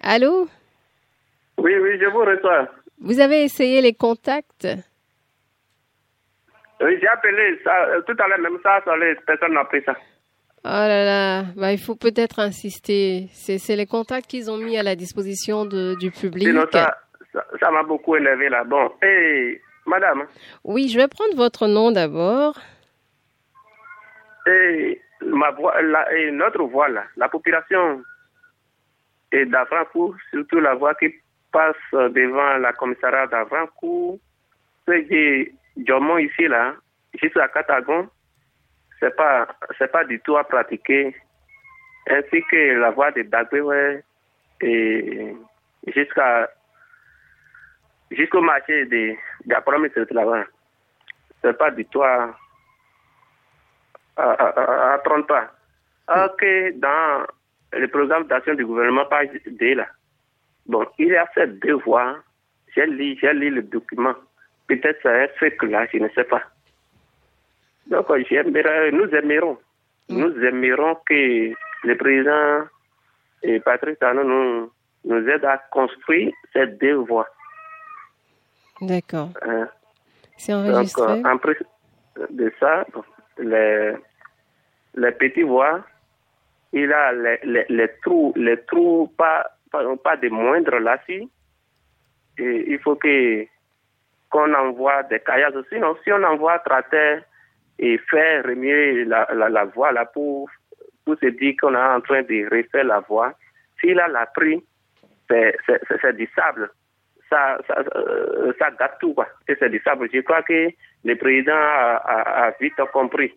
Allô? 0.00 0.48
Oui, 1.58 1.72
oui, 1.76 1.98
je 2.00 2.06
vous 2.06 2.20
reçois. 2.24 2.68
Vous 3.00 3.20
avez 3.20 3.44
essayé 3.44 3.80
les 3.80 3.94
contacts? 3.94 4.66
Oui, 6.80 6.96
j'ai 7.00 7.08
appelé 7.08 7.58
ça, 7.64 7.72
tout 8.06 8.14
à 8.18 8.28
l'heure, 8.28 8.38
même 8.38 8.58
ça, 8.62 8.80
ça 8.84 8.96
les 8.96 9.14
personnes 9.26 9.54
n'ont 9.54 9.64
pris 9.64 9.82
ça. 9.84 9.94
Oh 10.64 10.68
là 10.70 11.04
là, 11.04 11.42
bah, 11.56 11.72
il 11.72 11.78
faut 11.78 11.94
peut-être 11.96 12.40
insister. 12.40 13.28
C'est, 13.32 13.58
c'est 13.58 13.76
les 13.76 13.86
contacts 13.86 14.26
qu'ils 14.26 14.50
ont 14.50 14.58
mis 14.58 14.76
à 14.76 14.82
la 14.82 14.96
disposition 14.96 15.64
de, 15.64 15.96
du 15.98 16.10
public. 16.10 16.48
Sinon, 16.48 16.66
ça, 16.72 16.96
ça, 17.32 17.70
m'a 17.70 17.82
beaucoup 17.82 18.16
énervé 18.16 18.48
là. 18.48 18.64
Bon, 18.64 18.90
et 19.02 19.60
madame, 19.86 20.26
Oui, 20.64 20.88
je 20.88 20.98
vais 20.98 21.08
prendre 21.08 21.36
votre 21.36 21.66
nom 21.66 21.90
d'abord. 21.92 22.58
et 24.46 25.00
ma 25.20 25.50
voix, 25.50 25.80
la, 25.82 26.12
et 26.16 26.30
notre 26.30 26.62
voix 26.64 26.88
là, 26.88 27.04
la 27.16 27.28
population 27.28 28.02
et 29.32 29.44
d'Avrancourt, 29.44 30.14
surtout 30.30 30.60
la 30.60 30.74
voix 30.74 30.94
qui 30.94 31.12
passe 31.52 31.76
devant 31.92 32.56
la 32.58 32.72
commissariat 32.72 33.26
d'Avrancourt, 33.26 34.18
c'est 34.86 35.04
que 35.04 35.50
Jomon 35.86 36.18
ici 36.18 36.46
là, 36.48 36.74
jusqu'à 37.20 37.48
Katagon, 37.48 38.08
c'est 39.00 39.14
pas, 39.16 39.46
c'est 39.78 39.90
pas 39.92 40.04
du 40.04 40.18
tout 40.20 40.36
à 40.36 40.44
pratiquer, 40.44 41.14
ainsi 42.08 42.42
que 42.50 42.78
la 42.80 42.90
voix 42.90 43.10
de 43.10 43.22
Dagbewe 43.22 44.02
et 44.62 45.34
jusqu'à 45.94 46.48
jusqu'au 48.10 48.40
marché 48.40 48.84
de 48.86 49.14
d'Apromis 49.46 49.90
là 50.10 50.44
c'est 51.42 51.56
pas 51.56 51.70
du 51.70 51.84
tout 51.86 52.02
à, 52.02 52.34
à, 54.16 54.94
à, 54.94 54.98
pas. 54.98 55.50
Alors 56.06 56.36
que 56.36 56.72
dans 56.78 57.26
le 57.72 57.88
programme 57.88 58.26
d'action 58.26 58.54
du 58.54 58.66
gouvernement, 58.66 59.06
page 59.06 59.28
D, 59.46 59.74
là, 59.74 59.86
bon, 60.66 60.86
il 60.98 61.08
y 61.08 61.16
a 61.16 61.28
ces 61.34 61.46
deux 61.46 61.74
voix. 61.74 62.16
J'ai 62.74 62.86
lu, 62.86 63.16
j'ai 63.20 63.32
lu 63.32 63.50
le 63.50 63.62
document. 63.62 64.14
Peut-être 64.66 65.02
ça 65.02 65.24
est 65.24 65.38
fait 65.38 65.56
là, 65.62 65.86
je 65.92 65.98
ne 65.98 66.08
sais 66.10 66.24
pas. 66.24 66.42
Donc, 67.86 68.08
nous 68.10 69.14
aimerons, 69.14 69.58
nous 70.10 70.44
aimerons 70.44 70.96
que 71.06 71.52
le 71.84 71.96
président 71.96 72.66
et 73.42 73.60
Patrick 73.60 73.98
Talon 73.98 74.24
nous, 74.24 74.72
nous 75.04 75.28
aide 75.28 75.44
à 75.44 75.58
construire 75.70 76.32
ces 76.52 76.66
deux 76.66 76.96
voies. 76.96 77.28
D'accord. 78.80 79.30
C'est 80.36 80.52
Donc, 80.52 80.66
enregistré. 80.74 81.02
euh, 81.02 81.22
en 81.24 81.38
plus 81.38 81.58
de 82.30 82.52
ça, 82.60 82.84
les, 83.38 83.94
les 84.94 85.12
petits 85.12 85.42
voies, 85.42 85.84
il 86.72 86.92
a 86.92 87.12
les, 87.12 87.38
les, 87.44 87.66
les 87.68 87.88
trous, 88.02 88.32
les 88.36 88.60
trous 88.64 89.08
pas 89.16 89.46
pas, 89.70 89.84
pas 89.96 90.16
des 90.16 90.30
moindres 90.30 90.78
là, 90.78 90.98
si. 91.06 91.30
Et 92.38 92.72
il 92.72 92.78
faut 92.80 92.96
que 92.96 93.44
qu'on 94.30 94.52
envoie 94.54 95.02
des 95.04 95.20
caillages. 95.20 95.54
Sinon, 95.70 95.96
si 96.04 96.12
on 96.12 96.22
envoie 96.22 96.58
tracteur 96.60 97.22
et 97.78 97.98
faire 98.10 98.44
remuer 98.44 99.04
la, 99.04 99.26
la, 99.34 99.48
la 99.48 99.64
voie 99.64 99.92
là 99.92 100.04
pour, 100.04 100.48
pour 101.04 101.16
se 101.18 101.26
dire 101.26 101.54
qu'on 101.60 101.74
est 101.74 101.78
en 101.78 102.00
train 102.00 102.22
de 102.22 102.44
refaire 102.54 102.84
la 102.84 103.00
voie, 103.00 103.32
s'il 103.80 103.98
a 103.98 104.08
la 104.08 104.26
pris, 104.26 104.62
c'est 105.28 106.16
du 106.16 106.28
sable. 106.34 106.70
Ça, 107.30 107.58
ça, 107.66 107.74
ça 108.58 108.70
gâte 108.78 108.96
tout, 109.00 109.12
quoi. 109.12 109.26
Et 109.48 109.54
c'est 109.58 109.68
du 109.68 109.80
sable. 109.84 110.08
Je 110.12 110.20
crois 110.20 110.42
que 110.42 110.68
le 111.04 111.14
président 111.16 111.52
a, 111.54 111.96
a, 111.96 112.46
a 112.46 112.50
vite 112.60 112.74
compris. 112.92 113.32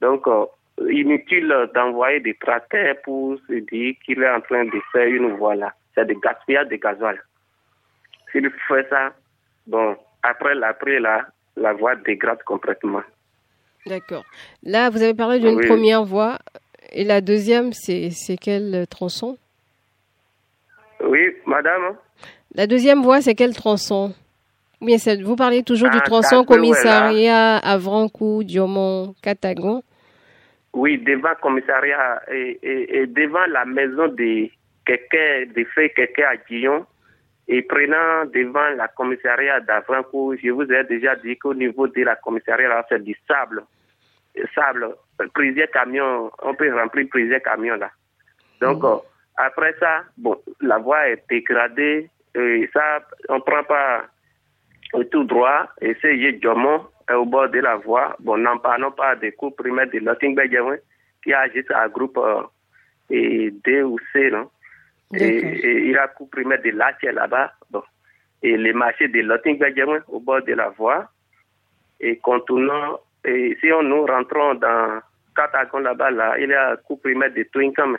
Donc, 0.00 0.26
euh, 0.26 0.46
inutile 0.88 1.54
d'envoyer 1.74 2.20
des 2.20 2.34
tracteurs 2.34 2.96
pour 3.04 3.36
se 3.46 3.52
dire 3.54 3.94
qu'il 4.04 4.22
est 4.22 4.30
en 4.30 4.40
train 4.40 4.64
de 4.64 4.80
faire 4.92 5.06
une 5.06 5.36
voie 5.36 5.54
là. 5.54 5.72
C'est 5.94 6.06
du 6.06 6.14
gaspillage 6.18 6.68
de 6.68 6.76
gasoil. 6.76 7.20
S'il 8.32 8.50
fait 8.68 8.88
ça, 8.88 9.12
bon, 9.66 9.96
après 10.22 10.54
l'après 10.54 10.98
là, 10.98 11.26
la 11.56 11.72
voie 11.74 11.96
dégrade 11.96 12.42
complètement. 12.44 13.02
D'accord. 13.86 14.24
Là, 14.62 14.90
vous 14.90 15.02
avez 15.02 15.14
parlé 15.14 15.38
d'une 15.40 15.56
Oui. 15.56 15.66
première 15.66 16.04
voie. 16.04 16.38
Et 16.92 17.04
la 17.04 17.20
deuxième, 17.20 17.72
c'est 17.72 18.10
quel 18.40 18.86
tronçon? 18.88 19.36
Oui, 21.04 21.36
madame 21.46 21.96
La 22.56 22.66
deuxième 22.66 23.02
voie, 23.02 23.20
c'est 23.20 23.34
quel 23.34 23.54
tronçon? 23.54 24.14
Bien 24.80 24.96
vous 25.22 25.36
parlez 25.36 25.62
toujours 25.62 25.90
du 25.90 25.98
Ah, 25.98 26.04
tronçon 26.04 26.42
commissariat 26.42 27.58
Avrancou, 27.58 28.44
Diomont, 28.44 29.14
Catagon. 29.22 29.82
Oui, 30.72 30.96
devant 30.96 31.34
commissariat 31.42 32.22
et, 32.32 32.58
et, 32.62 32.96
et 33.00 33.06
devant 33.08 33.44
la 33.50 33.66
maison 33.66 34.08
de 34.08 34.48
quelqu'un, 34.86 35.44
de 35.54 35.64
frères 35.64 35.90
quelqu'un 35.94 36.28
à 36.32 36.36
Guillon, 36.48 36.86
et 37.46 37.60
prenant 37.60 38.24
devant 38.32 38.70
la 38.74 38.88
commissariat 38.88 39.60
d'Avrancourt, 39.60 40.36
je 40.42 40.48
vous 40.48 40.62
ai 40.72 40.84
déjà 40.84 41.14
dit 41.16 41.36
qu'au 41.36 41.52
niveau 41.52 41.86
de 41.88 42.02
la 42.04 42.16
commissariat, 42.16 42.86
c'est 42.88 43.04
du 43.04 43.14
sable. 43.28 43.64
Sable, 44.54 44.94
plusieurs 45.34 45.70
camions, 45.70 46.30
on 46.42 46.54
peut 46.54 46.74
remplir 46.74 47.06
plusieurs 47.10 47.42
camions 47.42 47.76
là. 47.76 47.90
Donc, 48.62 48.82
euh, 48.82 48.96
après 49.36 49.74
ça, 49.78 50.04
bon, 50.16 50.40
la 50.62 50.78
voie 50.78 51.08
est 51.10 51.22
dégradée, 51.28 52.08
et 52.36 52.70
ça, 52.72 53.00
on 53.28 53.40
prend 53.40 53.64
pas 53.64 54.04
tout 55.10 55.24
droit, 55.24 55.68
et 55.80 55.96
c'est 56.00 56.16
Yedjomon, 56.16 56.86
au 57.14 57.24
bord 57.24 57.48
de 57.48 57.60
la 57.60 57.76
voie. 57.76 58.16
Bon, 58.20 58.36
n'en 58.36 58.58
parlons 58.58 58.92
pas 58.92 59.16
des 59.16 59.32
cours 59.32 59.54
primaires 59.54 59.90
de 59.90 59.98
Lottingberg, 59.98 60.80
qui 61.22 61.32
a 61.32 61.48
juste 61.50 61.70
un 61.70 61.88
groupe 61.88 62.18
euh, 62.18 62.42
et 63.10 63.50
D 63.64 63.82
ou 63.82 63.98
C, 64.12 64.30
non? 64.30 64.50
Et, 65.14 65.38
et 65.38 65.78
il 65.86 65.90
y 65.90 65.96
a 65.96 66.08
cours 66.08 66.30
primaire 66.30 66.62
de 66.62 66.70
Lache 66.70 67.02
là-bas, 67.02 67.52
bon. 67.70 67.82
Et 68.42 68.56
les 68.56 68.72
marchés 68.72 69.08
de 69.08 69.20
Lottingberg, 69.20 70.02
au 70.08 70.20
bord 70.20 70.42
de 70.42 70.52
la 70.54 70.68
voie. 70.70 71.08
Et 72.00 72.18
contournant, 72.18 73.00
et 73.24 73.56
si 73.60 73.72
on 73.72 73.82
nous 73.82 74.04
rentrons 74.04 74.54
dans 74.54 75.00
Catagon 75.34 75.78
là-bas, 75.78 76.10
là, 76.10 76.38
il 76.38 76.50
y 76.50 76.54
a 76.54 76.72
un 76.72 76.76
cours 76.76 77.00
primaire 77.00 77.32
de 77.32 77.42
Twinkam. 77.44 77.96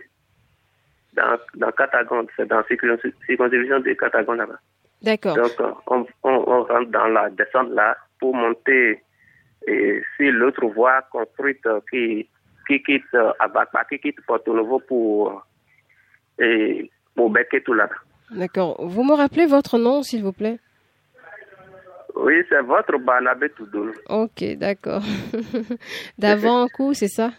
Dans, 1.14 1.38
dans 1.56 1.72
Catagon, 1.72 2.28
c'est 2.36 2.48
dans 2.48 2.58
la 2.58 2.64
circonscription 2.64 3.80
de 3.80 3.94
Catagon 3.94 4.34
là-bas. 4.34 4.60
D'accord. 5.02 5.36
Donc, 5.36 5.52
on, 5.88 6.06
on, 6.24 6.30
on 6.48 6.64
rentre 6.64 6.92
dans 6.92 7.08
la 7.08 7.30
descente 7.30 7.70
là 7.72 7.98
pour 8.20 8.36
monter 8.36 9.02
et 9.68 10.02
sur 10.16 10.32
l'autre 10.32 10.66
voie 10.68 11.02
construite 11.12 11.68
qui, 11.92 12.28
qui 12.68 12.84
quitte 12.84 13.04
euh, 13.16 13.32
Abakpa, 13.40 13.86
qui 13.86 14.00
quitte 14.00 14.22
Porto 14.26 14.54
Novo 14.54 14.80
pour, 14.80 15.44
euh, 16.40 16.44
et, 16.44 16.92
pour 17.16 17.34
tout 17.66 17.74
là. 17.74 17.90
D'accord. 18.32 18.86
Vous 18.86 19.04
me 19.04 19.14
rappelez 19.14 19.46
votre 19.46 19.78
nom, 19.78 20.04
s'il 20.04 20.24
vous 20.24 20.34
plaît? 20.34 20.60
Oui, 22.16 22.34
c'est 22.50 22.62
votre 22.62 22.98
Banabé 22.98 23.50
Toudoul. 23.50 23.94
Ok, 24.10 24.44
d'accord. 24.58 25.04
D'Avrancou, 26.18 26.94
c'est 26.94 27.08
ça? 27.08 27.32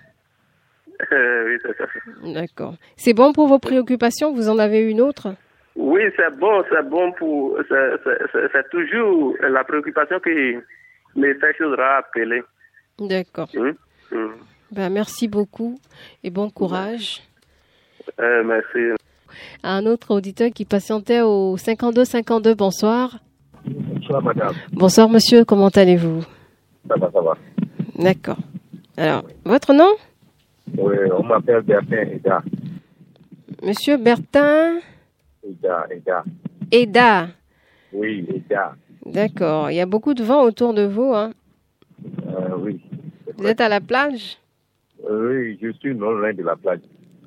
Oui, 1.11 1.59
c'est 1.63 1.77
ça. 1.77 1.85
D'accord. 2.33 2.75
C'est 2.97 3.15
bon 3.15 3.33
pour 3.33 3.47
vos 3.49 3.59
préoccupations? 3.59 4.33
Vous 4.33 4.49
en 4.49 4.59
avez 4.59 4.81
une 4.81 5.01
autre? 5.01 5.29
Oui, 5.77 6.03
c'est 6.17 6.37
bon, 6.37 6.65
c'est 6.71 6.89
bon 6.89 7.13
pour. 7.13 7.57
c'est- 7.69 8.69
toujours 8.71 9.35
la 9.41 9.63
préoccupation 9.65 10.19
qui 10.21 10.57
me 11.17 11.35
fait 11.35 11.57
chose 11.57 11.77
à 11.79 11.99
appeler. 11.99 12.43
D'accord. 12.99 13.49
Hum, 13.57 13.75
hum. 14.13 14.33
Ben, 14.73 14.91
merci 14.91 15.29
beaucoup 15.29 15.79
et 16.25 16.31
bon 16.31 16.51
courage. 16.51 17.23
Euh, 18.21 18.43
merci. 18.45 18.79
Un 19.63 19.87
autre 19.87 20.11
auditeur 20.13 20.51
qui 20.55 20.65
patientait 20.65 21.21
au 21.21 21.57
52-52, 21.57 22.55
bonsoir. 22.55 23.19
Bonsoir, 23.65 24.23
madame. 24.23 24.55
Bonsoir, 24.73 25.09
monsieur, 25.09 25.45
comment 25.45 25.69
allez-vous? 25.69 26.23
Ça 26.89 26.97
va, 26.97 27.11
ça 27.13 27.21
va. 27.21 27.37
D'accord. 27.97 28.39
Alors, 28.97 29.23
votre 29.45 29.73
nom? 29.75 29.91
Oui, 30.77 30.97
on 31.17 31.23
m'appelle 31.23 31.63
Bertin 31.63 32.03
Eda. 32.03 32.43
Monsieur 33.63 33.97
Bertin? 33.97 34.79
Eda, 35.43 35.87
Eda. 35.91 36.25
Eda. 36.71 37.29
Oui, 37.93 38.27
Eda. 38.35 38.75
D'accord. 39.07 39.71
Il 39.71 39.77
y 39.77 39.81
a 39.81 39.87
beaucoup 39.87 40.15
de 40.15 40.23
vent 40.23 40.43
autour 40.43 40.75
de 40.75 40.83
vous. 40.85 41.13
Hein. 41.15 41.33
Euh, 42.27 42.57
oui. 42.59 42.81
Vous 43.37 43.47
êtes 43.47 43.61
à 43.61 43.69
la 43.69 43.81
plage? 43.81 44.39
Oui, 45.09 45.59
je 45.63 45.71
suis 45.73 45.95
non 45.95 46.11
loin 46.11 46.33
de 46.33 46.43
la 46.43 46.57
plage. 46.57 46.81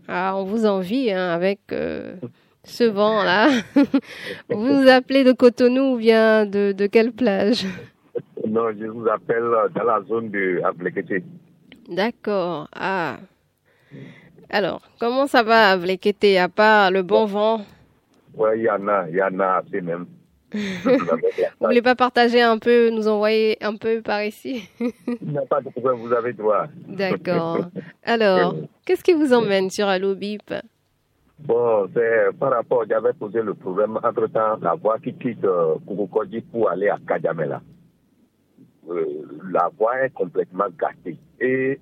Ah, 0.07 0.33
on 0.35 0.43
vous 0.43 0.65
envie 0.65 1.11
hein, 1.11 1.29
avec 1.29 1.59
euh, 1.71 2.15
ce 2.63 2.83
vent-là. 2.83 3.49
vous 4.49 4.81
vous 4.81 4.87
appelez 4.87 5.23
de 5.23 5.31
Cotonou 5.31 5.93
ou 5.95 5.97
bien 5.97 6.45
de, 6.45 6.73
de 6.73 6.85
quelle 6.87 7.11
plage? 7.11 7.65
Non, 8.47 8.65
je 8.77 8.85
vous 8.85 9.07
appelle 9.07 9.43
dans 9.73 9.83
la 9.83 10.01
zone 10.07 10.29
de 10.29 10.61
Ablekete. 10.63 11.23
D'accord. 11.91 12.69
Ah. 12.73 13.17
Alors, 14.49 14.81
comment 14.97 15.27
ça 15.27 15.43
va, 15.43 15.75
Vlekete, 15.75 16.37
à 16.37 16.47
part 16.47 16.89
le 16.89 17.03
bon 17.03 17.25
vent? 17.25 17.65
Oui, 18.33 18.49
il 18.55 18.63
y 18.63 18.69
en 18.69 18.87
a, 18.87 19.09
il 19.09 19.15
y 19.15 19.21
en 19.21 19.37
a 19.41 19.57
assez 19.57 19.81
même. 19.81 20.05
Vous 20.53 21.67
voulez 21.67 21.81
pas 21.81 21.95
partager 21.95 22.41
un 22.41 22.57
peu, 22.57 22.89
nous 22.89 23.09
envoyer 23.09 23.57
un 23.61 23.75
peu 23.75 24.01
par 24.01 24.23
ici? 24.23 24.69
Il 24.79 25.31
n'y 25.31 25.37
a 25.37 25.45
pas 25.45 25.61
de 25.61 25.69
problème, 25.69 25.95
vous 25.95 26.11
avez 26.11 26.33
droit. 26.33 26.65
D'accord. 26.87 27.59
Alors, 28.03 28.55
qu'est-ce 28.85 29.03
qui 29.03 29.13
vous 29.13 29.33
emmène 29.33 29.69
sur 29.69 29.87
Allo 29.87 30.13
Bip 30.15 30.53
Bon, 31.39 31.89
c'est 31.93 32.37
par 32.37 32.51
rapport, 32.51 32.83
j'avais 32.89 33.13
posé 33.13 33.41
le 33.41 33.53
problème 33.53 33.97
entre-temps, 34.03 34.57
la 34.61 34.75
voie 34.75 34.99
qui 34.99 35.13
quitte 35.13 35.43
euh, 35.43 35.75
pour 35.85 36.69
aller 36.69 36.89
à 36.89 36.97
Kajamela. 37.07 37.61
Euh, 38.89 39.05
la 39.51 39.69
voie 39.77 40.01
est 40.05 40.09
complètement 40.13 40.65
gâtée. 40.77 41.17
Et 41.39 41.79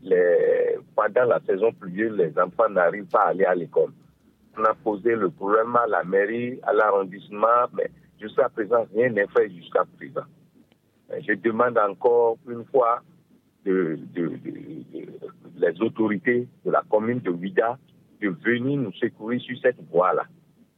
pendant 0.95 1.25
la 1.25 1.39
saison 1.47 1.71
pluvieuse, 1.71 2.17
les 2.17 2.37
enfants 2.39 2.69
n'arrivent 2.69 3.05
pas 3.05 3.23
à 3.23 3.29
aller 3.29 3.45
à 3.45 3.55
l'école. 3.55 3.91
On 4.57 4.63
a 4.65 4.73
posé 4.73 5.15
le 5.15 5.29
problème 5.29 5.75
à 5.75 5.87
la 5.87 6.03
mairie, 6.03 6.59
à 6.63 6.73
l'arrondissement, 6.73 7.67
mais 7.73 7.89
jusqu'à 8.19 8.49
présent, 8.49 8.85
rien 8.93 9.09
n'est 9.09 9.27
fait 9.27 9.49
jusqu'à 9.49 9.85
présent. 9.97 10.25
Je 11.27 11.33
demande 11.35 11.77
encore 11.77 12.37
une 12.47 12.65
fois 12.65 13.01
de- 13.65 13.97
les 15.57 15.81
autorités 15.81 16.47
de 16.65 16.71
la 16.71 16.83
commune 16.89 17.19
de 17.19 17.29
Ouida 17.29 17.77
de 18.21 18.29
venir 18.29 18.79
nous 18.79 18.93
secourir 18.93 19.41
sur 19.41 19.57
cette 19.61 19.79
voie-là 19.91 20.23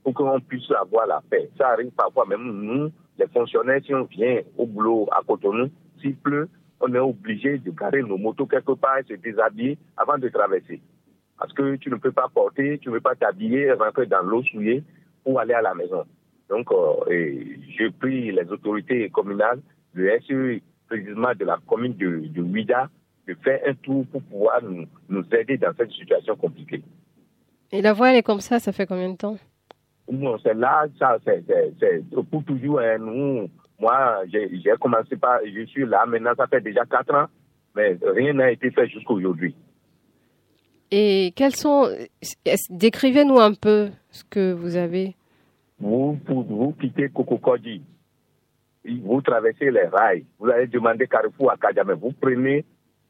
pour 0.03 0.13
qu'on 0.13 0.39
puisse 0.39 0.69
avoir 0.71 1.07
la 1.07 1.21
paix. 1.29 1.49
Ça 1.57 1.69
arrive 1.69 1.91
parfois, 1.91 2.25
même 2.25 2.43
nous, 2.51 2.91
les 3.17 3.27
fonctionnaires, 3.27 3.81
si 3.85 3.93
on 3.93 4.03
vient 4.03 4.41
au 4.57 4.65
boulot 4.65 5.07
à 5.11 5.21
Cotonou, 5.25 5.69
s'il 6.01 6.15
pleut, 6.15 6.49
on 6.79 6.93
est 6.93 6.99
obligé 6.99 7.57
de 7.59 7.71
garer 7.71 8.01
nos 8.01 8.17
motos 8.17 8.47
quelque 8.47 8.73
part 8.73 8.97
et 8.97 9.03
se 9.03 9.13
déshabiller 9.13 9.77
avant 9.97 10.17
de 10.17 10.27
traverser. 10.29 10.81
Parce 11.37 11.53
que 11.53 11.75
tu 11.77 11.89
ne 11.89 11.95
peux 11.95 12.11
pas 12.11 12.27
porter, 12.33 12.77
tu 12.79 12.89
ne 12.89 12.95
peux 12.95 13.01
pas 13.01 13.15
t'habiller, 13.15 13.71
rentrer 13.73 14.05
dans 14.07 14.21
l'eau 14.21 14.43
souillée 14.43 14.83
pour 15.23 15.39
aller 15.39 15.53
à 15.53 15.61
la 15.61 15.73
maison. 15.73 16.03
Donc, 16.49 16.71
euh, 16.71 17.43
je 17.77 17.89
prie 17.91 18.31
les 18.31 18.51
autorités 18.51 19.09
communales, 19.09 19.61
le 19.93 20.19
SE, 20.21 20.59
précisément 20.87 21.33
de 21.33 21.45
la 21.45 21.57
commune 21.67 21.95
de, 21.95 22.27
de 22.27 22.41
Ouida, 22.41 22.89
de 23.27 23.33
faire 23.35 23.61
un 23.65 23.73
tour 23.75 24.05
pour 24.11 24.21
pouvoir 24.23 24.61
nous, 24.63 24.85
nous 25.07 25.23
aider 25.31 25.57
dans 25.57 25.73
cette 25.77 25.91
situation 25.91 26.35
compliquée. 26.35 26.83
Et 27.71 27.81
la 27.81 27.93
voie, 27.93 28.11
elle 28.11 28.17
est 28.17 28.23
comme 28.23 28.41
ça, 28.41 28.59
ça 28.59 28.71
fait 28.71 28.85
combien 28.85 29.09
de 29.11 29.17
temps? 29.17 29.37
Non, 30.11 30.37
c'est 30.43 30.53
là, 30.53 30.87
ça, 30.99 31.17
c'est 31.23 32.03
pour 32.29 32.43
toujours. 32.43 32.79
hein, 32.81 32.97
nous, 32.97 33.49
moi, 33.81 34.21
j'ai, 34.31 34.47
commencé 34.79 35.17
par, 35.17 35.39
je 35.43 35.65
suis 35.65 35.85
là 35.85 36.05
maintenant, 36.05 36.33
ça 36.37 36.45
fait 36.45 36.61
déjà 36.61 36.85
quatre 36.85 37.13
ans, 37.15 37.25
mais 37.75 37.97
rien 38.01 38.33
n'a 38.33 38.51
été 38.51 38.69
fait 38.69 38.87
jusqu'aujourd'hui. 38.87 39.55
Et 40.91 41.33
quels 41.35 41.55
sont... 41.55 41.89
Décrivez-nous 42.69 43.39
un 43.39 43.53
peu 43.53 43.89
ce 44.11 44.23
que 44.23 44.53
vous 44.53 44.75
avez. 44.75 45.15
Vous, 45.79 46.19
pour 46.25 46.43
vous 46.43 46.73
quitter 46.79 47.09
Kokokodji, 47.09 47.81
vous 48.85 49.21
traversez 49.21 49.71
les 49.71 49.85
rails, 49.85 50.25
vous 50.37 50.49
allez 50.49 50.67
demander 50.67 51.07
Carrefour 51.07 51.51
à 51.51 51.57
Kadjamé, 51.57 51.93
vous 51.95 52.11
prenez, 52.11 52.63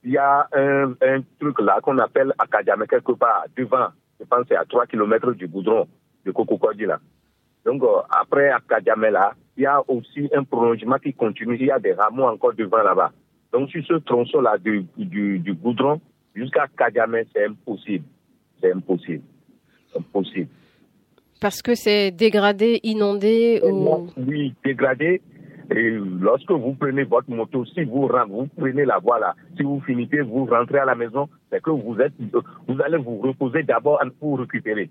il 0.03 0.11
y 0.11 0.17
a 0.17 0.47
un, 0.53 0.93
un 1.01 1.22
truc 1.38 1.59
là 1.59 1.80
qu'on 1.82 1.97
appelle 1.97 2.34
Akadjamé 2.39 2.88
quelque 2.88 3.11
part 3.11 3.45
devant, 3.57 3.88
je 4.19 4.26
pense 4.26 4.41
que 4.43 4.47
c'est 4.49 4.55
à 4.55 4.63
3 4.63 4.86
km 4.88 5.34
du 5.34 5.47
goudron 5.47 5.86
de 6.26 6.32
Kokokodji 6.32 6.86
là. 6.86 6.99
Donc, 7.66 7.84
euh, 7.84 8.01
après, 8.09 8.49
à 8.49 8.59
Kadjamela, 8.68 9.34
il 9.57 9.64
y 9.64 9.66
a 9.66 9.82
aussi 9.88 10.30
un 10.34 10.43
prolongement 10.43 10.97
qui 10.97 11.14
continue. 11.14 11.57
Il 11.59 11.68
y 11.68 11.72
a 11.72 11.80
des 11.80 11.93
rameaux 11.93 12.26
encore 12.26 12.53
devant 12.53 12.82
là-bas. 12.84 13.12
Donc, 13.53 13.70
sur 13.70 13.86
ce 13.86 13.93
tronçon-là 13.95 14.57
du, 14.57 14.86
du, 14.97 15.39
du 15.39 15.53
goudron 15.53 16.01
jusqu'à 16.34 16.68
Kadjamel, 16.76 17.28
c'est 17.34 17.45
impossible. 17.45 18.05
C'est 18.59 18.72
impossible. 18.72 19.24
Impossible. 19.95 20.47
Parce 21.39 21.62
que 21.62 21.76
c'est 21.76 22.12
dégradé, 22.12 22.80
inondé 22.84 23.62
ou... 23.64 24.07
Oui, 24.16 24.53
dégradé. 24.64 25.22
Et 25.74 25.89
lorsque 25.89 26.51
vous 26.51 26.74
prenez 26.74 27.03
votre 27.03 27.30
moto, 27.30 27.66
si 27.66 27.84
vous, 27.84 28.07
vous 28.30 28.49
prenez 28.57 28.86
la 28.86 28.99
voie 28.99 29.20
là, 29.20 29.36
si 29.55 29.64
vous 29.64 29.82
finissez, 29.86 30.22
vous 30.22 30.45
rentrez 30.45 30.80
à 30.80 30.86
la 30.86 30.95
maison, 30.95 31.30
c'est 31.49 31.62
que 31.62 31.72
vous 31.72 31.97
êtes, 31.99 32.14
vous 32.68 32.82
allez 32.82 32.97
vous 32.97 33.20
reposer 33.20 33.64
d'abord 33.64 34.01
pour 34.20 34.39
récupérer. 34.39 34.89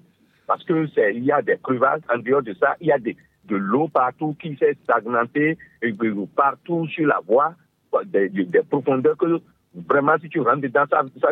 Parce 0.50 0.64
que 0.64 0.88
c'est, 0.96 1.14
il 1.14 1.24
y 1.24 1.30
a 1.30 1.40
des 1.42 1.58
crevasses. 1.62 2.02
En 2.12 2.18
dehors 2.18 2.42
de 2.42 2.52
ça, 2.54 2.74
il 2.80 2.88
y 2.88 2.92
a 2.92 2.98
des, 2.98 3.16
de 3.44 3.54
l'eau 3.54 3.86
partout 3.86 4.34
qui 4.42 4.56
s'est 4.56 4.76
stagnantée 4.82 5.56
et 5.80 5.94
partout 6.34 6.88
sur 6.88 7.06
la 7.06 7.20
voie, 7.24 7.54
des, 8.06 8.28
des, 8.28 8.62
profondeurs 8.68 9.16
que 9.16 9.40
vraiment 9.86 10.16
si 10.20 10.28
tu 10.28 10.40
rentres 10.40 10.62
dedans, 10.62 10.86
ça, 10.90 11.02
ça, 11.20 11.28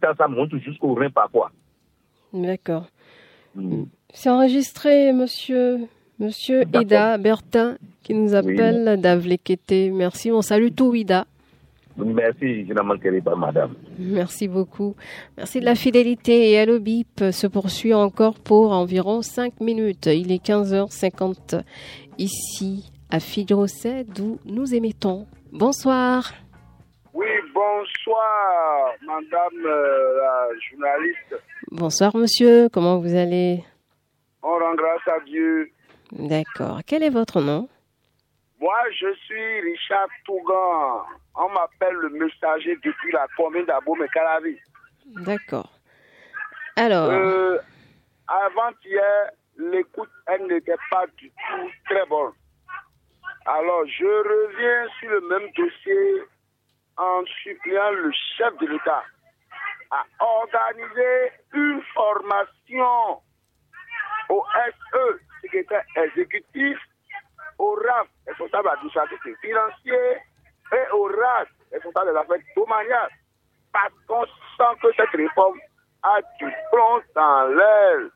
ça, 0.00 0.14
ça 0.16 0.28
monte 0.28 0.56
jusqu'au 0.58 0.94
rein 0.94 1.10
parfois. 1.10 1.50
D'accord. 2.32 2.86
Mm. 3.56 3.86
C'est 4.14 4.30
enregistré, 4.30 5.12
monsieur, 5.12 5.80
monsieur 6.20 6.62
Ida 6.72 7.18
Bertin, 7.18 7.78
qui 8.04 8.14
nous 8.14 8.32
appelle 8.32 8.92
oui. 8.94 9.00
d'Avlekete. 9.00 9.90
Merci, 9.92 10.30
on 10.30 10.40
salue 10.40 10.70
tout 10.72 10.94
Ida. 10.94 11.26
Merci, 11.98 12.66
je 12.66 12.72
n'en 12.74 12.84
manquerai 12.84 13.20
pas, 13.20 13.34
madame. 13.34 13.74
Merci 13.98 14.48
beaucoup. 14.48 14.94
Merci 15.36 15.60
de 15.60 15.64
la 15.64 15.74
fidélité. 15.74 16.50
Et 16.50 16.58
Allo 16.58 16.78
Bip 16.78 17.22
se 17.30 17.46
poursuit 17.46 17.94
encore 17.94 18.38
pour 18.38 18.72
environ 18.72 19.22
5 19.22 19.60
minutes. 19.60 20.06
Il 20.06 20.30
est 20.30 20.44
15h50 20.44 21.62
ici 22.18 22.92
à 23.10 23.20
Fidrosset, 23.20 24.04
d'où 24.04 24.38
nous 24.44 24.74
émettons. 24.74 25.26
Bonsoir. 25.52 26.32
Oui, 27.14 27.26
bonsoir, 27.54 28.92
madame 29.06 29.64
euh, 29.64 30.18
la 30.20 30.48
journaliste. 30.68 31.42
Bonsoir, 31.70 32.14
monsieur. 32.14 32.68
Comment 32.68 32.98
vous 32.98 33.14
allez? 33.14 33.64
On 34.42 34.48
rend 34.48 34.74
grâce 34.74 35.08
à 35.08 35.24
Dieu. 35.24 35.70
D'accord. 36.12 36.80
Quel 36.86 37.02
est 37.02 37.10
votre 37.10 37.40
nom? 37.40 37.68
Moi, 38.60 38.76
je 38.90 39.14
suis 39.24 39.60
Richard 39.60 40.08
Tougan. 40.24 41.04
On 41.36 41.48
m'appelle 41.50 41.94
le 41.94 42.08
messager 42.10 42.76
depuis 42.82 43.12
la 43.12 43.26
commune 43.36 43.66
d'Abom 43.66 44.02
et 44.02 44.08
Calavi. 44.08 44.58
D'accord. 45.06 45.70
Alors. 46.76 47.10
Euh, 47.10 47.58
Avant-hier, 48.28 49.30
l'écoute, 49.56 50.10
elle 50.26 50.46
n'était 50.46 50.76
pas 50.90 51.06
du 51.16 51.30
tout 51.30 51.70
très 51.88 52.04
bonne. 52.06 52.32
Alors, 53.46 53.86
je 53.86 54.04
reviens 54.04 54.88
sur 54.98 55.10
le 55.10 55.20
même 55.28 55.48
dossier 55.56 56.22
en 56.96 57.22
suppliant 57.42 57.90
le 57.92 58.10
chef 58.36 58.56
de 58.58 58.66
l'État 58.66 59.04
à 59.92 60.04
organiser 60.18 61.32
une 61.54 61.80
formation 61.94 63.22
au 64.28 64.44
SE, 64.54 65.20
secrétaire 65.42 65.84
exécutif, 65.96 66.78
au 67.58 67.74
RAF, 67.74 68.08
responsable 68.26 68.68
administratif 68.70 69.18
et 69.26 69.46
financier, 69.46 70.18
et 70.72 70.92
au 70.92 71.04
RAS, 71.04 71.46
responsable 71.72 72.08
de 72.08 72.14
l'affaire 72.14 72.38
domaniale, 72.56 73.10
parce 73.72 73.92
qu'on 74.06 74.24
sent 74.24 74.78
que 74.82 74.88
cette 74.96 75.10
réforme 75.10 75.58
a 76.02 76.20
du 76.38 76.52
plomb 76.72 77.02
dans 77.14 77.46
l'aile. 77.48 78.10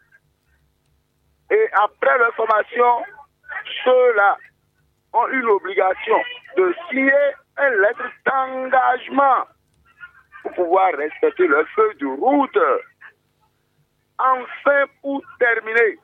Et 1.51 1.69
après 1.73 2.19
leur 2.19 2.35
formation, 2.35 3.05
ceux-là 3.85 4.37
ont 5.13 5.27
une 5.29 5.47
obligation 5.47 6.17
de 6.57 6.75
signer 6.89 7.13
une 7.59 7.81
lettre 7.81 8.11
d'engagement 8.25 9.45
pour 10.43 10.53
pouvoir 10.53 10.93
respecter 10.95 11.47
leur 11.47 11.67
feuille 11.69 11.97
de 11.97 12.07
route. 12.07 12.59
Enfin, 14.19 14.85
pour 15.03 15.23
terminer, 15.39 15.99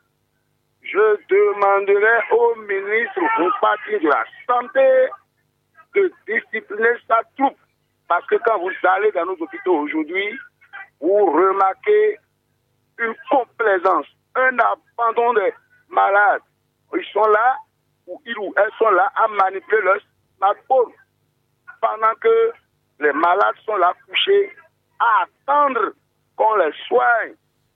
je 0.83 1.17
demanderai 1.29 2.19
au 2.33 2.55
ministre 2.57 3.21
au 3.41 3.51
parti 3.61 3.99
de 4.01 4.09
la 4.09 4.25
Santé 4.47 5.09
de 5.97 6.13
discipliner 6.27 6.95
sa 7.09 7.23
troupe. 7.37 7.59
Parce 8.09 8.27
que 8.27 8.37
quand 8.37 8.59
vous 8.59 8.71
allez 8.85 9.11
dans 9.13 9.27
nos 9.27 9.37
hôpitaux 9.41 9.79
aujourd'hui, 9.79 10.39
vous 11.01 11.27
remarquez 11.27 12.19
une 12.99 13.15
complaisance, 13.31 14.07
un 14.35 14.57
abandon 14.59 15.35
des 15.35 15.53
malades. 15.89 16.43
Ils 16.95 17.05
sont 17.13 17.27
là, 17.27 17.57
ils 18.25 18.39
ou 18.39 18.55
elles 18.57 18.71
sont 18.79 18.91
là 18.91 19.11
à 19.17 19.27
manipuler 19.29 19.83
leur 19.83 19.99
smartphone. 20.37 20.93
Pendant 21.81 22.15
que 22.21 22.53
les 23.01 23.13
malades 23.13 23.57
sont 23.65 23.77
là 23.77 23.93
couchés 24.07 24.53
à 24.99 25.25
attendre 25.25 25.93
qu'on 26.37 26.57
les 26.57 26.73
soigne. 26.87 27.35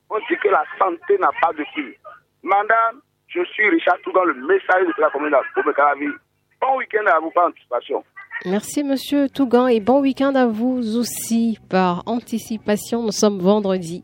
On 0.09 0.19
dit 0.19 0.37
que 0.43 0.49
la 0.49 0.65
santé 0.79 1.19
n'a 1.19 1.31
pas 1.41 1.53
de 1.53 1.65
prix. 1.73 1.97
Madame, 2.43 3.01
je 3.29 3.45
suis 3.45 3.69
Richard 3.69 3.99
Tougan, 4.03 4.25
le 4.25 4.35
messager 4.35 4.87
de 4.87 5.01
la 5.01 5.11
commune 5.11 5.31
de 5.31 6.19
Bon 6.61 6.77
week-end 6.77 7.07
à 7.07 7.21
vous 7.21 7.31
par 7.31 7.47
anticipation. 7.47 8.05
Merci 8.47 8.83
Monsieur 8.85 9.29
Tougan 9.29 9.67
et 9.67 9.81
bon 9.81 10.01
week-end 10.01 10.35
à 10.35 10.47
vous 10.47 10.97
aussi 10.97 11.59
par 11.69 12.03
anticipation. 12.07 13.03
Nous 13.03 13.13
sommes 13.13 13.39
vendredi. 13.39 14.03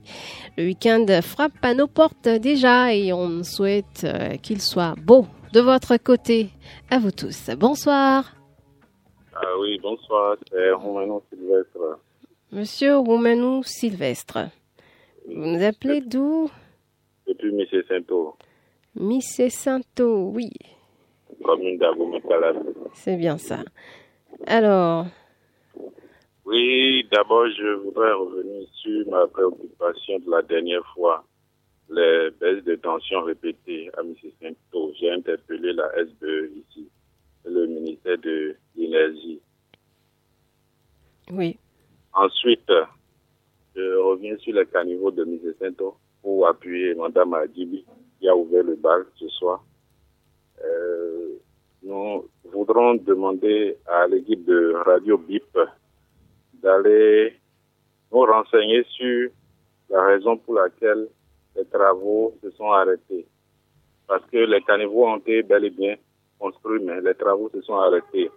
Le 0.58 0.64
week-end 0.64 1.06
frappe 1.22 1.52
à 1.62 1.72
nos 1.72 1.86
portes 1.86 2.28
déjà 2.28 2.92
et 2.94 3.14
on 3.14 3.42
souhaite 3.42 4.04
euh, 4.04 4.36
qu'il 4.36 4.60
soit 4.60 4.94
beau 5.02 5.26
de 5.54 5.60
votre 5.60 5.96
côté. 5.96 6.50
À 6.90 6.98
vous 6.98 7.12
tous. 7.12 7.48
Bonsoir. 7.56 8.34
Ah 9.34 9.58
oui, 9.58 9.78
bonsoir. 9.82 10.36
C'est 10.50 10.70
Romanou 10.70 11.22
Sylvestre. 11.30 11.98
Monsieur 12.52 12.98
Romanou 12.98 13.62
Sylvestre. 13.62 14.50
Vous 15.26 15.46
nous 15.46 15.64
appelez 15.64 16.02
d'où? 16.02 16.50
Depuis 17.26 17.52
Missé 17.52 17.82
Sainto. 17.88 18.36
Missé 18.94 19.48
Sainto, 19.48 20.30
oui. 20.34 20.50
Commune. 21.42 21.80
C'est 22.92 23.16
bien 23.16 23.38
ça. 23.38 23.60
Alors? 24.46 25.06
Oui, 26.44 27.06
d'abord, 27.10 27.48
je 27.48 27.74
voudrais 27.82 28.12
revenir 28.12 28.68
sur 28.74 29.08
ma 29.10 29.26
préoccupation 29.26 30.20
de 30.20 30.30
la 30.30 30.42
dernière 30.42 30.86
fois. 30.94 31.24
Les 31.90 32.30
baisses 32.40 32.64
de 32.64 32.76
tension 32.76 33.22
répétées 33.22 33.90
à 33.96 34.02
M. 34.02 34.14
J'ai 35.00 35.10
interpellé 35.10 35.72
la 35.72 35.90
SBE 35.96 36.52
ici, 36.56 36.88
le 37.44 37.66
ministère 37.66 38.18
de 38.18 38.56
l'Énergie. 38.76 39.40
Oui. 41.32 41.58
Ensuite, 42.12 42.70
je 43.74 43.96
reviens 43.98 44.36
sur 44.38 44.54
le 44.54 44.64
caniveau 44.64 45.10
de 45.10 45.22
M. 45.22 45.74
Pour 46.22 46.46
appuyer 46.46 46.94
Mme 46.94 47.34
Adibi 47.34 47.84
qui 48.18 48.28
a 48.28 48.36
ouvert 48.36 48.62
le 48.62 48.76
bal 48.76 49.04
ce 49.16 49.28
soir. 49.28 49.64
Euh, 50.64 51.36
nous 51.86 52.28
voudrons 52.52 52.94
demander 52.96 53.76
à 53.86 54.08
l'équipe 54.08 54.44
de 54.44 54.74
Radio 54.84 55.18
BIP 55.18 55.56
d'aller 56.60 57.34
nous 58.10 58.22
renseigner 58.22 58.84
sur 58.90 59.30
la 59.90 60.02
raison 60.04 60.36
pour 60.36 60.54
laquelle 60.54 61.06
les 61.54 61.64
travaux 61.66 62.34
se 62.42 62.50
sont 62.50 62.72
arrêtés. 62.72 63.26
Parce 64.08 64.24
que 64.26 64.38
les 64.38 64.60
caniveaux 64.62 65.06
ont 65.06 65.18
été 65.18 65.44
bel 65.44 65.64
et 65.64 65.70
bien 65.70 65.94
construits, 66.40 66.82
mais 66.82 67.00
les 67.00 67.14
travaux 67.14 67.50
se 67.54 67.60
sont 67.62 67.76
arrêtés. 67.76 68.30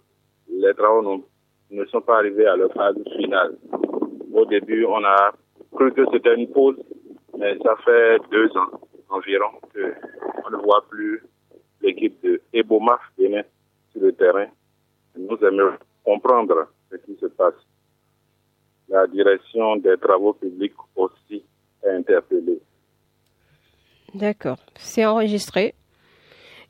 Les 0.48 0.74
travaux 0.76 1.24
ne 1.72 1.86
sont 1.86 2.02
pas 2.02 2.18
arrivés 2.18 2.46
à 2.46 2.56
leur 2.56 2.72
phase 2.74 2.98
finale. 3.18 3.58
Au 4.32 4.46
début, 4.46 4.86
on 4.86 5.04
a 5.04 5.32
cru 5.74 5.92
que 5.94 6.06
c'était 6.12 6.36
une 6.36 6.52
pause, 6.52 6.78
mais 7.38 7.58
ça 7.64 7.76
fait 7.84 8.20
deux 8.32 8.56
ans 8.58 8.80
environ 9.10 9.50
qu'on 9.74 10.52
ne 10.52 10.62
voit 10.62 10.86
plus 10.88 11.24
l'équipe 11.82 12.22
de 12.24 12.42
Ebomaf 12.54 13.02
Bénin 13.18 13.44
sur 13.92 14.02
le 14.02 14.14
terrain. 14.14 14.48
Nous 15.18 15.38
aimerions 15.38 15.78
comprendre 16.04 16.68
ce 16.92 16.98
qui 16.98 17.18
se 17.20 17.26
passe. 17.28 17.56
La 18.88 19.06
direction 19.08 19.76
des 19.78 19.98
travaux 19.98 20.34
publics 20.34 20.74
aussi 20.96 21.44
est 21.84 21.90
interpellée. 21.90 22.60
D'accord, 24.16 24.58
c'est 24.76 25.06
enregistré. 25.06 25.76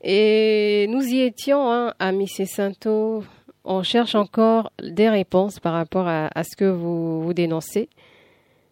Et 0.01 0.87
nous 0.89 1.01
y 1.01 1.21
étions 1.21 1.71
hein, 1.71 1.93
à 1.99 2.11
Missé 2.11 2.45
Santo. 2.45 3.23
On 3.63 3.83
cherche 3.83 4.15
encore 4.15 4.71
des 4.81 5.09
réponses 5.09 5.59
par 5.59 5.73
rapport 5.73 6.07
à, 6.07 6.29
à 6.33 6.43
ce 6.43 6.55
que 6.55 6.65
vous, 6.65 7.21
vous 7.21 7.33
dénoncez. 7.33 7.89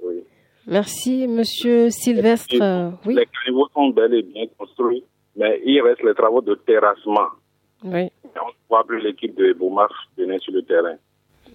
Oui. 0.01 0.23
Merci, 0.65 1.27
Monsieur 1.27 1.89
Sylvestre. 1.89 2.55
Les, 2.55 2.89
oui. 3.05 3.15
les 3.15 3.27
caniveaux 3.27 3.67
sont 3.73 3.89
bel 3.89 4.13
et 4.13 4.23
bien 4.23 4.45
construits, 4.57 5.03
mais 5.37 5.61
il 5.65 5.81
reste 5.81 6.03
les 6.03 6.13
travaux 6.13 6.41
de 6.41 6.55
terrassement. 6.55 7.29
Oui. 7.83 8.11
On 8.35 8.47
ne 8.47 8.53
voit 8.69 8.85
plus 8.85 9.01
l'équipe 9.01 9.35
de 9.35 9.53
Boumaf 9.53 9.91
venir 10.17 10.41
sur 10.41 10.53
le 10.53 10.63
terrain. 10.63 10.95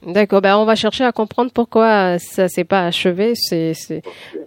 D'accord, 0.06 0.40
ben 0.40 0.56
on 0.56 0.64
va 0.64 0.74
chercher 0.74 1.04
à 1.04 1.12
comprendre 1.12 1.52
pourquoi 1.52 2.18
ça 2.18 2.48
s'est 2.48 2.64
pas 2.64 2.86
achevé, 2.86 3.34
c'est, 3.36 3.72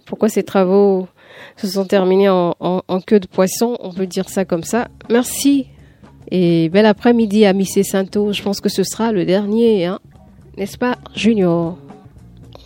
pourquoi 0.04 0.28
ces 0.28 0.42
travaux 0.42 1.08
se 1.56 1.66
sont 1.66 1.86
terminés 1.86 2.28
en, 2.28 3.00
queue 3.06 3.20
de 3.20 3.26
poisson, 3.26 3.76
on 3.80 3.92
peut 3.92 4.06
dire 4.06 4.28
ça 4.28 4.44
comme 4.44 4.64
ça. 4.64 4.88
Merci 5.08 5.68
et 6.30 6.68
bel 6.68 6.84
après-midi 6.84 7.46
à 7.46 7.54
Missé 7.54 7.84
Santo. 7.84 8.32
Je 8.32 8.42
pense 8.42 8.60
que 8.60 8.68
ce 8.68 8.82
sera 8.82 9.12
le 9.12 9.24
dernier, 9.24 9.86
hein. 9.86 10.00
n'est-ce 10.58 10.76
pas, 10.76 10.96
Junior? 11.14 11.78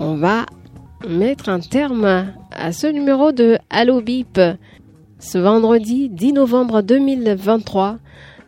On 0.01 0.17
va 0.17 0.47
mettre 1.09 1.49
un 1.49 1.61
terme 1.61 2.33
à 2.51 2.73
ce 2.73 2.89
numéro 2.89 3.31
de 3.31 3.59
Allo 3.71 4.01
Bip 4.01 4.41
ce 5.21 5.39
vendredi 5.39 6.09
10 6.09 6.33
novembre 6.33 6.83
2023. 6.83 7.99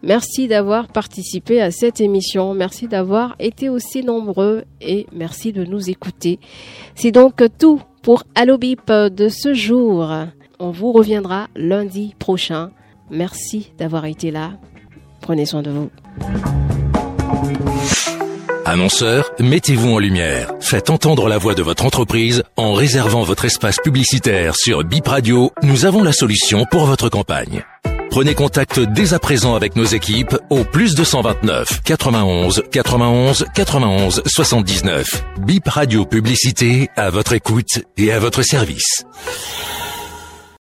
Merci 0.02 0.48
d'avoir 0.48 0.88
participé 0.88 1.60
à 1.60 1.70
cette 1.70 2.00
émission. 2.00 2.54
Merci 2.54 2.88
d'avoir 2.88 3.36
été 3.38 3.68
aussi 3.68 4.02
nombreux 4.02 4.64
et 4.80 5.06
merci 5.12 5.52
de 5.52 5.64
nous 5.64 5.90
écouter. 5.90 6.40
C'est 6.96 7.12
donc 7.12 7.44
tout 7.58 7.80
pour 8.02 8.24
Allo 8.34 8.58
Bip 8.58 8.90
de 8.90 9.28
ce 9.28 9.54
jour. 9.54 10.10
On 10.58 10.70
vous 10.70 10.90
reviendra 10.92 11.46
lundi 11.54 12.16
prochain. 12.18 12.70
Merci 13.10 13.72
d'avoir 13.78 14.06
été 14.06 14.30
là. 14.30 14.52
Prenez 15.20 15.46
soin 15.46 15.62
de 15.62 15.70
vous. 15.70 15.90
Annonceur, 18.72 19.32
mettez-vous 19.38 19.92
en 19.92 19.98
lumière. 19.98 20.50
Faites 20.60 20.88
entendre 20.88 21.28
la 21.28 21.36
voix 21.36 21.54
de 21.54 21.62
votre 21.62 21.84
entreprise 21.84 22.42
en 22.56 22.72
réservant 22.72 23.20
votre 23.20 23.44
espace 23.44 23.76
publicitaire 23.76 24.56
sur 24.56 24.82
Bip 24.82 25.06
Radio. 25.06 25.52
Nous 25.62 25.84
avons 25.84 26.02
la 26.02 26.14
solution 26.14 26.64
pour 26.70 26.86
votre 26.86 27.10
campagne. 27.10 27.64
Prenez 28.10 28.34
contact 28.34 28.80
dès 28.80 29.12
à 29.12 29.18
présent 29.18 29.56
avec 29.56 29.76
nos 29.76 29.84
équipes 29.84 30.38
au 30.48 30.64
plus 30.64 30.94
229 30.94 31.82
91 31.82 32.62
91 32.72 33.44
91 33.54 34.22
79. 34.24 35.22
Bip 35.40 35.68
Radio 35.68 36.06
Publicité 36.06 36.88
à 36.96 37.10
votre 37.10 37.34
écoute 37.34 37.84
et 37.98 38.10
à 38.10 38.20
votre 38.20 38.40
service. 38.40 39.04